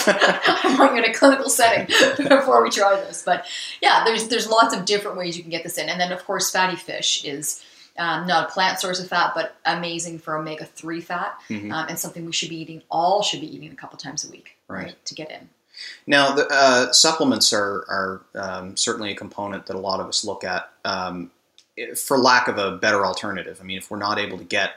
I 0.09 0.77
want 0.79 0.93
you 0.95 1.03
in 1.03 1.11
a 1.11 1.15
clinical 1.15 1.49
setting 1.49 1.87
before 2.29 2.63
we 2.63 2.71
try 2.71 2.97
this. 2.97 3.23
But 3.25 3.47
yeah, 3.81 4.05
there's 4.05 4.29
there's 4.29 4.49
lots 4.49 4.75
of 4.75 4.85
different 4.85 5.17
ways 5.17 5.37
you 5.37 5.43
can 5.43 5.51
get 5.51 5.63
this 5.63 5.79
in, 5.79 5.89
and 5.89 6.01
then 6.01 6.13
of 6.13 6.25
course 6.25 6.51
fatty 6.51 6.77
fish 6.77 7.25
is 7.25 7.63
um, 7.97 8.27
not 8.27 8.49
a 8.49 8.53
plant 8.53 8.79
source 8.79 9.01
of 9.01 9.09
fat, 9.09 9.33
but 9.35 9.57
amazing 9.65 10.19
for 10.21 10.37
omega 10.37 10.65
three 10.67 11.01
fat, 11.01 11.35
Mhm. 11.49 11.73
um, 11.73 11.87
and 11.89 11.99
something 11.99 12.25
we 12.27 12.33
should 12.33 12.49
be 12.51 12.61
eating. 12.61 12.83
All 12.91 13.23
should 13.23 13.41
be 13.41 13.53
eating 13.57 13.73
a 13.73 13.77
couple 13.77 13.99
times 13.99 14.25
a 14.25 14.31
week, 14.31 14.57
Right. 14.69 15.03
to 15.07 15.15
get 15.15 15.31
in. 15.31 15.49
Now, 16.07 16.33
the, 16.35 16.47
uh, 16.49 16.93
supplements 16.93 17.53
are, 17.53 17.85
are 17.89 18.23
um, 18.35 18.77
certainly 18.77 19.11
a 19.13 19.15
component 19.17 19.67
that 19.67 19.75
a 19.77 19.81
lot 19.81 20.01
of 20.01 20.07
us 20.09 20.25
look 20.25 20.43
at 20.45 20.71
um, 20.85 21.31
for 21.97 22.19
lack 22.19 22.49
of 22.49 22.59
a 22.59 22.77
better 22.77 23.05
alternative. 23.05 23.59
I 23.61 23.65
mean, 23.65 23.79
if 23.79 23.91
we're 23.91 23.99
not 23.99 24.19
able 24.19 24.39
to 24.39 24.45
get 24.45 24.73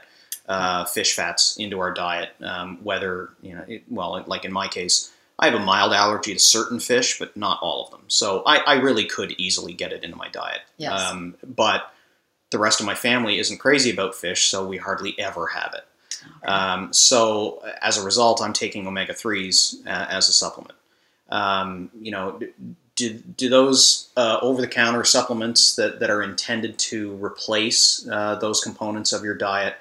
uh, 0.48 0.84
fish 0.84 1.14
fats 1.14 1.56
into 1.56 1.80
our 1.80 1.92
diet, 1.92 2.30
um, 2.40 2.78
whether, 2.82 3.30
you 3.42 3.54
know, 3.54 3.64
it, 3.68 3.84
well, 3.88 4.22
like 4.26 4.44
in 4.44 4.52
my 4.52 4.68
case, 4.68 5.12
I 5.38 5.46
have 5.46 5.54
a 5.54 5.64
mild 5.64 5.92
allergy 5.92 6.34
to 6.34 6.38
certain 6.40 6.78
fish, 6.78 7.18
but 7.18 7.36
not 7.36 7.58
all 7.62 7.84
of 7.84 7.90
them. 7.90 8.02
So 8.08 8.42
I, 8.46 8.58
I 8.58 8.74
really 8.74 9.04
could 9.04 9.32
easily 9.38 9.72
get 9.72 9.92
it 9.92 10.04
into 10.04 10.16
my 10.16 10.28
diet. 10.28 10.60
Yes. 10.76 11.00
Um, 11.00 11.36
but 11.42 11.92
the 12.50 12.58
rest 12.58 12.80
of 12.80 12.86
my 12.86 12.94
family 12.94 13.38
isn't 13.38 13.58
crazy 13.58 13.90
about 13.90 14.14
fish, 14.14 14.46
so 14.46 14.66
we 14.66 14.76
hardly 14.76 15.18
ever 15.18 15.46
have 15.48 15.74
it. 15.74 15.84
Okay. 16.44 16.52
Um, 16.52 16.92
so 16.92 17.64
as 17.80 17.96
a 17.98 18.04
result, 18.04 18.40
I'm 18.42 18.52
taking 18.52 18.86
omega 18.86 19.14
threes 19.14 19.82
uh, 19.86 20.06
as 20.10 20.28
a 20.28 20.32
supplement. 20.32 20.78
Um, 21.30 21.90
you 21.98 22.12
know, 22.12 22.38
do, 22.94 23.14
do 23.14 23.48
those 23.48 24.10
uh, 24.16 24.38
over-the-counter 24.42 25.04
supplements 25.04 25.76
that, 25.76 26.00
that 26.00 26.10
are 26.10 26.22
intended 26.22 26.78
to 26.78 27.14
replace 27.24 28.06
uh, 28.10 28.34
those 28.36 28.60
components 28.60 29.12
of 29.12 29.24
your 29.24 29.34
diet 29.34 29.76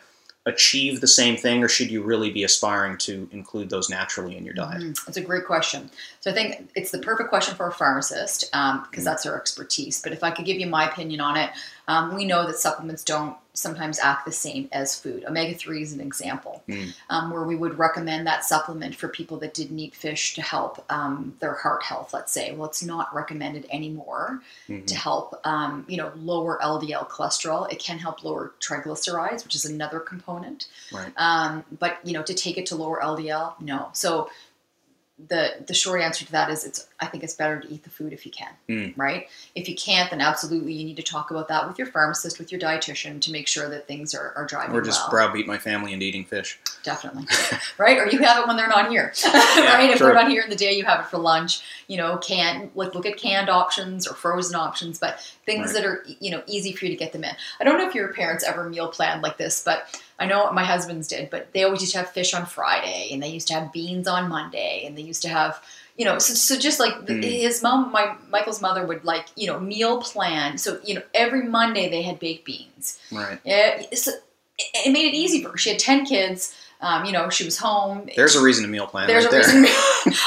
achieve 0.47 1.01
the 1.01 1.07
same 1.07 1.37
thing, 1.37 1.63
or 1.63 1.67
should 1.67 1.91
you 1.91 2.01
really 2.01 2.31
be 2.31 2.43
aspiring 2.43 2.97
to 2.97 3.29
include 3.31 3.69
those 3.69 3.91
naturally 3.91 4.35
in 4.35 4.43
your 4.43 4.55
diet? 4.55 4.81
Mhm. 4.81 5.07
It's 5.07 5.17
a 5.17 5.21
great 5.21 5.45
question. 5.45 5.91
So 6.21 6.31
I 6.31 6.33
think 6.33 6.71
it's 6.73 6.89
the 6.89 6.97
perfect 6.97 7.29
question 7.29 7.53
for 7.55 7.67
a 7.67 7.71
pharmacist 7.71 8.45
because 8.49 8.87
Mhm. 8.91 9.03
that's 9.03 9.25
our 9.27 9.37
expertise. 9.39 10.01
But 10.01 10.13
if 10.13 10.23
I 10.23 10.31
could 10.31 10.45
give 10.45 10.59
you 10.59 10.65
my 10.65 10.89
opinion 10.89 11.21
on 11.21 11.37
it, 11.37 11.51
um, 11.91 12.15
we 12.15 12.23
know 12.25 12.45
that 12.47 12.57
supplements 12.57 13.03
don't 13.03 13.35
sometimes 13.53 13.99
act 13.99 14.25
the 14.25 14.31
same 14.31 14.69
as 14.71 14.97
food. 14.97 15.25
Omega 15.25 15.53
three 15.57 15.81
is 15.81 15.91
an 15.91 15.99
example 15.99 16.63
Mm. 16.69 16.93
um, 17.09 17.31
where 17.31 17.43
we 17.43 17.55
would 17.55 17.77
recommend 17.77 18.25
that 18.27 18.45
supplement 18.45 18.95
for 18.95 19.09
people 19.09 19.37
that 19.39 19.53
didn't 19.53 19.77
eat 19.77 19.93
fish 19.93 20.35
to 20.35 20.41
help 20.41 20.73
um, 20.89 21.35
their 21.41 21.55
heart 21.55 21.83
health. 21.83 22.13
Let's 22.13 22.31
say, 22.31 22.53
well, 22.53 22.69
it's 22.69 22.81
not 22.81 23.13
recommended 23.13 23.65
anymore 23.69 24.41
Mhm. 24.69 24.87
to 24.87 24.95
help 24.95 25.27
um, 25.45 25.85
you 25.89 25.97
know 25.97 26.11
lower 26.15 26.53
LDL 26.61 27.05
cholesterol. 27.09 27.69
It 27.73 27.79
can 27.79 27.99
help 27.99 28.23
lower 28.23 28.53
triglycerides, 28.61 29.43
which 29.43 29.55
is 29.55 29.65
another 29.65 29.99
component. 29.99 30.67
Right. 30.93 31.11
Um, 31.17 31.65
but 31.77 31.97
you 32.05 32.13
know, 32.13 32.23
to 32.23 32.33
take 32.33 32.57
it 32.57 32.65
to 32.67 32.75
lower 32.75 32.99
LDL, 33.03 33.55
no. 33.59 33.89
So 33.93 34.29
the 35.27 35.63
the 35.67 35.73
short 35.73 36.01
answer 36.01 36.25
to 36.25 36.31
that 36.31 36.49
is 36.49 36.63
it's 36.63 36.87
I 36.99 37.05
think 37.07 37.23
it's 37.23 37.33
better 37.33 37.59
to 37.59 37.67
eat 37.71 37.83
the 37.83 37.89
food 37.89 38.13
if 38.13 38.25
you 38.25 38.31
can, 38.31 38.49
Mm. 38.69 38.93
right? 38.95 39.27
If 39.55 39.67
you 39.67 39.75
can't, 39.75 40.09
then 40.11 40.21
absolutely 40.21 40.73
you 40.73 40.85
need 40.85 40.97
to 40.97 41.03
talk 41.03 41.31
about 41.31 41.47
that 41.47 41.67
with 41.67 41.77
your 41.79 41.87
pharmacist, 41.87 42.37
with 42.39 42.51
your 42.51 42.61
dietitian 42.61 43.19
to 43.21 43.31
make 43.31 43.47
sure 43.47 43.67
that 43.69 43.87
things 43.87 44.13
are, 44.13 44.33
are 44.35 44.45
driving 44.45 44.75
Or 44.75 44.81
just 44.81 45.01
well. 45.01 45.09
browbeat 45.09 45.47
my 45.47 45.57
family 45.57 45.93
into 45.93 46.05
eating 46.05 46.25
fish. 46.25 46.59
Definitely. 46.83 47.25
right? 47.77 47.97
Or 47.97 48.07
you 48.07 48.19
have 48.19 48.37
it 48.39 48.47
when 48.47 48.55
they're 48.57 48.67
not 48.67 48.89
here. 48.89 49.13
right? 49.25 49.89
If 49.89 49.97
true. 49.97 50.07
they're 50.07 50.15
not 50.15 50.29
here 50.29 50.43
in 50.43 50.49
the 50.49 50.55
day, 50.55 50.73
you 50.73 50.85
have 50.85 50.99
it 51.01 51.07
for 51.07 51.17
lunch. 51.17 51.61
You 51.87 51.97
know, 51.97 52.17
canned 52.17 52.71
like 52.75 52.93
look 52.95 53.05
at 53.05 53.17
canned 53.17 53.49
options 53.49 54.07
or 54.07 54.13
frozen 54.13 54.55
options, 54.55 54.97
but 54.99 55.19
things 55.45 55.73
Right. 55.73 55.81
that 55.81 55.85
are 55.85 56.05
you 56.19 56.31
know 56.31 56.43
easy 56.47 56.71
for 56.73 56.85
you 56.85 56.91
to 56.91 56.97
get 56.97 57.11
them 57.13 57.23
in. 57.23 57.35
I 57.59 57.63
don't 57.63 57.77
know 57.77 57.87
if 57.87 57.95
your 57.95 58.13
parents 58.13 58.43
ever 58.43 58.69
meal 58.69 58.87
planned 58.89 59.21
like 59.23 59.37
this, 59.37 59.63
but 59.63 59.99
I 60.21 60.25
know 60.25 60.51
my 60.51 60.63
husband's 60.63 61.07
did. 61.07 61.29
But 61.29 61.51
they 61.53 61.63
always 61.63 61.81
used 61.81 61.93
to 61.93 61.99
have 61.99 62.09
fish 62.11 62.33
on 62.33 62.45
Friday, 62.45 63.09
and 63.11 63.21
they 63.21 63.29
used 63.29 63.47
to 63.49 63.53
have 63.55 63.73
beans 63.73 64.07
on 64.07 64.29
Monday, 64.29 64.83
and 64.85 64.97
they 64.97 65.01
used 65.01 65.21
to 65.23 65.29
have 65.29 65.61
you 65.97 66.05
know 66.05 66.17
so, 66.19 66.33
so 66.33 66.57
just 66.57 66.79
like 66.79 66.93
Mm. 67.07 67.21
his 67.23 67.61
mom 67.61 67.91
my 67.91 68.15
michael's 68.29 68.61
mother 68.61 68.85
would 68.85 69.03
like 69.03 69.25
you 69.35 69.45
know 69.47 69.59
meal 69.59 70.01
plan 70.01 70.57
so 70.57 70.79
you 70.85 70.95
know 70.95 71.01
every 71.13 71.43
monday 71.43 71.89
they 71.89 72.01
had 72.01 72.17
baked 72.17 72.45
beans 72.45 72.97
Right. 73.11 73.37
yeah, 73.43 73.83
it's, 73.91 74.07
it, 74.07 74.15
it 74.85 74.91
made 74.93 75.07
it 75.13 75.17
easy 75.17 75.43
for 75.43 75.49
her. 75.49 75.57
She 75.57 75.69
had 75.71 75.79
ten 75.79 76.05
kids. 76.05 76.55
Um, 76.79 77.05
you 77.05 77.11
know, 77.11 77.29
she 77.29 77.43
was 77.45 77.57
home. 77.59 78.09
There's 78.15 78.35
a 78.35 78.41
reason 78.41 78.63
to 78.63 78.69
meal 78.69 78.87
plan 78.87 79.05
There's 79.07 79.25
right 79.25 79.33
a 79.33 79.37
there. 79.51 79.61
reason. 79.61 79.75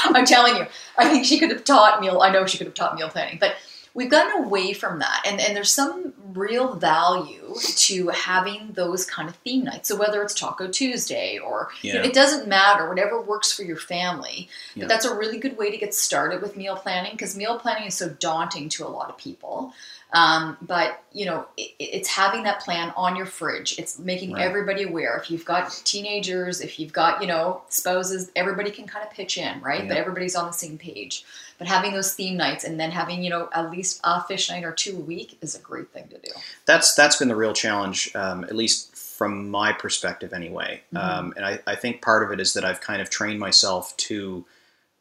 I'm 0.15 0.25
telling 0.25 0.55
you, 0.55 0.65
I 0.97 1.09
think 1.09 1.25
she 1.25 1.37
could 1.37 1.51
have 1.51 1.65
taught 1.65 1.99
meal. 1.99 2.21
I 2.21 2.29
know 2.31 2.45
she 2.45 2.57
could 2.57 2.67
have 2.67 2.73
taught 2.73 2.95
meal 2.95 3.09
planning, 3.09 3.37
but 3.41 3.55
we've 3.95 4.11
gotten 4.11 4.43
away 4.45 4.73
from 4.73 4.99
that, 4.99 5.23
and 5.25 5.41
and 5.41 5.55
there's 5.55 5.73
some 5.73 6.13
real 6.33 6.75
value 6.75 7.55
to 7.77 8.09
having 8.09 8.73
those 8.73 9.05
kind 9.05 9.29
of 9.29 9.35
theme 9.37 9.63
nights. 9.63 9.87
So 9.87 9.95
whether 9.95 10.21
it's 10.21 10.33
Taco 10.33 10.67
Tuesday 10.67 11.39
or 11.39 11.69
you 11.81 11.93
know, 11.93 12.01
it 12.01 12.13
doesn't 12.13 12.47
matter, 12.47 12.87
whatever 12.89 13.19
works 13.21 13.53
for 13.53 13.63
your 13.63 13.77
family. 13.77 14.49
Yeah. 14.75 14.83
But 14.83 14.89
that's 14.89 15.05
a 15.05 15.15
really 15.15 15.37
good 15.39 15.57
way 15.57 15.71
to 15.71 15.77
get 15.77 15.95
started 15.95 16.41
with 16.41 16.57
meal 16.57 16.75
planning 16.75 17.13
because 17.13 17.35
meal 17.37 17.57
planning 17.57 17.87
is 17.87 17.95
so 17.95 18.09
daunting 18.09 18.67
to 18.69 18.85
a 18.85 18.89
lot 18.89 19.09
of 19.09 19.17
people. 19.17 19.73
Um, 20.13 20.57
but 20.61 21.01
you 21.13 21.25
know, 21.25 21.45
it, 21.57 21.71
it's 21.79 22.09
having 22.09 22.43
that 22.43 22.59
plan 22.59 22.93
on 22.95 23.15
your 23.15 23.25
fridge. 23.25 23.79
It's 23.79 23.97
making 23.97 24.33
Right. 24.33 24.43
everybody 24.43 24.83
aware. 24.83 25.17
If 25.17 25.31
you've 25.31 25.45
got 25.45 25.71
teenagers, 25.85 26.61
if 26.61 26.79
you've 26.79 26.93
got 26.93 27.21
you 27.21 27.27
know 27.27 27.61
spouses, 27.69 28.31
everybody 28.35 28.71
can 28.71 28.87
kind 28.87 29.05
of 29.05 29.11
pitch 29.11 29.37
in, 29.37 29.61
right? 29.61 29.87
But 29.87 29.97
everybody's 29.97 30.35
on 30.35 30.47
the 30.47 30.53
same 30.53 30.77
page. 30.77 31.23
But 31.57 31.67
having 31.67 31.93
those 31.93 32.13
theme 32.13 32.35
nights 32.35 32.63
and 32.65 32.79
then 32.79 32.91
having 32.91 33.23
you 33.23 33.29
know 33.29 33.49
at 33.53 33.71
least 33.71 34.01
a 34.03 34.21
fish 34.23 34.49
night 34.49 34.63
or 34.63 34.71
two 34.73 34.97
a 34.97 34.99
week 34.99 35.37
is 35.41 35.55
a 35.55 35.59
great 35.59 35.89
thing 35.89 36.07
to 36.09 36.17
do. 36.17 36.31
that's 36.65 36.93
that's 36.95 37.15
been 37.17 37.27
the 37.29 37.35
real 37.35 37.53
challenge, 37.53 38.13
um, 38.15 38.43
at 38.43 38.55
least 38.55 38.95
from 38.95 39.49
my 39.49 39.71
perspective, 39.71 40.33
anyway. 40.33 40.81
Mhm. 40.93 41.01
Um, 41.01 41.33
and 41.37 41.45
I, 41.45 41.59
I 41.65 41.75
think 41.75 42.01
part 42.01 42.23
of 42.23 42.31
it 42.31 42.41
is 42.41 42.53
that 42.53 42.65
I've 42.65 42.81
kind 42.81 43.01
of 43.01 43.09
trained 43.09 43.39
myself 43.39 43.95
to 43.97 44.45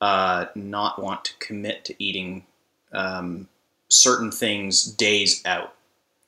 uh, 0.00 0.46
not 0.54 1.02
want 1.02 1.24
to 1.24 1.32
commit 1.38 1.84
to 1.86 1.94
eating 2.02 2.44
um, 2.92 3.48
certain 3.88 4.30
things 4.30 4.84
days 4.84 5.42
out. 5.44 5.74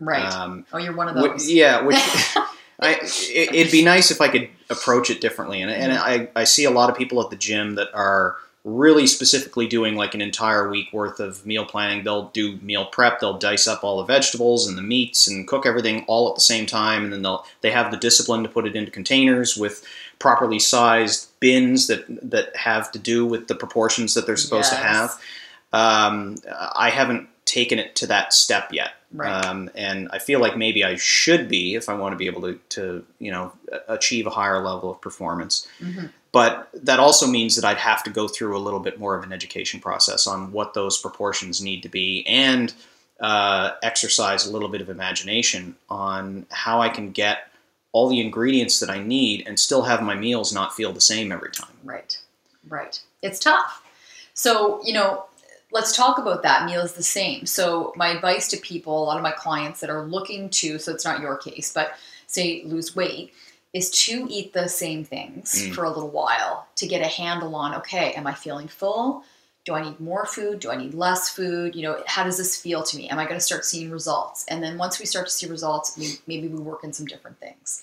Right. 0.01 0.25
Um, 0.25 0.67
oh, 0.73 0.79
you're 0.79 0.95
one 0.95 1.09
of 1.09 1.15
those. 1.15 1.49
yeah, 1.51 1.83
which 1.83 1.97
I, 2.81 2.99
it, 3.03 3.55
it'd 3.55 3.73
be 3.73 3.85
nice 3.85 4.11
if 4.11 4.21
I 4.21 4.29
could 4.29 4.49
approach 4.69 5.09
it 5.11 5.21
differently. 5.21 5.63
And, 5.63 5.71
and 5.71 5.93
I, 5.93 6.29
I 6.35 6.45
see 6.45 6.65
a 6.65 6.71
lot 6.71 6.91
of 6.91 6.97
people 6.97 7.23
at 7.23 7.31
the 7.31 7.37
gym 7.37 7.77
that 7.77 7.89
are 7.95 8.37
really 8.69 9.07
specifically 9.07 9.69
doing 9.69 9.95
like 9.95 10.13
an 10.13 10.21
entire 10.21 10.69
week 10.69 10.93
worth 10.93 11.21
of 11.21 11.47
meal 11.47 11.65
planning. 11.65 12.03
They'll 12.03 12.31
do 12.31 12.57
meal 12.63 12.85
prep. 12.87 13.21
They'll 13.21 13.39
dice 13.39 13.69
up 13.69 13.85
all 13.85 13.99
the 13.99 14.05
vegetables 14.05 14.67
and 14.67 14.77
the 14.77 14.83
meats 14.83 15.29
and 15.29 15.47
cook 15.47 15.65
everything 15.65 16.05
all 16.09 16.29
at 16.29 16.35
the 16.35 16.41
same 16.41 16.67
time, 16.67 17.05
and 17.05 17.13
then 17.13 17.23
they'll 17.23 17.47
they 17.61 17.71
have 17.71 17.93
the 17.93 17.97
discipline 17.97 18.43
to 18.43 18.49
put 18.49 18.67
it 18.67 18.75
into 18.75 18.91
containers 18.91 19.57
with 19.57 19.85
properly 20.19 20.59
sized 20.59 21.29
bins 21.39 21.87
that 21.87 22.05
that 22.29 22.57
have 22.57 22.91
to 22.91 22.99
do 22.99 23.25
with 23.25 23.47
the 23.47 23.55
proportions 23.55 24.15
that 24.15 24.27
they're 24.27 24.37
supposed 24.37 24.73
Yes. 24.73 24.81
to 24.81 24.87
have. 24.89 25.21
Um, 25.73 26.37
I 26.75 26.91
haven't 26.91 27.29
taken 27.45 27.79
it 27.79 27.95
to 27.97 28.07
that 28.09 28.33
step 28.33 28.73
yet. 28.73 28.91
Right. 29.13 29.31
Um, 29.47 29.71
and 29.77 30.09
I 30.13 30.19
feel 30.19 30.41
like 30.41 30.57
maybe 30.57 30.83
I 30.83 30.97
should 30.97 31.49
be 31.49 31.77
if 31.77 31.89
I 31.89 31.95
want 31.95 32.13
to 32.13 32.17
be 32.17 32.27
able 32.27 32.43
to, 32.43 32.59
to 32.71 33.05
you 33.21 33.31
know, 33.31 33.53
achieve 33.87 34.27
a 34.27 34.31
higher 34.31 34.61
level 34.63 34.91
of 34.91 35.01
performance. 35.01 35.67
Mhm. 35.81 36.11
But 36.37 36.69
that 36.75 37.01
also 37.01 37.27
means 37.27 37.57
that 37.57 37.65
I'd 37.65 37.79
have 37.79 38.03
to 38.03 38.11
go 38.11 38.29
through 38.29 38.59
a 38.59 38.61
little 38.61 38.79
bit 38.79 39.01
more 39.01 39.17
of 39.17 39.25
an 39.25 39.33
education 39.33 39.81
process 39.81 40.27
on 40.27 40.53
what 40.53 40.75
those 40.75 40.99
proportions 40.99 41.63
need 41.63 41.83
to 41.85 41.89
be 41.89 42.27
and 42.27 42.75
uh, 43.21 43.71
exercise 43.83 44.45
a 44.45 44.53
little 44.53 44.69
bit 44.69 44.83
of 44.83 44.91
imagination 44.91 45.77
on 45.89 46.45
how 46.51 46.83
I 46.83 46.91
can 46.91 47.11
get 47.11 47.49
all 47.93 48.07
the 48.11 48.21
ingredients 48.21 48.81
that 48.81 48.91
I 48.91 49.03
need 49.03 49.49
and 49.49 49.59
still 49.59 49.81
have 49.85 50.03
my 50.03 50.15
meals 50.15 50.53
not 50.53 50.75
feel 50.75 50.93
the 50.93 51.01
same 51.01 51.33
every 51.33 51.53
time. 51.53 51.73
Right, 51.83 52.19
right. 52.69 53.01
It's 53.23 53.39
tough. 53.39 53.83
So, 54.35 54.85
you 54.85 54.93
know, 54.93 55.25
let's 55.73 55.97
talk 55.97 56.19
about 56.19 56.43
that. 56.43 56.67
Meal 56.67 56.83
is 56.83 56.93
the 56.93 57.03
same. 57.03 57.47
So, 57.47 57.95
my 57.97 58.09
advice 58.09 58.47
to 58.49 58.59
people, 58.59 59.03
a 59.03 59.07
lot 59.07 59.17
of 59.17 59.23
my 59.23 59.33
clients 59.33 59.81
that 59.81 59.89
are 59.89 60.05
looking 60.05 60.51
to, 60.51 60.79
so 60.79 60.93
it's 60.93 61.07
not 61.07 61.21
your 61.21 61.39
case, 61.39 61.73
but 61.73 61.93
say 62.27 62.63
lose 62.67 62.95
weight, 62.95 63.33
is 63.73 63.91
to 63.91 64.27
eat 64.31 64.53
the 64.53 64.69
same 64.69 65.05
things 65.05 65.55
Mm. 65.55 65.75
for 65.75 65.85
a 65.85 65.89
little 65.91 66.09
while 66.09 66.67
to 66.77 66.87
get 66.87 67.03
a 67.03 67.07
handle 67.07 67.55
on 67.55 67.75
okay, 67.75 68.13
am 68.13 68.27
I 68.27 68.35
feeling 68.35 68.69
full? 68.69 69.25
Do 69.65 69.75
I 69.75 69.83
need 69.83 69.99
more 69.99 70.25
food? 70.25 70.61
Do 70.61 70.71
I 70.71 70.77
need 70.77 70.95
less 70.95 71.29
food? 71.29 71.75
You 71.75 71.83
know, 71.83 72.03
how 72.07 72.23
does 72.25 72.39
this 72.39 72.57
feel 72.57 72.85
to 72.85 72.97
me? 72.97 73.09
Am 73.09 73.19
I 73.19 73.25
going 73.25 73.35
to 73.37 73.41
start 73.41 73.65
seeing 73.65 73.91
results? 73.91 74.45
And 74.49 74.63
then 74.63 74.79
once 74.79 75.01
we 75.01 75.07
start 75.07 75.27
to 75.27 75.33
see 75.33 75.47
results, 75.49 75.97
we, 75.99 76.15
maybe 76.29 76.47
we 76.47 76.61
work 76.61 76.85
in 76.85 76.93
some 76.93 77.07
different 77.07 77.41
things. 77.41 77.83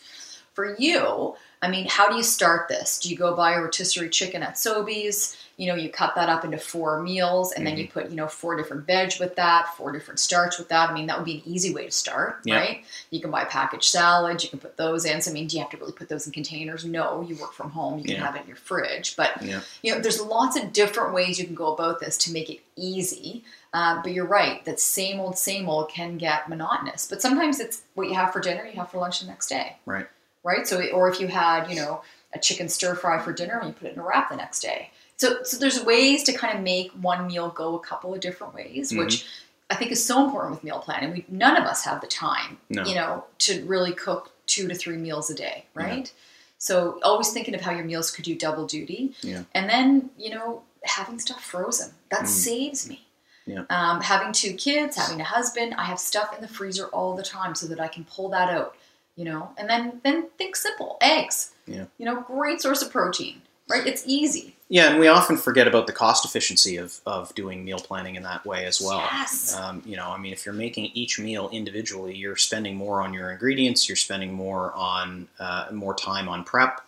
For 0.54 0.76
you, 0.78 1.36
I 1.62 1.68
mean, 1.68 1.88
how 1.90 2.10
do 2.10 2.16
you 2.16 2.24
start 2.24 2.70
this? 2.70 3.00
Do 3.00 3.10
you 3.10 3.18
go 3.18 3.36
buy 3.36 3.54
a 3.54 3.62
rotisserie 3.62 4.10
chicken 4.10 4.44
at 4.44 4.54
Sobeys? 4.56 5.36
You 5.56 5.68
know, 5.68 5.76
you 5.76 5.90
cut 5.90 6.16
that 6.16 6.30
up 6.30 6.44
into 6.44 6.58
four 6.58 7.02
meals 7.04 7.52
and 7.52 7.66
then 7.66 7.78
you 7.78 7.88
put, 7.88 8.10
you 8.10 8.16
know, 8.16 8.28
four 8.28 8.56
different 8.58 8.88
veg 8.88 9.14
with 9.20 9.36
that, 9.36 9.68
four 9.78 9.92
different 9.92 10.20
starch 10.20 10.58
with 10.58 10.70
that. 10.70 10.90
I 10.90 10.94
mean, 10.94 11.06
that 11.08 11.18
would 11.18 11.26
be 11.26 11.36
an 11.36 11.42
easy 11.46 11.72
way 11.72 11.86
to 11.86 11.92
start, 11.92 12.40
Yeah. 12.44 12.58
right? 12.58 12.84
You 13.12 13.22
can 13.22 13.30
buy 13.30 13.46
packaged 13.46 13.84
salads, 13.84 14.44
you 14.44 14.50
can 14.50 14.58
put 14.58 14.78
those 14.78 15.06
in. 15.06 15.22
So, 15.22 15.30
I 15.30 15.34
mean, 15.34 15.46
do 15.46 15.56
you 15.56 15.62
have 15.62 15.72
to 15.72 15.78
really 15.78 15.92
put 15.92 16.10
those 16.10 16.26
in 16.26 16.34
containers? 16.34 16.86
No, 16.86 17.22
you 17.22 17.36
work 17.36 17.54
from 17.54 17.70
home, 17.70 18.00
you 18.00 18.06
can 18.06 18.16
Yeah. 18.16 18.26
have 18.26 18.36
it 18.36 18.42
in 18.42 18.48
your 18.48 18.56
fridge. 18.58 19.16
But 19.16 19.42
Yeah. 19.44 19.62
you 19.84 19.94
know, 19.94 20.02
there's 20.02 20.20
lots 20.20 20.58
of 20.58 20.74
different 20.74 21.14
ways 21.14 21.38
you 21.38 21.46
can 21.46 21.56
go 21.56 21.72
about 21.72 22.00
this 22.00 22.18
to 22.20 22.32
make 22.32 22.50
it 22.50 22.62
easy. 22.76 23.44
Uh, 23.74 24.02
but 24.02 24.12
you're 24.12 24.26
right, 24.26 24.64
that 24.66 24.80
same 24.80 25.20
old, 25.20 25.38
same 25.38 25.70
old 25.70 25.90
can 25.90 26.18
get 26.18 26.50
monotonous. 26.50 27.08
But 27.08 27.22
sometimes 27.22 27.60
it's 27.60 27.82
what 27.94 28.08
you 28.08 28.16
have 28.16 28.34
for 28.34 28.40
dinner, 28.40 28.66
you 28.66 28.74
have 28.80 28.90
for 28.90 28.98
lunch 29.00 29.20
the 29.20 29.28
next 29.28 29.48
day, 29.50 29.78
Right. 29.86 30.08
right? 30.44 30.68
So, 30.68 30.84
or 30.90 31.10
if 31.10 31.20
you 31.20 31.28
had, 31.28 31.70
you 31.70 31.76
know, 31.76 32.02
a 32.34 32.40
chicken 32.40 32.70
stir 32.70 32.96
fry 32.96 33.20
for 33.20 33.32
dinner 33.32 33.60
and 33.60 33.68
you 33.68 33.74
put 33.74 33.88
it 33.90 33.94
in 33.94 34.00
a 34.00 34.04
wrap 34.04 34.30
the 34.30 34.36
next 34.36 34.60
day. 34.62 34.90
So, 35.24 35.42
so 35.44 35.56
there's 35.58 35.82
ways 35.82 36.24
to 36.24 36.34
kind 36.34 36.58
of 36.58 36.62
make 36.64 36.92
one 36.92 37.28
meal 37.28 37.50
go 37.50 37.76
a 37.76 37.80
couple 37.80 38.14
of 38.14 38.20
different 38.20 38.54
ways, 38.54 38.92
Mhm. 38.92 38.98
which 39.00 39.26
I 39.70 39.76
think 39.76 39.92
is 39.94 40.06
so 40.06 40.26
important 40.26 40.52
with 40.56 40.64
meal 40.66 40.80
planning. 40.80 41.12
We 41.14 41.26
none 41.30 41.56
of 41.56 41.64
us 41.64 41.86
have 41.86 42.02
the 42.02 42.08
time, 42.08 42.60
No. 42.70 42.84
you 42.84 42.94
know, 42.96 43.24
to 43.46 43.64
really 43.66 43.94
cook 43.94 44.32
two 44.48 44.68
to 44.68 44.76
three 44.76 44.98
meals 44.98 45.30
a 45.30 45.34
day, 45.34 45.66
right? 45.74 46.12
So 46.58 47.00
always 47.04 47.32
thinking 47.32 47.56
of 47.56 47.62
how 47.62 47.72
your 47.72 47.86
meals 47.86 48.12
could 48.12 48.26
do 48.26 48.36
double 48.36 48.66
duty, 48.66 49.16
Yeah. 49.22 49.44
and 49.54 49.70
then 49.70 50.10
you 50.18 50.30
know 50.30 50.64
having 50.84 51.20
stuff 51.20 51.42
frozen 51.42 51.94
that 52.10 52.24
Mm. 52.24 52.28
saves 52.28 52.90
me. 52.90 53.08
Yeah. 53.46 53.64
Um, 53.70 54.02
having 54.02 54.34
two 54.34 54.54
kids, 54.56 54.98
having 54.98 55.22
a 55.22 55.24
husband, 55.38 55.74
I 55.76 55.86
have 55.86 56.00
stuff 56.02 56.36
in 56.36 56.42
the 56.42 56.50
freezer 56.50 56.88
all 56.88 57.16
the 57.16 57.24
time 57.24 57.56
so 57.56 57.66
that 57.68 57.80
I 57.80 57.88
can 57.88 58.04
pull 58.04 58.28
that 58.30 58.50
out, 58.50 58.76
you 59.16 59.24
know. 59.24 59.54
And 59.58 59.70
then 59.70 60.02
then 60.04 60.30
think 60.38 60.58
simple, 60.58 60.98
eggs. 61.00 61.52
Yeah. 61.66 61.86
You 61.98 62.06
know, 62.08 62.16
great 62.20 62.60
source 62.62 62.82
of 62.82 62.92
protein, 62.92 63.42
right? 63.70 63.86
It's 63.86 64.04
easy. 64.06 64.56
Yeah, 64.70 64.90
and 64.90 65.00
we 65.00 65.08
often 65.08 65.38
forget 65.38 65.68
about 65.68 65.86
the 65.86 65.94
cost 65.94 66.26
efficiency 66.26 66.78
of, 66.78 67.00
of 67.06 67.36
doing 67.36 67.64
meal 67.64 67.78
planning 67.78 68.16
in 68.16 68.24
that 68.24 68.44
way 68.46 68.66
as 68.66 68.82
well. 68.82 69.08
Yes. 69.12 69.56
Um, 69.56 69.84
you 69.86 69.96
know, 69.96 70.10
I 70.10 70.18
mean, 70.18 70.34
if 70.34 70.46
you're 70.46 70.54
making 70.56 70.86
each 70.96 71.20
meal 71.20 71.50
individually, 71.52 72.16
you're 72.16 72.38
spending 72.38 72.76
more 72.76 73.02
on 73.02 73.14
your 73.14 73.30
ingredients. 73.32 73.88
You're 73.88 73.96
spending 73.96 74.34
more 74.34 74.74
on 74.74 75.28
uh, 75.40 75.68
more 75.72 75.94
time 75.94 76.28
on 76.28 76.44
prep. 76.44 76.82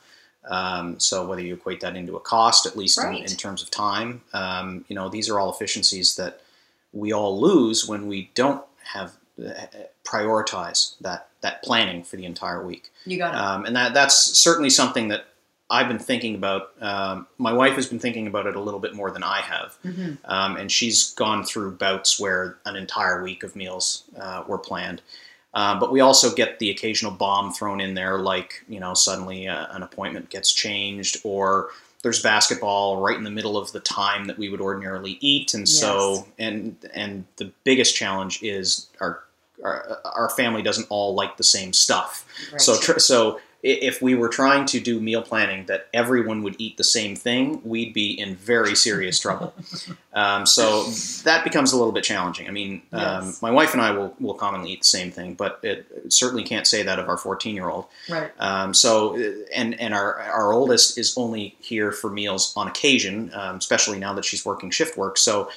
Um, 0.49 0.99
so 0.99 1.28
whether 1.28 1.41
you 1.41 1.53
equate 1.53 1.82
that 1.82 1.95
into 1.95 2.15
a 2.15 2.19
cost, 2.19 2.65
at 2.65 2.76
least 2.76 3.03
in, 3.03 3.15
in 3.15 3.28
terms 3.28 3.61
of 3.61 3.69
time, 3.71 4.21
um, 4.34 4.86
you 4.88 4.95
know, 4.95 5.09
these 5.09 5.30
are 5.30 5.39
all 5.39 5.51
efficiencies 5.51 6.15
that 6.15 6.41
we 6.93 7.11
all 7.11 7.39
lose 7.39 7.88
when 7.88 8.07
we 8.07 8.32
don't 8.36 8.63
have 8.84 9.13
uh, 9.43 9.51
prioritize 10.03 10.97
that 11.01 11.28
that 11.41 11.61
planning 11.61 12.03
for 12.03 12.15
the 12.15 12.26
entire 12.26 12.65
week. 12.65 12.89
You 13.05 13.17
got 13.17 13.34
it. 13.34 13.38
Um, 13.38 13.65
and 13.65 13.76
that 13.76 13.93
that's 13.93 14.15
certainly 14.15 14.69
something 14.69 15.09
that 15.09 15.26
I've 15.70 15.88
been 15.88 15.99
thinking 15.99 16.36
about. 16.36 16.72
Um, 16.80 17.28
my 17.38 17.51
wife 17.51 17.74
has 17.74 17.88
been 17.88 17.99
thinking 17.99 18.28
about 18.28 18.45
it 18.45 18.55
a 18.55 18.59
little 18.59 18.80
bit 18.80 18.93
more 18.93 19.09
than 19.09 19.24
I 19.24 19.41
have, 19.41 19.78
Mhm. 19.84 20.18
um, 20.26 20.57
and 20.57 20.72
she's 20.72 21.11
gone 21.13 21.43
through 21.43 21.72
bouts 21.78 22.20
where 22.20 22.57
an 22.66 22.76
entire 22.76 23.24
week 23.24 23.41
of 23.43 23.55
meals 23.55 24.03
uh, 24.20 24.43
were 24.47 24.59
planned. 24.59 25.01
Um, 25.55 25.80
but 25.80 25.91
we 25.91 26.01
also 26.01 26.36
get 26.36 26.59
the 26.59 26.70
occasional 26.70 27.11
bomb 27.11 27.51
thrown 27.53 27.80
in 27.82 27.93
there, 27.95 28.20
like 28.20 28.63
you 28.70 28.80
know, 28.80 28.93
suddenly 28.93 29.47
uh, 29.47 29.68
an 29.72 29.82
appointment 29.84 30.30
gets 30.30 30.51
changed, 30.53 31.18
or 31.24 31.70
there's 32.03 32.22
basketball 32.22 33.01
right 33.01 33.18
in 33.18 33.24
the 33.24 33.32
middle 33.32 33.57
of 33.57 33.72
the 33.72 33.80
time 33.80 34.26
that 34.26 34.38
we 34.38 34.49
would 34.49 34.61
ordinarily 34.61 35.18
eat, 35.22 35.53
and 35.55 35.61
Yes. 35.68 35.80
so 35.80 36.28
and 36.38 36.76
and 36.93 37.26
the 37.38 37.51
biggest 37.63 37.95
challenge 37.95 38.43
is 38.43 38.88
our 39.01 39.24
our, 39.63 39.99
our 40.03 40.30
family 40.32 40.61
doesn't 40.61 40.86
all 40.89 41.16
like 41.16 41.38
the 41.38 41.43
same 41.43 41.72
stuff. 41.74 42.26
Right. 42.51 42.61
So, 42.61 42.78
tr- 42.78 42.99
so 42.99 43.39
if 43.68 43.99
we 43.99 44.13
were 44.13 44.30
trying 44.30 44.66
to 44.68 44.80
do 44.80 44.99
meal 44.99 45.24
planning 45.24 45.66
that 45.66 45.88
everyone 45.91 46.43
would 46.43 46.55
eat 46.59 46.78
the 46.78 46.84
same 46.84 47.16
thing, 47.16 47.59
we'd 47.63 47.93
be 47.95 48.11
in 48.11 48.36
very 48.36 48.76
serious 48.76 49.20
trouble. 49.20 49.53
Um, 50.16 50.45
so 50.45 50.86
that 51.26 51.43
becomes 51.43 51.74
a 51.74 51.78
little 51.78 51.91
bit 51.91 52.05
challenging. 52.05 52.47
I 52.47 52.51
mean, 52.51 52.84
um, 52.93 53.26
Yes. 53.26 53.41
my 53.41 53.51
wife 53.51 53.74
and 53.74 53.82
I 53.82 53.91
will, 53.91 54.16
will 54.22 54.34
commonly 54.34 54.72
eat 54.72 54.80
the 54.80 54.88
same 54.88 55.11
thing, 55.11 55.34
but 55.34 55.59
it 55.61 55.86
certainly 56.07 56.45
can't 56.45 56.66
say 56.66 56.84
that 56.84 56.99
of 56.99 57.09
our 57.09 57.18
14 57.18 57.53
year 57.53 57.68
old. 57.68 57.88
right. 58.09 58.32
Um, 58.39 58.74
so, 58.74 59.18
uh, 59.18 59.32
and 59.53 59.78
and 59.78 59.93
our 59.93 60.18
our 60.22 60.53
oldest 60.53 60.97
is 60.97 61.18
only 61.18 61.57
here 61.59 61.91
for 61.91 62.09
meals 62.09 62.53
on 62.55 62.66
occasion, 62.70 63.30
um, 63.34 63.57
especially 63.57 63.99
now 63.99 64.13
that 64.13 64.24
she's 64.24 64.45
working 64.45 64.72
shift 64.72 64.95
work. 64.95 65.18
So, 65.18 65.49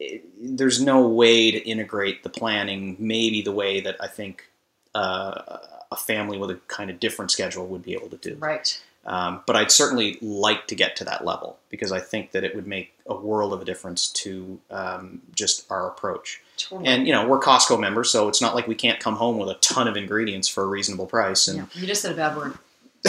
it, 0.00 0.24
there's 0.40 0.80
no 0.80 1.06
way 1.06 1.50
to 1.50 1.58
integrate 1.68 2.22
the 2.22 2.30
planning, 2.30 2.96
maybe 2.98 3.42
the 3.42 3.52
way 3.52 3.82
that 3.82 3.96
I 4.00 4.06
think 4.06 4.48
uh, 4.94 5.58
a 5.90 5.96
family 5.96 6.38
with 6.38 6.50
a 6.50 6.60
kind 6.68 6.90
of 6.90 7.00
different 7.00 7.30
schedule 7.30 7.66
would 7.66 7.82
be 7.82 7.94
able 7.94 8.08
to 8.08 8.16
do. 8.16 8.36
Right. 8.36 8.80
Um, 9.04 9.42
but 9.46 9.56
I'd 9.56 9.70
certainly 9.70 10.18
like 10.20 10.66
to 10.66 10.74
get 10.74 10.96
to 10.96 11.04
that 11.04 11.24
level 11.24 11.58
because 11.70 11.92
I 11.92 12.00
think 12.00 12.32
that 12.32 12.44
it 12.44 12.54
would 12.54 12.66
make 12.66 12.92
a 13.06 13.14
world 13.14 13.54
of 13.54 13.62
a 13.62 13.64
difference 13.64 14.08
to 14.12 14.60
um, 14.70 15.22
just 15.34 15.70
our 15.70 15.88
approach. 15.88 16.42
Totally. 16.58 16.86
And 16.86 17.06
you 17.06 17.14
know, 17.14 17.26
we're 17.26 17.40
Costco 17.40 17.80
members, 17.80 18.10
so 18.10 18.28
it's 18.28 18.42
not 18.42 18.54
like 18.54 18.68
we 18.68 18.74
can't 18.74 19.00
come 19.00 19.16
home 19.16 19.38
with 19.38 19.48
a 19.48 19.54
ton 19.54 19.88
of 19.88 19.96
ingredients 19.96 20.46
for 20.46 20.62
a 20.62 20.66
reasonable 20.66 21.06
price. 21.06 21.48
And 21.48 21.58
Yeah, 21.58 21.66
you 21.74 21.86
just 21.86 22.02
said 22.02 22.12
a 22.12 22.16
bad 22.16 22.36
word. 22.36 22.58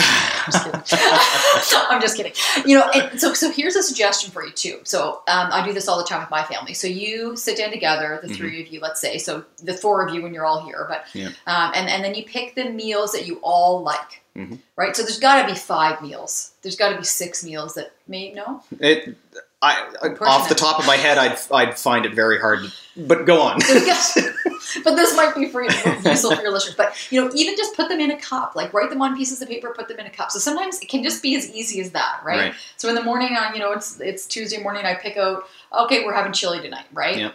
I'm 0.54 0.80
just 0.82 0.90
kidding. 0.90 1.86
I'm 1.90 2.00
just 2.00 2.16
kidding. 2.16 2.32
You 2.66 2.78
know, 2.78 2.88
and 2.90 3.20
so 3.20 3.34
so 3.34 3.50
here's 3.50 3.76
a 3.76 3.82
suggestion 3.82 4.30
for 4.30 4.44
you 4.44 4.52
too. 4.52 4.80
So 4.84 5.22
um, 5.28 5.48
I 5.52 5.64
do 5.66 5.72
this 5.72 5.88
all 5.88 5.98
the 5.98 6.04
time 6.04 6.20
with 6.20 6.30
my 6.30 6.42
family. 6.44 6.74
So 6.74 6.86
you 6.86 7.36
sit 7.36 7.56
down 7.56 7.70
together, 7.70 8.18
the 8.22 8.28
Mhm. 8.28 8.36
three 8.36 8.62
of 8.62 8.68
you, 8.68 8.80
let's 8.80 9.00
say, 9.00 9.18
so 9.18 9.44
the 9.62 9.74
four 9.74 10.06
of 10.06 10.14
you 10.14 10.22
when 10.22 10.32
you're 10.34 10.46
all 10.46 10.64
here, 10.64 10.86
but 10.88 11.04
Yeah. 11.12 11.28
um, 11.46 11.72
and 11.74 11.88
and 11.88 12.04
then 12.04 12.14
you 12.14 12.24
pick 12.24 12.54
the 12.54 12.70
meals 12.70 13.12
that 13.12 13.26
you 13.26 13.38
all 13.42 13.82
like, 13.82 14.22
Mhm. 14.36 14.58
right? 14.76 14.96
So 14.96 15.02
there's 15.02 15.18
got 15.18 15.42
to 15.42 15.52
be 15.52 15.58
five 15.58 16.00
meals. 16.02 16.52
There's 16.62 16.76
got 16.76 16.90
to 16.90 16.96
be 16.98 17.04
six 17.04 17.42
meals 17.44 17.74
that 17.74 17.92
may 18.08 18.32
no. 18.32 18.62
It, 18.78 19.16
I, 19.62 19.90
I- 20.02 20.08
off 20.24 20.48
the 20.48 20.54
top 20.54 20.78
of 20.78 20.86
my 20.86 20.96
head, 20.96 21.18
I'd, 21.18 21.38
I'd 21.52 21.78
find 21.78 22.06
it 22.06 22.14
very 22.14 22.40
hard. 22.40 22.60
To, 22.64 22.70
but 22.96 23.26
go 23.26 23.42
on. 23.42 23.60
but 24.84 24.96
this 24.96 25.14
might 25.16 25.34
be 25.34 25.48
for 25.48 25.62
useful 26.04 26.34
for 26.34 26.42
your 26.42 26.52
listeners. 26.52 26.74
But 26.76 26.94
you 27.10 27.20
know, 27.20 27.30
even 27.34 27.56
just 27.56 27.74
put 27.76 27.88
them 27.88 28.00
in 28.00 28.10
a 28.10 28.18
cup. 28.18 28.54
Like 28.56 28.72
write 28.72 28.90
them 28.90 29.02
on 29.02 29.16
pieces 29.16 29.40
of 29.42 29.48
paper, 29.48 29.72
put 29.76 29.88
them 29.88 29.98
in 29.98 30.06
a 30.06 30.10
cup. 30.10 30.30
So 30.30 30.38
sometimes 30.38 30.80
it 30.80 30.88
can 30.88 31.02
just 31.02 31.22
be 31.22 31.36
as 31.36 31.50
easy 31.54 31.80
as 31.80 31.90
that, 31.92 32.20
right? 32.24 32.38
Right. 32.38 32.54
So 32.76 32.88
in 32.88 32.94
the 32.94 33.02
morning, 33.02 33.36
on 33.36 33.54
you 33.54 33.60
know, 33.60 33.72
it's 33.72 34.00
it's 34.00 34.26
Tuesday 34.26 34.62
morning. 34.62 34.84
I 34.84 34.94
pick 34.94 35.16
out. 35.16 35.44
Okay, 35.84 36.04
we're 36.04 36.14
having 36.14 36.32
chili 36.32 36.60
tonight, 36.60 36.86
right? 36.92 37.16
Yep. 37.16 37.34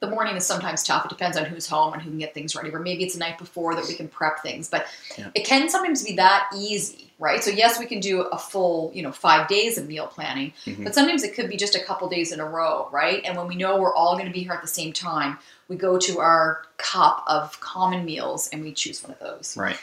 The 0.00 0.10
morning 0.10 0.36
is 0.36 0.44
sometimes 0.44 0.82
tough. 0.82 1.06
It 1.06 1.08
depends 1.08 1.36
on 1.38 1.46
who's 1.46 1.66
home 1.66 1.94
and 1.94 2.02
who 2.02 2.10
can 2.10 2.18
get 2.18 2.34
things 2.34 2.54
ready. 2.54 2.68
Or 2.70 2.78
maybe 2.78 3.04
it's 3.04 3.14
the 3.14 3.20
night 3.20 3.38
before 3.38 3.74
that 3.74 3.86
we 3.88 3.94
can 3.94 4.06
prep 4.08 4.42
things. 4.42 4.68
But 4.68 4.86
Yeah. 5.16 5.30
it 5.34 5.46
can 5.46 5.70
sometimes 5.70 6.02
be 6.02 6.16
that 6.16 6.50
easy, 6.54 7.10
right? 7.18 7.42
So 7.42 7.50
yes, 7.50 7.78
we 7.78 7.86
can 7.86 8.00
do 8.00 8.20
a 8.22 8.36
full, 8.36 8.90
you 8.92 9.02
know, 9.02 9.12
five 9.12 9.48
days 9.48 9.78
of 9.78 9.88
meal 9.88 10.06
planning. 10.06 10.52
Mhm. 10.66 10.84
But 10.84 10.94
sometimes 10.94 11.22
it 11.22 11.34
could 11.34 11.48
be 11.48 11.56
just 11.56 11.74
a 11.74 11.80
couple 11.80 12.06
days 12.10 12.32
in 12.32 12.40
a 12.40 12.44
row, 12.44 12.88
right? 12.92 13.22
And 13.24 13.34
when 13.34 13.46
we 13.46 13.54
know 13.54 13.78
we're 13.78 13.94
all 13.94 14.14
going 14.14 14.26
to 14.26 14.32
be 14.32 14.42
here 14.42 14.52
at 14.52 14.60
the 14.60 14.68
same 14.68 14.92
time, 14.92 15.38
we 15.68 15.76
go 15.76 15.98
to 15.98 16.18
our 16.20 16.62
cup 16.76 17.24
of 17.26 17.58
common 17.60 18.04
meals 18.04 18.48
and 18.52 18.62
we 18.62 18.72
choose 18.72 19.02
one 19.02 19.12
of 19.12 19.18
those. 19.20 19.56
Right. 19.56 19.78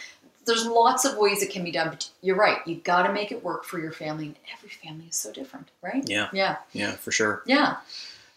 there's 0.45 0.65
lots 0.65 1.05
of 1.05 1.17
ways 1.17 1.41
it 1.43 1.51
can 1.51 1.63
be 1.63 1.71
done. 1.71 1.89
But 1.89 2.09
you're 2.21 2.35
right. 2.35 2.57
You've 2.65 2.83
got 2.83 3.03
to 3.07 3.13
make 3.13 3.31
it 3.31 3.43
work 3.43 3.63
for 3.63 3.79
your 3.79 3.91
family, 3.91 4.25
and 4.25 4.35
every 4.57 4.69
family 4.69 5.05
is 5.09 5.15
so 5.15 5.31
different, 5.31 5.69
right? 5.81 6.03
Yeah. 6.09 6.29
Yeah. 6.33 6.57
Yeah, 6.73 6.91
for 6.93 7.11
sure. 7.11 7.43
Yeah. 7.45 7.77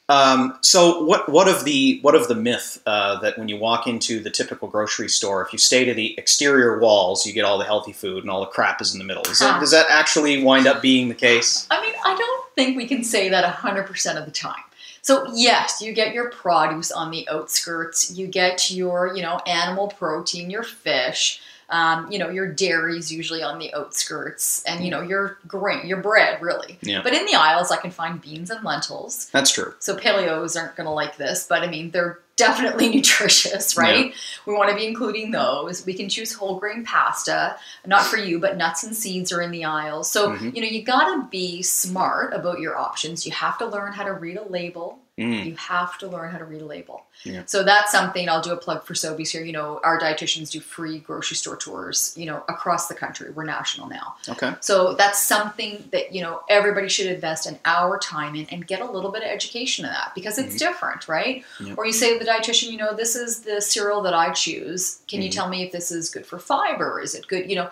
Um, 0.06 0.58
so 0.60 1.02
what 1.04 1.30
what 1.30 1.48
of 1.48 1.64
the 1.64 1.98
what 2.02 2.14
of 2.14 2.28
the 2.28 2.34
myth 2.34 2.82
uh, 2.84 3.20
that 3.20 3.38
when 3.38 3.48
you 3.48 3.56
walk 3.56 3.86
into 3.86 4.20
the 4.20 4.28
typical 4.28 4.68
grocery 4.68 5.08
store, 5.08 5.40
if 5.46 5.50
you 5.50 5.58
stay 5.58 5.86
to 5.86 5.94
the 5.94 6.14
exterior 6.18 6.78
walls, 6.78 7.24
you 7.24 7.32
get 7.32 7.46
all 7.46 7.56
the 7.56 7.64
healthy 7.64 7.92
food 7.94 8.22
and 8.22 8.30
all 8.30 8.40
the 8.40 8.46
crap 8.46 8.82
is 8.82 8.92
in 8.92 8.98
the 8.98 9.04
middle? 9.06 9.22
Is 9.24 9.38
that, 9.38 9.56
Ah. 9.56 9.60
does 9.60 9.70
that 9.70 9.86
actually 9.88 10.42
wind 10.44 10.66
up 10.66 10.82
being 10.82 11.08
the 11.08 11.14
case? 11.14 11.66
I 11.70 11.80
mean, 11.80 11.94
I 12.04 12.14
don't 12.14 12.54
think 12.54 12.76
we 12.76 12.86
can 12.86 13.02
say 13.02 13.30
that 13.30 13.44
100% 13.44 14.18
of 14.18 14.26
the 14.26 14.30
time. 14.30 14.62
So, 15.04 15.30
yes, 15.34 15.82
you 15.82 15.92
get 15.92 16.14
your 16.14 16.30
produce 16.30 16.90
on 16.90 17.10
the 17.10 17.28
outskirts, 17.28 18.10
you 18.10 18.26
get 18.26 18.70
your, 18.70 19.14
you 19.14 19.20
know, 19.20 19.38
animal 19.46 19.88
protein, 19.88 20.48
your 20.48 20.62
fish, 20.62 21.42
um, 21.68 22.10
you 22.10 22.18
know, 22.18 22.30
your 22.30 22.50
dairy's 22.50 23.12
usually 23.12 23.42
on 23.42 23.58
the 23.58 23.74
outskirts, 23.74 24.64
and, 24.64 24.82
you 24.82 24.90
know, 24.90 25.02
your 25.02 25.36
grain, 25.46 25.86
your 25.86 26.00
bread, 26.00 26.40
really. 26.40 26.78
Yeah. 26.80 27.02
But 27.02 27.12
in 27.12 27.26
the 27.26 27.34
aisles, 27.34 27.70
I 27.70 27.76
can 27.76 27.90
find 27.90 28.18
beans 28.18 28.48
and 28.48 28.64
lentils. 28.64 29.28
That's 29.30 29.50
true. 29.50 29.74
So, 29.78 29.94
paleos 29.94 30.58
aren't 30.58 30.74
going 30.74 30.86
to 30.86 30.90
like 30.92 31.18
this, 31.18 31.46
but 31.46 31.62
I 31.62 31.66
mean, 31.66 31.90
they're 31.90 32.20
definitely 32.36 32.88
nutritious, 32.94 33.76
right? 33.76 34.12
We 34.46 34.54
want 34.54 34.70
to 34.70 34.76
be 34.76 34.86
including 34.86 35.30
those. 35.30 35.84
We 35.86 35.94
can 35.94 36.08
choose 36.08 36.32
whole 36.32 36.58
grain 36.58 36.84
pasta, 36.84 37.56
not 37.86 38.04
for 38.04 38.16
you, 38.16 38.38
but 38.38 38.56
nuts 38.56 38.82
and 38.84 38.94
seeds 38.96 39.32
are 39.32 39.40
in 39.40 39.50
the 39.50 39.64
aisles. 39.64 40.10
So, 40.10 40.30
Mhm. 40.32 40.54
you 40.54 40.60
know, 40.62 40.68
you 40.68 40.82
got 40.82 41.14
to 41.14 41.28
be 41.30 41.62
smart 41.62 42.34
about 42.34 42.60
your 42.60 42.76
options. 42.76 43.24
You 43.26 43.32
have 43.32 43.58
to 43.58 43.66
learn 43.66 43.92
how 43.92 44.04
to 44.04 44.12
read 44.12 44.36
a 44.36 44.44
label. 44.48 44.98
Mm. 45.18 45.46
You 45.46 45.54
have 45.54 45.96
to 45.98 46.08
learn 46.08 46.32
how 46.32 46.38
to 46.38 46.44
read 46.44 46.60
a 46.60 46.66
label. 46.66 47.04
Yeah. 47.22 47.42
So 47.46 47.62
that's 47.62 47.92
something 47.92 48.28
I'll 48.28 48.42
do 48.42 48.50
a 48.50 48.56
plug 48.56 48.84
for 48.84 48.94
Sobeys 48.94 49.30
here. 49.30 49.44
You 49.44 49.52
know, 49.52 49.80
our 49.84 49.96
dietitians 50.00 50.50
do 50.50 50.58
free 50.58 50.98
grocery 50.98 51.36
store 51.36 51.56
tours, 51.56 52.12
you 52.16 52.26
know, 52.26 52.42
across 52.48 52.88
the 52.88 52.94
country. 52.96 53.30
We're 53.30 53.44
national 53.44 53.88
now. 53.88 54.16
Okay. 54.28 54.52
So 54.60 54.94
that's 54.94 55.22
something 55.22 55.88
that, 55.92 56.12
you 56.12 56.20
know, 56.20 56.42
everybody 56.48 56.88
should 56.88 57.06
invest 57.06 57.46
an 57.46 57.60
hour 57.64 57.96
time 57.96 58.34
in 58.34 58.46
and 58.46 58.66
get 58.66 58.80
a 58.80 58.90
little 58.90 59.12
bit 59.12 59.22
of 59.22 59.28
education 59.28 59.84
in 59.84 59.92
that 59.92 60.12
because 60.16 60.36
it's 60.36 60.56
different, 60.56 61.06
right? 61.06 61.44
Yeah. 61.60 61.74
Or 61.76 61.86
you 61.86 61.92
say 61.92 62.18
to 62.18 62.24
the 62.24 62.28
dietitian, 62.28 62.72
you 62.72 62.78
know, 62.78 62.92
this 62.92 63.14
is 63.14 63.42
the 63.42 63.60
cereal 63.60 64.02
that 64.02 64.14
I 64.14 64.32
choose. 64.32 64.98
Can 65.06 65.22
you 65.22 65.28
Mhm. 65.30 65.34
tell 65.34 65.48
me 65.48 65.62
if 65.62 65.70
this 65.70 65.92
is 65.92 66.10
good 66.10 66.26
for 66.26 66.40
fiber? 66.40 67.00
Is 67.00 67.14
it 67.14 67.28
good, 67.28 67.48
you 67.48 67.54
know, 67.54 67.70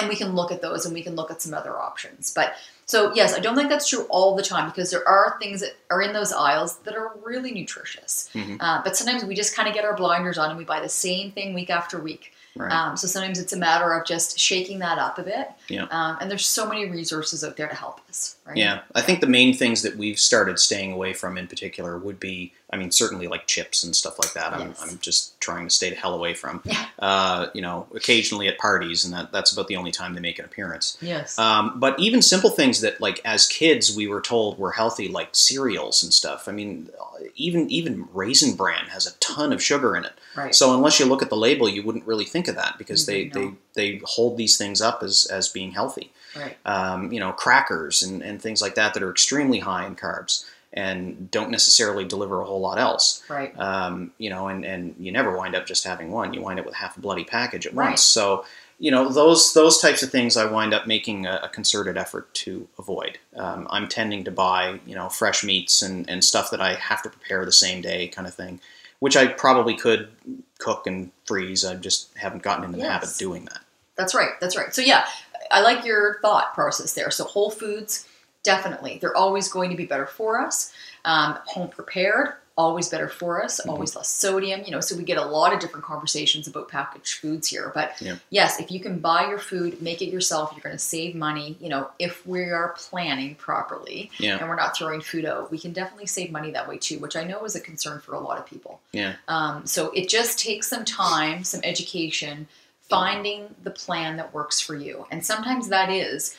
and 0.00 0.08
we 0.08 0.16
can 0.16 0.34
look 0.34 0.50
at 0.50 0.62
those 0.62 0.86
and 0.86 0.94
we 0.94 1.02
can 1.02 1.14
look 1.16 1.30
at 1.30 1.42
some 1.42 1.52
other 1.52 1.78
options. 1.78 2.32
But 2.32 2.54
so 2.88 3.12
yes, 3.14 3.34
I 3.34 3.40
don't 3.40 3.54
think 3.54 3.68
that's 3.68 3.86
true 3.86 4.06
all 4.08 4.34
the 4.34 4.42
time 4.42 4.70
because 4.70 4.90
there 4.90 5.06
are 5.06 5.36
things 5.40 5.60
that 5.60 5.76
are 5.90 6.00
in 6.00 6.14
those 6.14 6.32
aisles 6.32 6.78
that 6.78 6.94
are 6.94 7.12
really 7.22 7.52
nutritious. 7.52 8.30
Mhm. 8.32 8.56
Uh, 8.58 8.80
but 8.82 8.96
sometimes 8.96 9.24
we 9.24 9.34
just 9.34 9.54
kind 9.54 9.68
of 9.68 9.74
get 9.74 9.84
our 9.84 9.94
blinders 9.94 10.38
on 10.38 10.48
and 10.48 10.58
we 10.58 10.64
buy 10.64 10.80
the 10.80 10.88
same 10.88 11.30
thing 11.30 11.52
week 11.52 11.68
after 11.68 11.98
week. 11.98 12.32
Right. 12.56 12.72
Um, 12.72 12.96
so 12.96 13.06
sometimes 13.06 13.38
it's 13.38 13.52
a 13.52 13.58
matter 13.58 13.92
of 13.92 14.06
just 14.06 14.38
shaking 14.38 14.78
that 14.78 14.98
up 14.98 15.18
a 15.18 15.22
bit. 15.22 15.50
Yeah. 15.68 15.84
Um, 15.90 16.18
and 16.20 16.30
there's 16.30 16.46
so 16.46 16.66
many 16.66 16.88
resources 16.88 17.44
out 17.44 17.56
there 17.56 17.68
to 17.68 17.74
help 17.74 18.00
us, 18.08 18.36
right? 18.46 18.56
Yeah, 18.56 18.80
I 18.94 19.02
think 19.02 19.20
the 19.20 19.26
main 19.26 19.54
things 19.54 19.82
that 19.82 19.96
we've 19.96 20.18
started 20.18 20.58
staying 20.58 20.92
away 20.92 21.12
from 21.12 21.36
in 21.36 21.46
particular 21.46 21.98
would 21.98 22.18
be, 22.18 22.52
I 22.70 22.76
mean, 22.76 22.90
certainly 22.90 23.28
like 23.28 23.46
chips 23.46 23.84
and 23.84 23.94
stuff 23.94 24.18
like 24.18 24.32
that. 24.34 24.52
I'm, 24.52 24.68
Yes. 24.68 24.82
I'm 24.82 24.98
just 24.98 25.40
trying 25.40 25.66
to 25.68 25.70
stay 25.74 25.90
the 25.90 25.96
hell 25.96 26.14
away 26.14 26.34
from. 26.34 26.60
Yeah. 26.64 26.86
Uh, 26.98 27.46
you 27.54 27.62
know, 27.62 27.86
occasionally 27.94 28.48
at 28.48 28.58
parties, 28.58 29.04
and 29.04 29.14
that, 29.14 29.32
that's 29.32 29.52
about 29.52 29.68
the 29.68 29.76
only 29.76 29.92
time 29.92 30.14
they 30.14 30.20
make 30.20 30.38
an 30.38 30.44
appearance. 30.44 30.96
Yes. 31.00 31.38
Um, 31.38 31.78
but 31.78 31.98
even 31.98 32.22
simple 32.22 32.50
things 32.50 32.80
that, 32.80 33.00
like, 33.00 33.20
as 33.24 33.46
kids, 33.46 33.94
we 33.94 34.08
were 34.08 34.20
told 34.20 34.58
were 34.58 34.72
healthy, 34.72 35.08
like 35.08 35.28
cereals 35.32 36.02
and 36.02 36.12
stuff. 36.12 36.48
I 36.48 36.52
mean, 36.52 36.90
even 37.36 37.70
even 37.70 38.08
Raisin 38.12 38.56
Bran 38.56 38.86
has 38.86 39.06
a 39.06 39.16
ton 39.18 39.52
of 39.52 39.62
sugar 39.62 39.96
in 39.96 40.04
it. 40.04 40.12
right. 40.36 40.54
So 40.54 40.74
unless 40.74 40.98
you 40.98 41.06
look 41.06 41.22
at 41.22 41.30
the 41.30 41.36
label, 41.36 41.68
you 41.68 41.82
wouldn't 41.82 42.06
really 42.06 42.24
think 42.24 42.48
of 42.48 42.54
that 42.56 42.76
because 42.78 43.06
they, 43.06 43.28
they, 43.28 43.44
no. 43.44 43.56
they 43.67 43.67
hold 44.04 44.36
these 44.36 44.56
things 44.56 44.80
up 44.80 45.02
as, 45.02 45.26
as 45.30 45.48
being 45.48 45.72
healthy 45.72 46.12
right. 46.36 46.56
um, 46.66 47.12
you 47.12 47.20
know, 47.20 47.32
crackers 47.32 48.02
and, 48.02 48.22
and 48.22 48.40
things 48.40 48.62
like 48.62 48.74
that 48.76 48.94
that 48.94 49.02
are 49.02 49.10
extremely 49.10 49.60
high 49.60 49.86
in 49.86 49.96
carbs 49.96 50.44
and 50.72 51.30
don't 51.30 51.50
necessarily 51.50 52.04
deliver 52.04 52.40
a 52.40 52.44
whole 52.44 52.60
lot 52.60 52.78
else. 52.78 53.22
Right. 53.28 53.58
Um, 53.58 54.12
you 54.18 54.30
know, 54.30 54.48
and, 54.48 54.64
and 54.64 54.94
you 54.98 55.10
never 55.10 55.36
wind 55.36 55.54
up 55.54 55.66
just 55.66 55.84
having 55.84 56.10
one. 56.10 56.34
You 56.34 56.42
wind 56.42 56.60
up 56.60 56.66
with 56.66 56.74
half 56.74 56.96
a 56.96 57.00
bloody 57.00 57.24
package 57.24 57.66
at 57.66 57.74
Right. 57.74 57.90
once. 57.90 58.02
So, 58.02 58.44
you 58.78 58.90
know, 58.90 59.08
those 59.08 59.54
those 59.54 59.80
types 59.80 60.02
of 60.02 60.10
things 60.10 60.36
I 60.36 60.44
wind 60.44 60.72
up 60.72 60.86
making 60.86 61.26
a, 61.26 61.40
a 61.44 61.48
concerted 61.48 61.96
effort 61.96 62.32
to 62.34 62.68
avoid. 62.78 63.18
Um, 63.34 63.66
I'm 63.70 63.88
tending 63.88 64.24
to 64.24 64.30
buy, 64.30 64.78
you 64.86 64.94
know, 64.94 65.08
fresh 65.08 65.42
meats 65.42 65.82
and, 65.82 66.08
and 66.08 66.22
stuff 66.22 66.50
that 66.50 66.60
I 66.60 66.74
have 66.74 67.02
to 67.02 67.08
prepare 67.08 67.44
the 67.44 67.52
same 67.52 67.80
day 67.80 68.06
kind 68.08 68.28
of 68.28 68.34
thing, 68.34 68.60
which 69.00 69.16
I 69.16 69.26
probably 69.26 69.74
could 69.74 70.10
cook 70.58 70.86
and 70.86 71.10
freeze. 71.24 71.64
I 71.64 71.74
just 71.74 72.16
haven't 72.18 72.42
gotten 72.42 72.64
into 72.64 72.78
the 72.78 72.88
habit 72.88 73.08
of 73.10 73.16
doing 73.16 73.46
that. 73.46 73.60
That's 73.98 74.14
right. 74.14 74.30
That's 74.40 74.56
right. 74.56 74.74
So 74.74 74.80
yeah, 74.80 75.04
I 75.50 75.60
like 75.60 75.84
your 75.84 76.18
thought 76.22 76.54
process 76.54 76.94
there. 76.94 77.10
So 77.10 77.24
whole 77.24 77.50
foods, 77.50 78.08
definitely, 78.44 78.98
they're 79.00 79.16
always 79.16 79.48
going 79.48 79.70
to 79.70 79.76
be 79.76 79.84
better 79.86 80.06
for 80.06 80.40
us. 80.40 80.72
Um, 81.04 81.38
home 81.46 81.68
prepared, 81.68 82.34
always 82.56 82.88
better 82.88 83.08
for 83.08 83.42
us. 83.42 83.60
Mm-hmm. 83.60 83.70
Always 83.70 83.94
less 83.96 84.08
sodium. 84.08 84.62
You 84.64 84.72
know, 84.72 84.80
so 84.80 84.96
we 84.96 85.02
get 85.04 85.16
a 85.18 85.24
lot 85.24 85.52
of 85.52 85.60
different 85.60 85.84
conversations 85.84 86.46
about 86.48 86.68
packaged 86.68 87.18
foods 87.18 87.48
here. 87.48 87.70
But 87.74 88.00
Yeah. 88.00 88.16
yes, 88.30 88.60
if 88.60 88.70
you 88.70 88.80
can 88.80 88.98
buy 88.98 89.28
your 89.28 89.38
food, 89.38 89.80
make 89.82 90.02
it 90.02 90.10
yourself, 90.10 90.52
you're 90.52 90.62
going 90.62 90.74
to 90.76 90.78
save 90.78 91.14
money. 91.14 91.56
You 91.60 91.68
know, 91.68 91.90
if 91.98 92.26
we 92.26 92.42
are 92.44 92.74
planning 92.76 93.34
properly 93.36 94.10
Yeah. 94.18 94.38
and 94.38 94.48
we're 94.48 94.56
not 94.56 94.76
throwing 94.76 95.00
food 95.00 95.24
out, 95.24 95.50
we 95.50 95.58
can 95.58 95.72
definitely 95.72 96.06
save 96.06 96.30
money 96.30 96.50
that 96.52 96.68
way 96.68 96.78
too, 96.78 96.98
which 96.98 97.16
I 97.16 97.24
know 97.24 97.44
is 97.44 97.54
a 97.56 97.60
concern 97.60 98.00
for 98.00 98.14
a 98.14 98.20
lot 98.20 98.38
of 98.38 98.46
people. 98.46 98.80
Yeah. 98.92 99.14
Um, 99.28 99.66
so 99.66 99.90
it 99.92 100.08
just 100.08 100.38
takes 100.38 100.68
some 100.68 100.84
time, 100.84 101.44
some 101.44 101.60
education, 101.64 102.48
finding 102.88 103.54
the 103.62 103.70
plan 103.70 104.16
that 104.16 104.32
works 104.32 104.60
for 104.60 104.74
you. 104.74 105.06
And 105.10 105.24
sometimes 105.24 105.68
that 105.68 105.90
is 105.90 106.36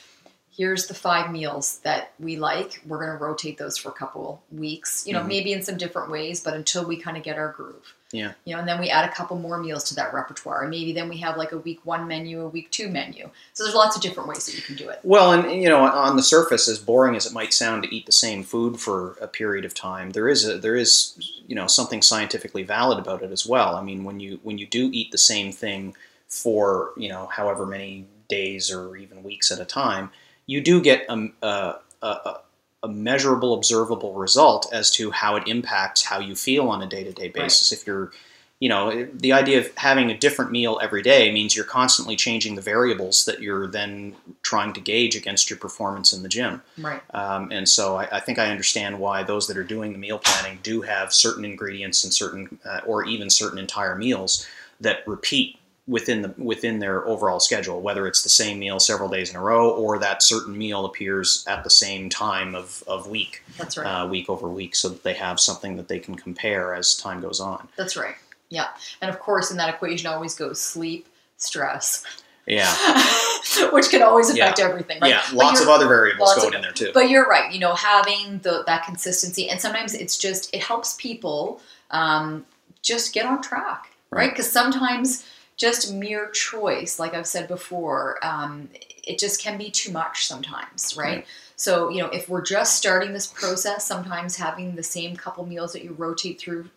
here's 0.52 0.88
the 0.88 0.94
five 0.94 1.32
meals 1.32 1.80
that 1.84 2.12
we 2.20 2.36
like. 2.36 2.82
We're 2.86 2.98
going 2.98 3.18
to 3.18 3.24
rotate 3.24 3.58
those 3.58 3.78
for 3.78 3.88
a 3.90 3.94
couple 3.94 4.44
weeks, 4.52 5.06
you 5.08 5.14
know, 5.14 5.22
Mhm. 5.22 5.28
maybe 5.28 5.54
in 5.54 5.62
some 5.64 5.78
different 5.78 6.12
ways, 6.12 6.42
but 6.42 6.54
until 6.54 6.84
we 6.84 6.98
kind 6.98 7.16
of 7.16 7.24
get 7.24 7.38
our 7.38 7.54
groove. 7.54 7.94
Yeah. 8.12 8.34
You 8.44 8.56
know, 8.56 8.60
and 8.60 8.68
then 8.68 8.78
we 8.78 8.90
add 8.90 9.06
a 9.08 9.14
couple 9.14 9.38
more 9.38 9.58
meals 9.58 9.86
to 9.86 9.96
that 9.96 10.14
repertoire. 10.14 10.64
And 10.64 10.72
maybe 10.72 10.92
then 10.92 11.08
we 11.08 11.18
have 11.20 11.38
like 11.38 11.54
a 11.54 11.58
week 11.60 11.80
one 11.86 12.10
menu, 12.10 12.42
a 12.42 12.48
week 12.50 12.72
two 12.72 12.90
menu. 12.90 13.30
So 13.54 13.64
there's 13.64 13.76
lots 13.76 13.96
of 13.96 14.02
different 14.02 14.28
ways 14.28 14.48
that 14.48 14.56
you 14.56 14.62
can 14.62 14.76
do 14.76 14.90
it. 14.90 15.00
Well, 15.04 15.32
and 15.32 15.62
you 15.62 15.70
know, 15.70 15.80
on 15.86 16.18
the 16.18 16.24
surface, 16.24 16.68
as 16.68 16.80
boring 16.80 17.16
as 17.16 17.26
it 17.26 17.32
might 17.32 17.54
sound 17.54 17.84
to 17.84 17.96
eat 17.96 18.06
the 18.06 18.12
same 18.12 18.44
food 18.44 18.82
for 18.82 19.16
a 19.22 19.28
period 19.28 19.64
of 19.64 19.74
time, 19.74 20.10
there 20.10 20.28
is 20.28 20.46
a, 20.46 20.58
there 20.58 20.76
is 20.76 21.14
you 21.48 21.56
know 21.56 21.68
something 21.68 22.02
scientifically 22.02 22.64
valid 22.64 22.98
about 23.00 23.22
it 23.24 23.32
as 23.32 23.46
well. 23.46 23.76
I 23.78 23.82
mean, 23.82 24.04
when 24.04 24.20
you 24.20 24.40
when 24.44 24.58
you 24.58 24.66
do 24.68 24.90
eat 24.92 25.12
the 25.12 25.18
same 25.18 25.54
thing 25.54 25.96
for 26.30 26.94
you 26.98 27.10
know 27.10 27.28
however 27.28 27.66
many 27.66 28.06
days 28.28 28.72
or 28.72 28.96
even 28.96 29.24
weeks 29.24 29.52
at 29.52 29.60
a 29.60 29.66
time, 29.66 30.12
you 30.46 30.62
do 30.62 30.82
get 30.82 31.06
a, 31.10 31.30
a, 31.42 31.76
a, 32.02 32.40
a 32.84 32.88
measurable, 32.88 33.54
observable 33.56 34.14
result 34.14 34.70
as 34.72 34.92
to 34.92 35.12
how 35.12 35.36
it 35.36 35.48
impacts 35.48 36.06
how 36.06 36.20
you 36.20 36.36
feel 36.36 36.70
on 36.70 36.82
a 36.82 36.88
day 36.88 37.04
to 37.04 37.12
day 37.12 37.28
basis. 37.28 37.72
If 37.72 37.86
you're 37.88 38.12
you 38.60 38.68
know, 38.68 39.08
the 39.14 39.32
idea 39.32 39.60
of 39.60 39.72
having 39.78 40.12
a 40.12 40.18
different 40.18 40.52
meal 40.52 40.80
every 40.82 41.02
day 41.02 41.32
means 41.32 41.56
you're 41.56 41.64
constantly 41.64 42.18
changing 42.18 42.56
the 42.56 42.62
variables 42.62 43.24
that 43.24 43.42
you're 43.42 43.68
then 43.68 44.16
trying 44.42 44.74
to 44.74 44.82
gauge 44.82 45.16
against 45.16 45.50
your 45.50 45.58
performance 45.58 46.12
in 46.12 46.24
the 46.24 46.30
gym. 46.30 46.62
Right. 46.78 47.02
Um, 47.14 47.52
and 47.54 47.70
so 47.70 47.96
I, 47.96 48.18
I 48.18 48.20
think 48.20 48.38
I 48.38 48.52
understand 48.52 49.00
why 49.00 49.24
those 49.24 49.48
that 49.48 49.56
are 49.56 49.64
doing 49.64 49.94
the 49.94 49.98
meal 49.98 50.20
planning 50.20 50.60
do 50.62 50.82
have 50.82 51.14
certain 51.14 51.46
ingredients 51.46 52.04
and 52.04 52.14
certain, 52.14 52.60
uh, 52.66 52.82
or 52.86 53.06
even 53.06 53.30
certain 53.30 53.60
entire 53.60 53.96
meals 53.96 54.46
that 54.82 55.08
repeat 55.08 55.58
within 55.90 56.22
the 56.22 56.34
within 56.38 56.80
their 56.80 57.06
overall 57.08 57.40
schedule. 57.40 57.82
Whether 57.82 58.08
it's 58.08 58.22
the 58.22 58.30
same 58.30 58.60
meal 58.60 58.80
several 58.80 59.10
days 59.10 59.30
in 59.32 59.36
a 59.36 59.42
row, 59.42 59.72
or 59.72 59.98
that 60.00 60.22
certain 60.24 60.58
meal 60.58 60.86
appears 60.86 61.44
at 61.48 61.64
the 61.64 61.70
same 61.70 62.10
time 62.10 62.54
of, 62.56 62.84
of 62.88 63.08
week, 63.08 63.44
That's 63.58 63.76
right. 63.78 63.86
uh, 64.04 64.08
week 64.08 64.30
over 64.30 64.48
week, 64.48 64.76
so 64.76 64.90
that 64.90 65.04
they 65.04 65.16
have 65.16 65.40
something 65.40 65.76
that 65.78 65.88
they 65.88 66.00
can 66.00 66.16
compare 66.16 66.74
as 66.76 66.96
time 66.96 67.20
goes 67.22 67.40
on. 67.40 67.68
That's 67.76 67.98
right. 67.98 68.16
Yeah. 68.50 68.68
And 69.02 69.10
of 69.10 69.20
course, 69.20 69.52
in 69.52 69.58
that 69.58 69.70
equation 69.74 70.08
always 70.08 70.36
goes 70.36 70.62
sleep, 70.62 71.08
stress, 71.38 72.04
Yeah, 72.48 72.74
which 73.72 73.90
can 73.90 74.02
always 74.02 74.30
affect 74.30 74.60
everything, 74.60 75.00
right? 75.02 75.10
yeah, 75.10 75.22
But 75.30 75.36
lots 75.36 75.62
of 75.62 75.68
other 75.70 75.88
variables 75.88 76.34
going 76.36 76.50
of- 76.50 76.54
in 76.56 76.62
there 76.62 76.72
too. 76.72 76.92
But 76.94 77.10
you're 77.10 77.28
right. 77.28 77.52
You 77.54 77.60
know, 77.60 77.74
having 77.74 78.40
the 78.40 78.64
that 78.68 78.86
consistency, 78.86 79.50
and 79.50 79.60
sometimes 79.60 79.94
it's 79.94 80.18
just 80.18 80.54
it 80.54 80.62
helps 80.64 80.96
people 80.96 81.62
um, 81.92 82.46
just 82.82 83.14
get 83.14 83.26
on 83.26 83.42
track, 83.42 83.92
right? 84.12 84.20
Right. 84.20 84.30
Because 84.32 84.52
sometimes 84.52 85.26
just 85.60 85.94
mere 85.94 86.30
choice, 86.30 86.98
like 87.00 87.14
I've 87.14 87.28
said 87.28 87.48
before, 87.50 88.18
um, 88.26 88.70
it 89.04 89.20
just 89.20 89.42
can 89.42 89.58
be 89.58 89.70
too 89.70 89.92
much 89.92 90.26
sometimes, 90.26 90.96
right? 90.98 91.18
Right. 91.18 91.28
So 91.58 91.90
you 91.90 92.02
know, 92.02 92.08
if 92.10 92.30
we're 92.30 92.42
just 92.42 92.78
starting 92.78 93.12
this 93.14 93.28
process, 93.28 93.86
sometimes 93.86 94.38
having 94.38 94.76
the 94.76 94.84
same 94.84 95.16
couple 95.18 95.46
meals 95.46 95.74
that 95.74 95.84
you 95.84 95.94
rotate 95.94 96.40
through 96.40 96.70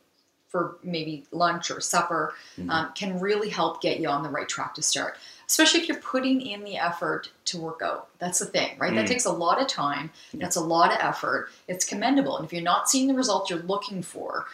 for 0.48 0.76
maybe 0.82 1.24
lunch 1.30 1.70
or 1.70 1.80
supper 1.80 2.34
Mhm. 2.58 2.68
um, 2.70 2.92
can 2.94 3.18
really 3.20 3.48
help 3.48 3.80
get 3.80 4.00
you 4.00 4.08
on 4.08 4.22
the 4.22 4.28
right 4.28 4.48
track 4.48 4.74
to 4.74 4.82
start. 4.82 5.16
Especially 5.46 5.80
if 5.80 5.88
you're 5.88 5.96
putting 6.00 6.40
in 6.42 6.64
the 6.64 6.76
effort 6.76 7.30
to 7.46 7.58
work 7.58 7.80
out. 7.82 8.08
That's 8.18 8.38
the 8.40 8.46
thing, 8.46 8.76
right? 8.78 8.94
That 8.94 9.04
Mm. 9.06 9.08
takes 9.08 9.24
a 9.24 9.32
lot 9.32 9.60
of 9.62 9.66
time. 9.68 10.10
Yeah. 10.32 10.40
That's 10.42 10.56
a 10.56 10.60
lot 10.60 10.90
of 10.92 10.98
effort. 11.00 11.50
It's 11.68 11.84
commendable. 11.86 12.36
And 12.36 12.44
if 12.44 12.52
you're 12.52 12.62
not 12.62 12.90
seeing 12.90 13.06
the 13.06 13.14
results 13.14 13.48
you're 13.48 13.60
looking 13.60 14.02
for, 14.02 14.46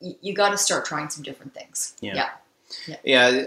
you, 0.00 0.16
you 0.22 0.34
got 0.34 0.50
to 0.50 0.58
start 0.58 0.84
trying 0.86 1.08
some 1.10 1.22
different 1.22 1.54
things. 1.54 1.92
Yeah. 2.00 2.14
Yeah, 2.14 2.28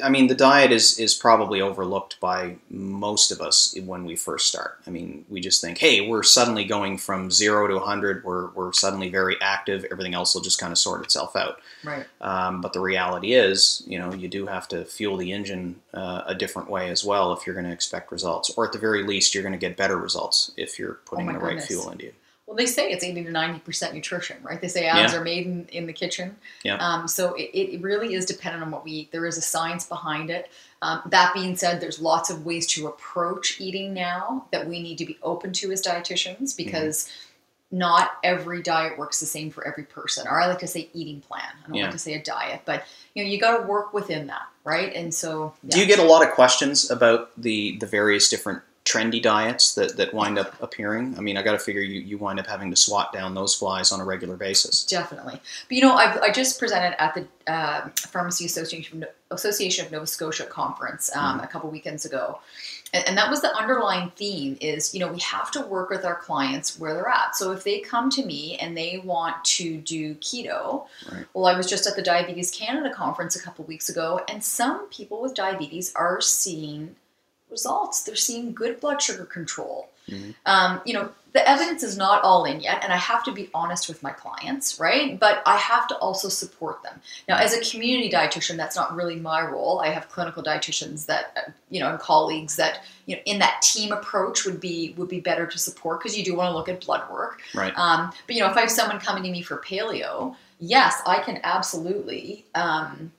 I 0.04 0.10
mean 0.10 0.28
the 0.28 0.36
diet 0.36 0.72
is 0.72 1.00
is 1.00 1.14
probably 1.14 1.62
overlooked 1.62 2.20
by 2.20 2.58
most 2.70 3.32
of 3.32 3.42
us 3.42 3.76
when 3.86 4.06
we 4.06 4.16
first 4.16 4.48
start. 4.48 4.80
I 4.88 4.90
mean, 4.90 5.26
we 5.30 5.42
just 5.42 5.62
think, 5.62 5.78
hey, 5.78 6.08
we're 6.08 6.24
suddenly 6.24 6.66
going 6.66 6.98
from 6.98 7.30
zero 7.32 7.68
to 7.68 7.80
hundred. 7.80 8.24
We're 8.24 8.50
we're 8.52 8.74
suddenly 8.74 9.10
very 9.10 9.36
active. 9.42 9.86
Everything 9.92 10.14
else 10.14 10.34
will 10.34 10.42
just 10.42 10.60
kind 10.60 10.72
of 10.72 10.78
sort 10.78 11.04
itself 11.04 11.36
out. 11.36 11.60
Right. 11.84 12.06
Um, 12.22 12.62
but 12.62 12.74
the 12.74 12.80
reality 12.80 13.34
is, 13.34 13.84
you 13.86 14.00
know, 14.00 14.14
you 14.14 14.28
do 14.28 14.48
have 14.48 14.68
to 14.70 14.86
fuel 14.86 15.18
the 15.18 15.32
engine 15.32 15.82
uh, 15.94 16.24
a 16.26 16.36
different 16.36 16.70
way 16.70 16.90
as 16.90 17.04
well 17.04 17.34
if 17.34 17.46
you're 17.46 17.56
going 17.56 17.68
to 17.68 17.74
expect 17.74 18.12
results, 18.12 18.50
or 18.56 18.66
at 18.66 18.72
the 18.72 18.80
very 18.80 19.04
least, 19.04 19.34
you're 19.34 19.44
going 19.44 19.54
to 19.54 19.60
get 19.60 19.78
better 19.78 19.98
results 19.98 20.52
if 20.58 20.80
you're 20.80 21.00
putting 21.06 21.26
my 21.26 21.34
the 21.34 21.40
right 21.40 21.62
fuel 21.62 21.90
into 21.90 22.06
you. 22.06 22.14
Well, 22.48 22.56
they 22.56 22.66
say 22.66 22.90
it's 22.92 23.04
80 23.04 23.26
to 23.26 23.32
90% 23.32 23.94
nutrition, 23.94 24.38
right? 24.42 24.60
They 24.62 24.70
say 24.70 24.88
abs 24.88 25.12
Yeah. 25.12 25.20
are 25.20 25.24
made 25.24 25.46
in, 25.46 25.68
in 25.68 25.86
the 25.86 25.92
kitchen. 25.92 26.38
Yeah. 26.64 26.78
Um, 26.78 27.06
so 27.08 27.34
it, 27.34 27.52
it 27.54 27.82
really 27.82 28.14
is 28.14 28.26
dependent 28.26 28.64
on 28.64 28.72
what 28.72 28.86
we 28.86 28.92
eat. 28.92 29.12
There 29.12 29.26
is 29.26 29.38
a 29.38 29.42
science 29.42 29.86
behind 29.86 30.30
it. 30.30 30.50
Um, 30.82 31.02
that 31.08 31.34
being 31.34 31.58
said, 31.58 31.82
there's 31.82 32.00
lots 32.00 32.30
of 32.30 32.46
ways 32.46 32.66
to 32.68 32.88
approach 32.88 33.60
eating 33.60 33.94
now 33.94 34.46
that 34.52 34.66
we 34.66 34.82
need 34.82 34.98
to 35.00 35.06
be 35.06 35.18
open 35.24 35.52
to 35.54 35.74
as 35.74 35.82
dietitians 35.82 36.56
because 36.56 37.10
not 37.70 38.12
every 38.24 38.64
diet 38.64 38.98
works 38.98 39.20
the 39.20 39.26
same 39.26 39.52
for 39.52 39.68
every 39.68 39.84
person. 39.84 40.26
Or 40.26 40.40
I 40.40 40.48
like 40.48 40.60
to 40.60 40.68
say 40.68 40.90
eating 40.94 41.20
plan. 41.20 41.42
I 41.66 41.68
don't 41.68 41.76
Yeah. 41.76 41.84
like 41.84 41.92
to 41.92 42.00
say 42.00 42.14
a 42.14 42.24
diet, 42.24 42.62
but 42.64 42.86
you 43.14 43.24
know, 43.26 43.30
you 43.30 43.38
got 43.42 43.58
to 43.58 43.64
work 43.68 43.94
within 43.94 44.28
that, 44.28 44.44
right? 44.64 44.94
And 44.96 45.14
so, 45.14 45.54
Do 45.68 45.78
you 45.82 45.86
get 45.86 46.00
a 46.00 46.04
lot 46.04 46.26
of 46.26 46.32
questions 46.34 46.90
about 46.90 47.32
the 47.38 47.76
the 47.80 47.86
various 47.86 48.30
different 48.30 48.62
trendy 48.88 49.22
diets 49.22 49.76
that, 49.76 49.98
that 49.98 50.14
wind 50.14 50.40
up 50.40 50.56
appearing? 50.62 51.16
I 51.18 51.22
mean, 51.22 51.36
I 51.36 51.42
got 51.42 51.52
to 51.52 51.60
figure 51.60 51.82
you, 51.82 52.00
you 52.00 52.18
wind 52.18 52.40
up 52.40 52.48
having 52.48 52.72
to 52.72 52.78
swat 52.78 53.12
down 53.12 53.34
those 53.34 53.54
flies 53.54 53.92
on 53.92 54.00
a 54.00 54.06
regular 54.06 54.38
basis. 54.38 54.86
Definitely. 54.86 55.42
But 55.68 55.76
you 55.76 55.82
know, 55.82 55.94
I've, 55.94 56.22
I 56.22 56.32
just 56.32 56.58
presented 56.58 57.00
at 57.02 57.14
the 57.14 57.52
uh, 57.52 57.90
Pharmacy 57.98 58.46
Association 58.46 59.06
Association 59.30 59.86
of 59.86 59.92
Nova 59.92 60.08
Scotia 60.08 60.46
conference 60.46 61.14
um, 61.14 61.42
a 61.42 61.48
couple 61.48 61.70
weekends 61.70 62.06
ago, 62.06 62.40
and, 62.94 63.06
and 63.10 63.18
that 63.18 63.30
was 63.30 63.42
the 63.42 63.54
underlying 63.54 64.10
theme: 64.16 64.58
is 64.62 64.94
you 64.94 65.02
know 65.02 65.12
we 65.12 65.20
have 65.20 65.52
to 65.52 65.62
work 65.62 65.90
with 65.90 66.06
our 66.06 66.16
clients 66.16 66.80
where 66.80 66.94
they're 66.94 67.10
at. 67.10 67.36
So 67.36 67.52
if 67.52 67.66
they 67.66 67.80
come 67.80 68.10
to 68.12 68.26
me 68.26 68.56
and 68.58 68.78
they 68.78 69.02
want 69.04 69.44
to 69.58 69.78
do 69.80 70.16
keto, 70.16 70.86
Right. 71.12 71.26
well, 71.34 71.48
I 71.48 71.58
was 71.58 71.68
just 71.68 71.86
at 71.88 71.96
the 71.98 72.02
Diabetes 72.02 72.52
Canada 72.52 72.94
conference 72.94 73.36
a 73.36 73.42
couple 73.42 73.66
weeks 73.66 73.90
ago, 73.90 74.22
and 74.30 74.42
some 74.44 74.88
people 74.90 75.22
with 75.22 75.34
diabetes 75.34 75.94
are 75.96 76.22
seeing 76.22 76.96
results. 77.50 78.04
They're 78.04 78.16
seeing 78.16 78.54
good 78.54 78.80
blood 78.80 79.02
sugar 79.02 79.26
control. 79.26 79.90
Mhm. 80.10 80.36
Um, 80.46 80.82
you 80.86 80.94
know, 80.94 81.10
the 81.34 81.48
evidence 81.48 81.84
is 81.84 81.98
not 81.98 82.24
all 82.24 82.46
in 82.46 82.62
yet, 82.62 82.84
and 82.84 82.92
I 82.92 82.98
have 82.98 83.24
to 83.26 83.32
be 83.32 83.50
honest 83.54 83.88
with 83.88 84.02
my 84.02 84.12
clients, 84.12 84.80
right? 84.80 85.20
But 85.20 85.44
I 85.46 85.58
have 85.58 85.88
to 85.90 85.98
also 85.98 86.30
support 86.30 86.82
them. 86.82 87.00
Now, 87.28 87.38
as 87.38 87.54
a 87.54 87.70
community 87.70 88.10
dietitian, 88.10 88.56
that's 88.58 88.76
not 88.76 88.96
really 88.96 89.18
my 89.18 89.46
role. 89.46 89.80
I 89.80 89.90
have 89.90 90.10
clinical 90.10 90.42
dietitians 90.42 91.06
that, 91.08 91.34
uh, 91.36 91.52
you 91.70 91.80
know, 91.80 91.90
and 91.90 92.00
colleagues 92.00 92.56
that, 92.56 92.82
you 93.06 93.16
know, 93.16 93.22
in 93.26 93.38
that 93.40 93.62
team 93.62 93.92
approach 93.92 94.46
would 94.46 94.60
be 94.60 94.96
would 94.98 95.10
be 95.10 95.20
better 95.20 95.46
to 95.46 95.58
support 95.60 96.00
because 96.00 96.18
you 96.18 96.24
do 96.24 96.36
want 96.36 96.50
to 96.50 96.56
look 96.56 96.70
at 96.70 96.84
blood 96.84 97.08
work. 97.12 97.42
Right. 97.54 97.78
Um, 97.78 98.12
but 98.26 98.36
you 98.36 98.42
know, 98.42 98.50
if 98.50 98.58
I 98.58 98.62
have 98.62 98.72
someone 98.72 99.00
coming 99.00 99.24
to 99.24 99.30
me 99.30 99.42
for 99.42 99.58
paleo, 99.58 100.36
yes, 100.60 101.02
I 101.06 101.20
can 101.20 101.40
absolutely 101.44 102.46
um, 102.56 103.12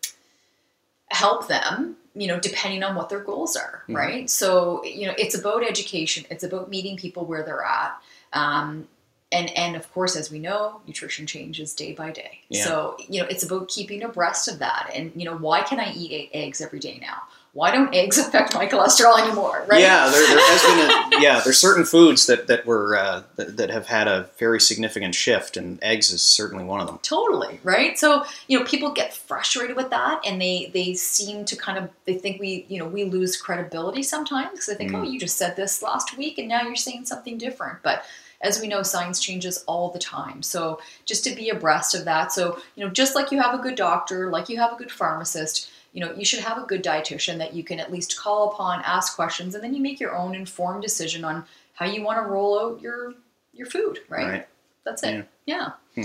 help 1.11 1.47
them. 1.47 1.97
You 2.21 2.27
know, 2.27 2.41
depending 2.41 2.83
on 2.83 2.95
what 2.97 3.09
their 3.09 3.21
goals 3.21 3.55
are, 3.57 3.85
Mhm. 3.89 3.95
right? 3.95 4.31
So 4.31 4.85
you 4.85 5.07
know, 5.07 5.15
it's 5.17 5.37
about 5.39 5.63
education. 5.63 6.25
It's 6.31 6.45
about 6.45 6.69
meeting 6.69 6.97
people 6.97 7.25
where 7.25 7.43
they're 7.45 7.63
at. 7.65 7.93
Um, 8.33 8.89
and 9.31 9.51
and 9.57 9.77
of 9.77 9.93
course, 9.93 10.17
as 10.17 10.31
we 10.31 10.39
know, 10.39 10.81
nutrition 10.87 11.27
changes 11.27 11.75
day 11.75 11.93
by 11.93 12.11
day. 12.11 12.41
Yeah. 12.49 12.65
So 12.65 12.97
you 13.09 13.21
know, 13.21 13.29
it's 13.29 13.45
about 13.45 13.69
keeping 13.69 14.03
abreast 14.03 14.49
of 14.49 14.59
that. 14.59 14.91
And 14.95 15.13
you 15.15 15.25
know, 15.27 15.37
why 15.37 15.61
can 15.63 15.79
I 15.79 15.93
eat 15.93 16.31
eggs 16.33 16.61
every 16.61 16.81
day 16.81 16.99
now? 17.01 17.23
Why 17.53 17.71
don't 17.71 17.93
eggs 17.95 18.19
affect 18.25 18.55
my 18.55 18.67
cholesterol 18.67 19.19
anymore? 19.21 19.65
Right? 19.69 19.81
Yeah, 19.81 20.09
there, 20.11 20.27
there 20.29 20.39
has 20.39 20.63
been 21.13 21.19
a, 21.19 21.23
yeah. 21.23 21.41
There's 21.43 21.59
certain 21.59 21.85
foods 21.85 22.27
that 22.27 22.47
that 22.47 22.67
were 22.67 22.97
uh, 22.97 23.23
that, 23.37 23.57
that 23.57 23.71
have 23.71 23.87
had 23.87 24.07
a 24.07 24.29
very 24.39 24.61
significant 24.61 25.15
shift, 25.15 25.57
and 25.57 25.79
eggs 25.83 26.11
is 26.13 26.23
certainly 26.23 26.65
one 26.65 26.81
of 26.81 26.87
them. 26.87 26.99
totally 27.03 27.59
right 27.65 27.99
so 27.99 28.25
you 28.47 28.59
know 28.59 28.65
people 28.65 28.91
get 28.93 29.13
frustrated 29.15 29.77
with 29.77 29.91
that 29.91 30.21
and 30.27 30.41
they 30.41 30.71
they 30.75 30.95
seem 30.95 31.45
to 31.45 31.57
kind 31.57 31.79
of 31.79 31.89
they 32.05 32.15
think 32.15 32.41
we 32.41 32.65
you 32.69 32.79
know 32.79 32.87
we 32.87 33.05
lose 33.05 33.37
credibility 33.41 34.03
sometimes 34.03 34.51
because 34.53 34.67
they 34.67 34.75
think 34.75 34.89
Mm. 34.93 34.99
oh 35.01 35.03
you 35.03 35.19
just 35.21 35.37
said 35.37 35.57
this 35.57 35.83
last 35.83 36.17
week 36.17 36.39
and 36.39 36.49
now 36.49 36.63
you're 36.63 36.77
saying 36.77 37.05
something 37.07 37.37
different 37.39 37.79
but 37.83 38.05
as 38.41 38.61
we 38.61 38.69
know 38.69 38.83
science 38.83 39.21
changes 39.21 39.65
all 39.67 39.91
the 39.91 39.99
time 39.99 40.43
so 40.43 40.81
just 41.05 41.25
to 41.25 41.35
be 41.35 41.49
abreast 41.51 41.95
of 41.95 42.05
that 42.05 42.33
so 42.33 42.59
you 42.75 42.85
know 42.85 42.91
just 42.91 43.15
like 43.15 43.31
you 43.33 43.41
have 43.41 43.55
a 43.59 43.63
good 43.63 43.75
doctor 43.75 44.31
like 44.31 44.49
you 44.49 44.57
have 44.59 44.73
a 44.73 44.77
good 44.77 44.91
pharmacist 44.93 45.71
you 45.99 46.05
know 46.05 46.15
you 46.15 46.25
should 46.25 46.39
have 46.39 46.59
a 46.59 46.65
good 46.65 46.85
dietitian 46.85 47.39
that 47.39 47.55
you 47.55 47.65
can 47.65 47.81
at 47.81 47.91
least 47.91 48.17
call 48.17 48.53
upon 48.53 48.81
ask 48.85 49.17
questions 49.17 49.57
and 49.57 49.65
then 49.65 49.75
you 49.75 49.83
make 49.83 49.99
your 49.99 50.15
own 50.17 50.33
informed 50.33 50.81
decision 50.81 51.25
on 51.25 51.45
how 51.75 51.87
you 51.87 52.05
want 52.05 52.19
to 52.19 52.23
roll 52.23 52.57
out 52.61 52.81
your 52.81 53.15
your 53.53 53.67
food 53.67 53.99
right, 54.09 54.29
Right. 54.29 54.49
that's 54.85 55.03
it 55.03 55.27
yeah. 55.45 55.71
Hmm. 55.97 56.03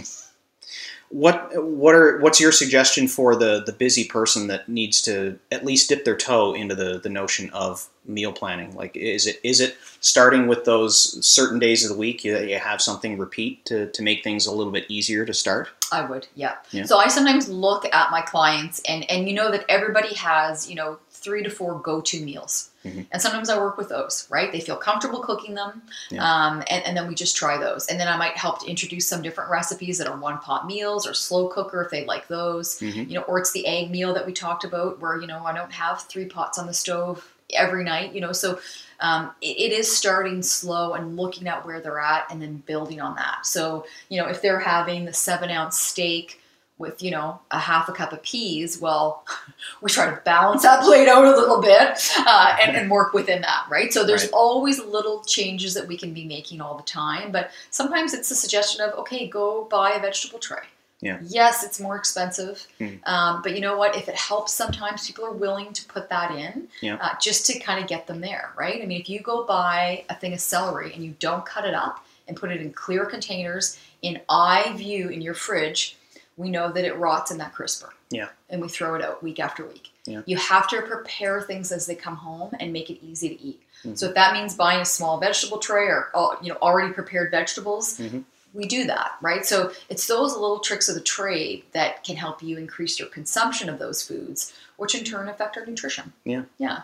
What 1.13 1.51
what 1.63 1.93
are 1.93 2.17
what's 2.17 2.41
your 2.41 2.51
suggestion 2.51 3.07
for 3.07 3.35
the 3.35 3.63
the 3.63 3.71
busy 3.71 4.03
person 4.03 4.47
that 4.47 4.67
needs 4.67 4.99
to 5.03 5.37
at 5.51 5.63
least 5.63 5.89
dip 5.89 6.05
their 6.05 6.17
toe 6.17 6.55
into 6.55 6.73
the 6.73 6.99
the 6.99 7.09
notion 7.09 7.51
of 7.51 7.87
meal 8.05 8.33
planning? 8.33 8.75
Like, 8.75 8.95
is 8.95 9.27
it 9.27 9.39
is 9.43 9.59
it 9.59 9.77
starting 9.99 10.47
with 10.47 10.65
those 10.65 11.23
certain 11.23 11.59
days 11.59 11.83
of 11.83 11.89
the 11.89 11.97
week 11.97 12.23
you, 12.23 12.35
you 12.39 12.57
have 12.57 12.81
something 12.81 13.19
repeat 13.19 13.63
to 13.65 13.91
to 13.91 14.01
make 14.01 14.23
things 14.23 14.47
a 14.47 14.51
little 14.51 14.73
bit 14.73 14.85
easier 14.89 15.23
to 15.23 15.35
start? 15.35 15.69
I 15.91 16.03
would, 16.03 16.27
yeah. 16.33 16.55
Yeah. 16.71 16.85
So 16.85 16.97
I 16.97 17.07
sometimes 17.09 17.47
look 17.47 17.85
at 17.93 18.09
my 18.09 18.21
clients, 18.21 18.81
and 18.89 19.07
and 19.07 19.27
you 19.29 19.35
know 19.35 19.51
that 19.51 19.65
everybody 19.69 20.15
has 20.15 20.67
you 20.67 20.73
know 20.75 20.97
three 21.23 21.41
to 21.43 21.49
four 21.49 21.79
go-to 21.79 22.23
meals, 22.23 22.69
Mhm. 22.85 23.05
and 23.11 23.21
sometimes 23.21 23.49
I 23.49 23.57
work 23.57 23.77
with 23.77 23.89
those. 23.89 24.27
Right? 24.29 24.51
They 24.51 24.59
feel 24.59 24.75
comfortable 24.75 25.21
cooking 25.21 25.55
them, 25.55 25.81
Yeah. 26.09 26.23
um, 26.23 26.63
and 26.67 26.83
and 26.85 26.97
then 26.97 27.07
we 27.07 27.15
just 27.15 27.35
try 27.35 27.57
those, 27.57 27.87
and 27.87 27.99
then 27.99 28.07
I 28.07 28.17
might 28.17 28.37
help 28.37 28.59
to 28.61 28.65
introduce 28.67 29.07
some 29.07 29.21
different 29.21 29.49
recipes 29.49 29.97
that 29.99 30.07
are 30.07 30.17
one-pot 30.17 30.67
meals 30.67 31.07
or 31.07 31.13
slow 31.13 31.47
cooker 31.47 31.81
if 31.81 31.89
they 31.91 32.05
like 32.05 32.27
those. 32.27 32.79
Mhm. 32.79 33.07
You 33.09 33.15
know, 33.15 33.21
or 33.23 33.39
it's 33.39 33.51
the 33.51 33.65
egg 33.65 33.89
meal 33.89 34.13
that 34.13 34.25
we 34.25 34.33
talked 34.33 34.63
about, 34.63 34.99
where 34.99 35.19
you 35.19 35.27
know 35.27 35.45
I 35.45 35.53
don't 35.53 35.71
have 35.71 36.01
three 36.01 36.25
pots 36.25 36.57
on 36.59 36.67
the 36.67 36.73
stove 36.73 37.23
every 37.53 37.83
night. 37.83 38.13
You 38.13 38.21
know, 38.21 38.31
so 38.33 38.59
um, 38.99 39.31
it, 39.41 39.57
it 39.57 39.71
is 39.73 39.93
starting 39.95 40.41
slow 40.41 40.93
and 40.93 41.17
looking 41.17 41.47
at 41.47 41.65
where 41.65 41.81
they're 41.81 41.99
at 41.99 42.25
and 42.31 42.41
then 42.41 42.63
building 42.65 43.01
on 43.01 43.15
that. 43.15 43.45
So, 43.45 43.85
you 44.07 44.21
know, 44.21 44.27
if 44.29 44.41
they're 44.41 44.59
having 44.61 45.03
the 45.03 45.11
seven 45.11 45.49
ounce 45.49 45.77
steak 45.77 46.39
with, 46.83 47.01
you 47.01 47.09
know, 47.09 47.39
a 47.49 47.57
half 47.57 47.89
a 47.89 47.93
cup 47.93 48.13
of 48.13 48.21
peas, 48.21 48.79
well, 48.79 49.25
we 49.81 49.89
try 49.89 50.05
to 50.05 50.21
balance 50.23 50.61
that 50.61 50.83
plate 50.83 51.07
out 51.07 51.25
a 51.25 51.29
little 51.35 51.59
bit 51.61 51.99
uh, 52.19 52.55
and, 52.61 52.77
and 52.77 52.91
work 52.91 53.13
within 53.13 53.41
that, 53.41 53.65
right? 53.69 53.91
So 53.91 54.03
there's 54.05 54.23
Right. 54.25 54.31
always 54.33 54.77
little 54.79 55.23
changes 55.23 55.73
that 55.73 55.87
we 55.87 55.97
can 55.97 56.13
be 56.13 56.25
making 56.25 56.61
all 56.61 56.77
the 56.77 56.83
time. 56.83 57.31
But 57.31 57.49
sometimes 57.71 58.13
it's 58.13 58.29
a 58.29 58.35
suggestion 58.35 58.81
of, 58.81 58.93
okay, 58.99 59.27
go 59.27 59.63
buy 59.71 59.93
a 59.93 59.99
vegetable 59.99 60.37
tray. 60.37 60.65
Yeah. 61.01 61.17
Yes, 61.23 61.63
it's 61.63 61.79
more 61.81 61.97
expensive, 61.97 62.65
Hmm. 62.77 62.95
um, 63.05 63.41
but 63.41 63.55
you 63.55 63.61
know 63.61 63.75
what? 63.77 63.95
If 63.97 64.07
it 64.07 64.15
helps, 64.15 64.53
sometimes 64.53 65.07
people 65.07 65.25
are 65.25 65.33
willing 65.33 65.73
to 65.73 65.83
put 65.85 66.07
that 66.09 66.31
in 66.31 66.69
Yeah. 66.81 66.95
uh, 67.01 67.15
just 67.19 67.45
to 67.47 67.59
kind 67.59 67.81
of 67.81 67.87
get 67.89 68.07
them 68.07 68.21
there, 68.21 68.53
right? 68.55 68.81
I 68.81 68.85
mean, 68.85 69.01
if 69.01 69.09
you 69.09 69.19
go 69.19 69.43
buy 69.43 70.05
a 70.09 70.15
thing 70.15 70.31
of 70.33 70.39
celery 70.39 70.93
and 70.93 71.03
you 71.03 71.15
don't 71.19 71.45
cut 71.45 71.65
it 71.65 71.73
up 71.73 72.05
and 72.27 72.37
put 72.37 72.51
it 72.51 72.61
in 72.61 72.71
clear 72.71 73.05
containers 73.05 73.77
in 74.01 74.21
eye 74.29 74.71
view 74.77 75.09
in 75.09 75.21
your 75.21 75.33
fridge, 75.33 75.97
we 76.37 76.49
know 76.49 76.71
that 76.71 76.85
it 76.85 76.97
rots 76.97 77.31
in 77.31 77.37
that 77.37 77.53
crisper. 77.53 77.93
Yeah. 78.09 78.29
And 78.49 78.61
we 78.61 78.67
throw 78.69 78.95
it 78.95 79.03
out 79.03 79.23
week 79.23 79.39
after 79.39 79.65
week. 79.65 79.89
Yeah. 80.05 80.21
You 80.25 80.37
have 80.37 80.67
to 80.69 80.81
prepare 80.81 81.41
things 81.41 81.71
as 81.71 81.85
they 81.85 81.95
come 81.95 82.15
home 82.17 82.51
and 82.59 82.71
make 82.73 82.89
it 82.89 83.03
easy 83.05 83.29
to 83.29 83.41
eat. 83.41 83.61
Mhm. 83.83 83.97
So 83.97 84.07
if 84.07 84.15
that 84.15 84.33
means 84.33 84.55
buying 84.55 84.81
a 84.81 84.85
small 84.85 85.17
vegetable 85.19 85.57
tray 85.59 85.85
or 85.87 86.09
you 86.41 86.51
know 86.51 86.57
already 86.61 86.93
prepared 86.93 87.31
vegetables, 87.31 87.97
Mhm. 87.97 88.23
we 88.53 88.65
do 88.65 88.85
that, 88.85 89.13
right? 89.21 89.45
So 89.45 89.71
it's 89.89 90.05
those 90.07 90.33
little 90.33 90.59
tricks 90.59 90.87
of 90.89 90.95
the 90.95 91.01
trade 91.01 91.63
that 91.73 92.03
can 92.03 92.15
help 92.17 92.43
you 92.43 92.57
increase 92.57 92.99
your 92.99 93.07
consumption 93.09 93.69
of 93.69 93.79
those 93.79 94.01
foods, 94.05 94.53
which 94.77 94.93
in 94.95 95.03
turn 95.03 95.27
affect 95.29 95.57
our 95.57 95.65
nutrition. 95.65 96.13
Yeah. 96.23 96.43
Yeah. 96.57 96.81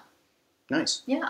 Nice. 0.70 1.02
Yeah. 1.06 1.30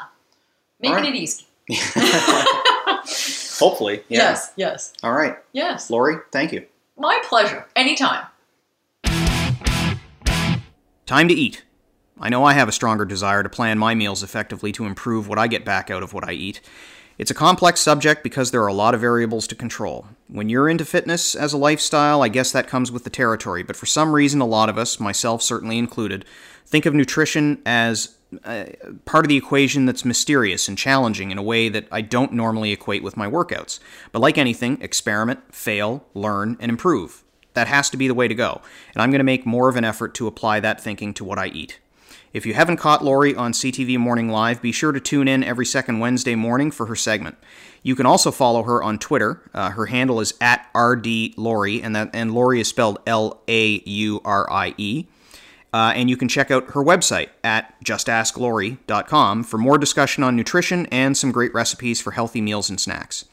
Making 0.80 0.95
right. 0.95 1.05
it 1.07 1.15
easy. 1.15 1.45
Hopefully. 3.59 4.03
Yeah. 4.07 4.20
Yes, 4.20 4.51
yes, 4.55 4.93
All 5.03 5.11
right. 5.11 5.38
yes. 5.51 5.89
Laurie, 5.89 6.17
thank 6.32 6.51
you. 6.53 6.65
My 7.00 7.18
pleasure. 7.24 7.66
Anytime. 7.78 8.26
Time 11.06 11.30
to 11.30 11.34
eat. 11.34 11.64
I 12.20 12.28
know 12.28 12.43
I 12.43 12.52
have 12.52 12.68
a 12.68 12.74
stronger 12.74 13.06
desire 13.06 13.41
to 13.41 13.47
plan 13.47 13.80
my 13.80 13.95
meals 13.95 14.22
effectively 14.22 14.74
to 14.74 14.86
improve 14.86 15.30
what 15.30 15.39
I 15.39 15.47
get 15.47 15.64
back 15.64 15.89
out 15.89 16.04
of 16.04 16.14
what 16.14 16.28
I 16.28 16.34
eat. 16.34 16.60
It's 17.18 17.32
a 17.32 17.36
complex 17.36 17.80
subject 17.80 18.22
because 18.22 18.52
there 18.52 18.62
are 18.62 18.68
a 18.68 18.74
lot 18.74 18.93
of 18.93 19.00
variables 19.00 19.47
to 19.47 19.56
control. 19.56 20.08
When 20.28 20.50
you're 20.50 20.68
into 20.68 20.84
fitness 20.84 21.36
as 21.36 21.54
a 21.54 21.58
lifestyle, 21.58 22.22
I 22.22 22.28
guess 22.28 22.52
that 22.52 22.68
comes 22.68 22.91
with 22.91 23.06
the 23.06 23.10
territory, 23.10 23.64
but 23.64 23.78
for 23.78 23.86
some 23.86 24.14
reason, 24.14 24.41
a 24.41 24.45
lot 24.45 24.68
of 24.68 24.78
us, 24.78 25.00
myself 25.00 25.41
certainly 25.41 25.78
included, 25.78 26.26
think 26.66 26.86
of 26.86 26.93
nutrition 26.93 27.62
as 27.66 28.16
uh, 28.43 28.65
part 29.05 29.25
of 29.25 29.30
the 29.30 29.38
equation 29.38 29.86
that's 29.86 30.05
mysterious 30.05 30.67
and 30.67 30.77
challenging 30.77 31.32
in 31.32 31.38
a 31.38 31.43
way 31.43 31.69
that 31.69 31.88
I 31.91 32.01
don't 32.01 32.34
normally 32.34 32.71
equate 32.71 33.03
with 33.03 33.17
my 33.17 33.27
workouts. 33.27 33.80
But 34.11 34.19
like 34.19 34.38
anything, 34.38 34.80
experiment, 34.82 35.53
fail, 35.53 36.05
learn, 36.13 36.57
and 36.59 36.69
improve. 36.69 37.23
that 37.55 37.67
has 37.67 37.89
to 37.89 37.97
be 37.97 38.07
the 38.07 38.13
way 38.13 38.27
to 38.27 38.36
go, 38.36 38.61
and 38.93 39.01
I'm 39.01 39.09
going 39.09 39.19
to 39.19 39.23
make 39.23 39.45
more 39.45 39.69
of 39.69 39.75
an 39.75 39.84
effort 39.84 40.13
to 40.15 40.27
apply 40.27 40.59
that 40.59 40.80
thinking 40.80 41.13
to 41.15 41.23
what 41.23 41.39
I 41.39 41.47
eat. 41.47 41.80
If 42.32 42.45
you 42.45 42.53
haven't 42.53 42.77
caught 42.77 43.03
Laurie 43.03 43.36
on 43.36 43.53
CTV 43.53 43.97
Morning 43.97 44.30
Live, 44.30 44.61
be 44.61 44.71
sure 44.71 44.91
to 44.91 44.99
tune 44.99 45.27
in 45.27 45.43
every 45.43 45.65
second 45.65 45.99
Wednesday 45.99 46.36
morning 46.36 46.69
for 46.69 46.86
her 46.86 46.95
segment. 46.95 47.38
You 47.82 47.95
can 47.95 48.05
also 48.05 48.30
follow 48.30 48.63
her 48.63 48.84
on 48.84 48.99
Twitter. 48.99 49.49
Uh, 49.51 49.71
her 49.71 49.88
handle 49.88 50.19
is 50.19 50.36
at 50.39 50.67
rdlaurie, 50.75 51.84
and 51.84 51.95
that 51.95 52.11
and 52.13 52.34
Laurie 52.34 52.61
is 52.61 52.67
spelled 52.67 52.99
L 53.07 53.41
A 53.47 53.82
U 53.84 54.21
R 54.23 54.51
I 54.51 54.75
E. 54.77 55.05
Uh, 55.72 55.93
and 55.95 56.09
you 56.09 56.17
can 56.17 56.28
check 56.28 56.49
out 56.49 56.72
her 56.72 56.84
website 56.84 57.30
at 57.43 57.76
justasklori.com 57.84 59.43
for 59.43 59.57
more 59.57 59.78
discussion 59.78 60.24
on 60.24 60.36
nutrition 60.36 60.88
and 60.88 61.15
some 61.15 61.32
great 61.32 61.53
recipes 61.53 62.01
for 62.01 62.11
healthy 62.11 62.41
meals 62.41 62.70
and 62.70 62.80
snacks. 62.80 63.26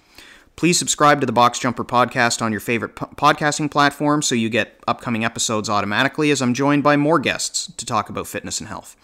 Please 0.55 0.79
subscribe 0.79 1.21
to 1.21 1.27
the 1.27 1.33
Box 1.33 1.59
Jumper 1.59 1.85
podcast 1.85 2.41
on 2.41 2.51
your 2.51 2.61
favorite 2.61 2.97
po- 2.97 3.07
podcasting 3.17 3.71
platform 3.71 4.23
so 4.23 4.35
you 4.35 4.49
get 4.49 4.83
upcoming 4.89 5.25
episodes 5.25 5.69
automatically 5.69 6.31
as 6.31 6.41
I'm 6.41 6.55
joined 6.55 6.83
by 6.83 6.97
more 6.97 7.19
guests 7.19 7.71
to 7.73 7.85
talk 7.85 8.09
about 8.09 8.27
fitness 8.27 8.59
and 8.61 8.69
health. 8.69 8.97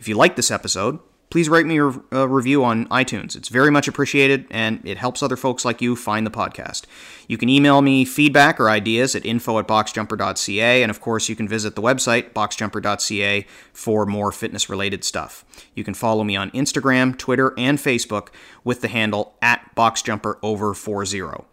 If 0.00 0.08
you 0.08 0.16
like 0.16 0.34
this 0.36 0.50
episode, 0.50 0.98
please 1.30 1.48
write 1.48 1.66
me 1.66 1.78
a, 1.78 1.86
a, 1.86 2.02
uh, 2.12 2.24
review 2.26 2.64
on 2.64 2.86
iTunes. 2.88 3.36
It's 3.36 3.48
very 3.48 3.70
much 3.70 3.88
appreciated 3.88 4.46
and 4.50 4.80
it 4.84 4.98
helps 4.98 5.22
other 5.22 5.36
folks 5.36 5.64
like 5.64 5.82
you 5.82 5.96
find 5.96 6.26
the 6.26 6.30
podcast. 6.30 6.84
You 7.28 7.36
can 7.36 7.48
email 7.48 7.82
me 7.82 8.04
feedback 8.04 8.60
or 8.60 8.70
ideas 8.70 9.14
at 9.14 9.26
info 9.26 9.58
at 9.58 9.66
boxjumper.ca, 9.66 10.82
and 10.82 10.90
of 10.90 11.00
course, 11.00 11.28
you 11.28 11.34
can 11.34 11.48
visit 11.48 11.74
the 11.74 11.82
website 11.82 12.32
boxjumper.ca 12.32 13.46
for 13.72 14.06
more 14.06 14.30
fitness 14.30 14.68
related 14.68 15.02
stuff. 15.02 15.44
You 15.74 15.82
can 15.82 15.94
follow 15.94 16.22
me 16.22 16.36
on 16.36 16.50
Instagram, 16.52 17.18
Twitter, 17.18 17.52
and 17.58 17.78
Facebook 17.78 18.28
with 18.62 18.80
the 18.80 18.88
handle 18.88 19.34
at 19.42 19.74
boxjumperover40. 19.76 21.44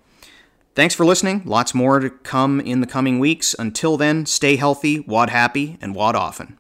Thanks 0.76 0.96
for 0.96 1.06
listening. 1.06 1.44
Lots 1.46 1.76
more 1.76 2.00
to 2.00 2.10
come 2.10 2.60
in 2.60 2.82
the 2.82 2.88
coming 2.88 3.20
weeks. 3.20 3.56
Until 3.58 3.96
then, 3.96 4.26
stay 4.26 4.56
healthy, 4.56 5.02
WOD 5.02 5.30
happy, 5.30 5.78
and 5.82 5.94
WOD 5.94 6.16
often. 6.16 6.58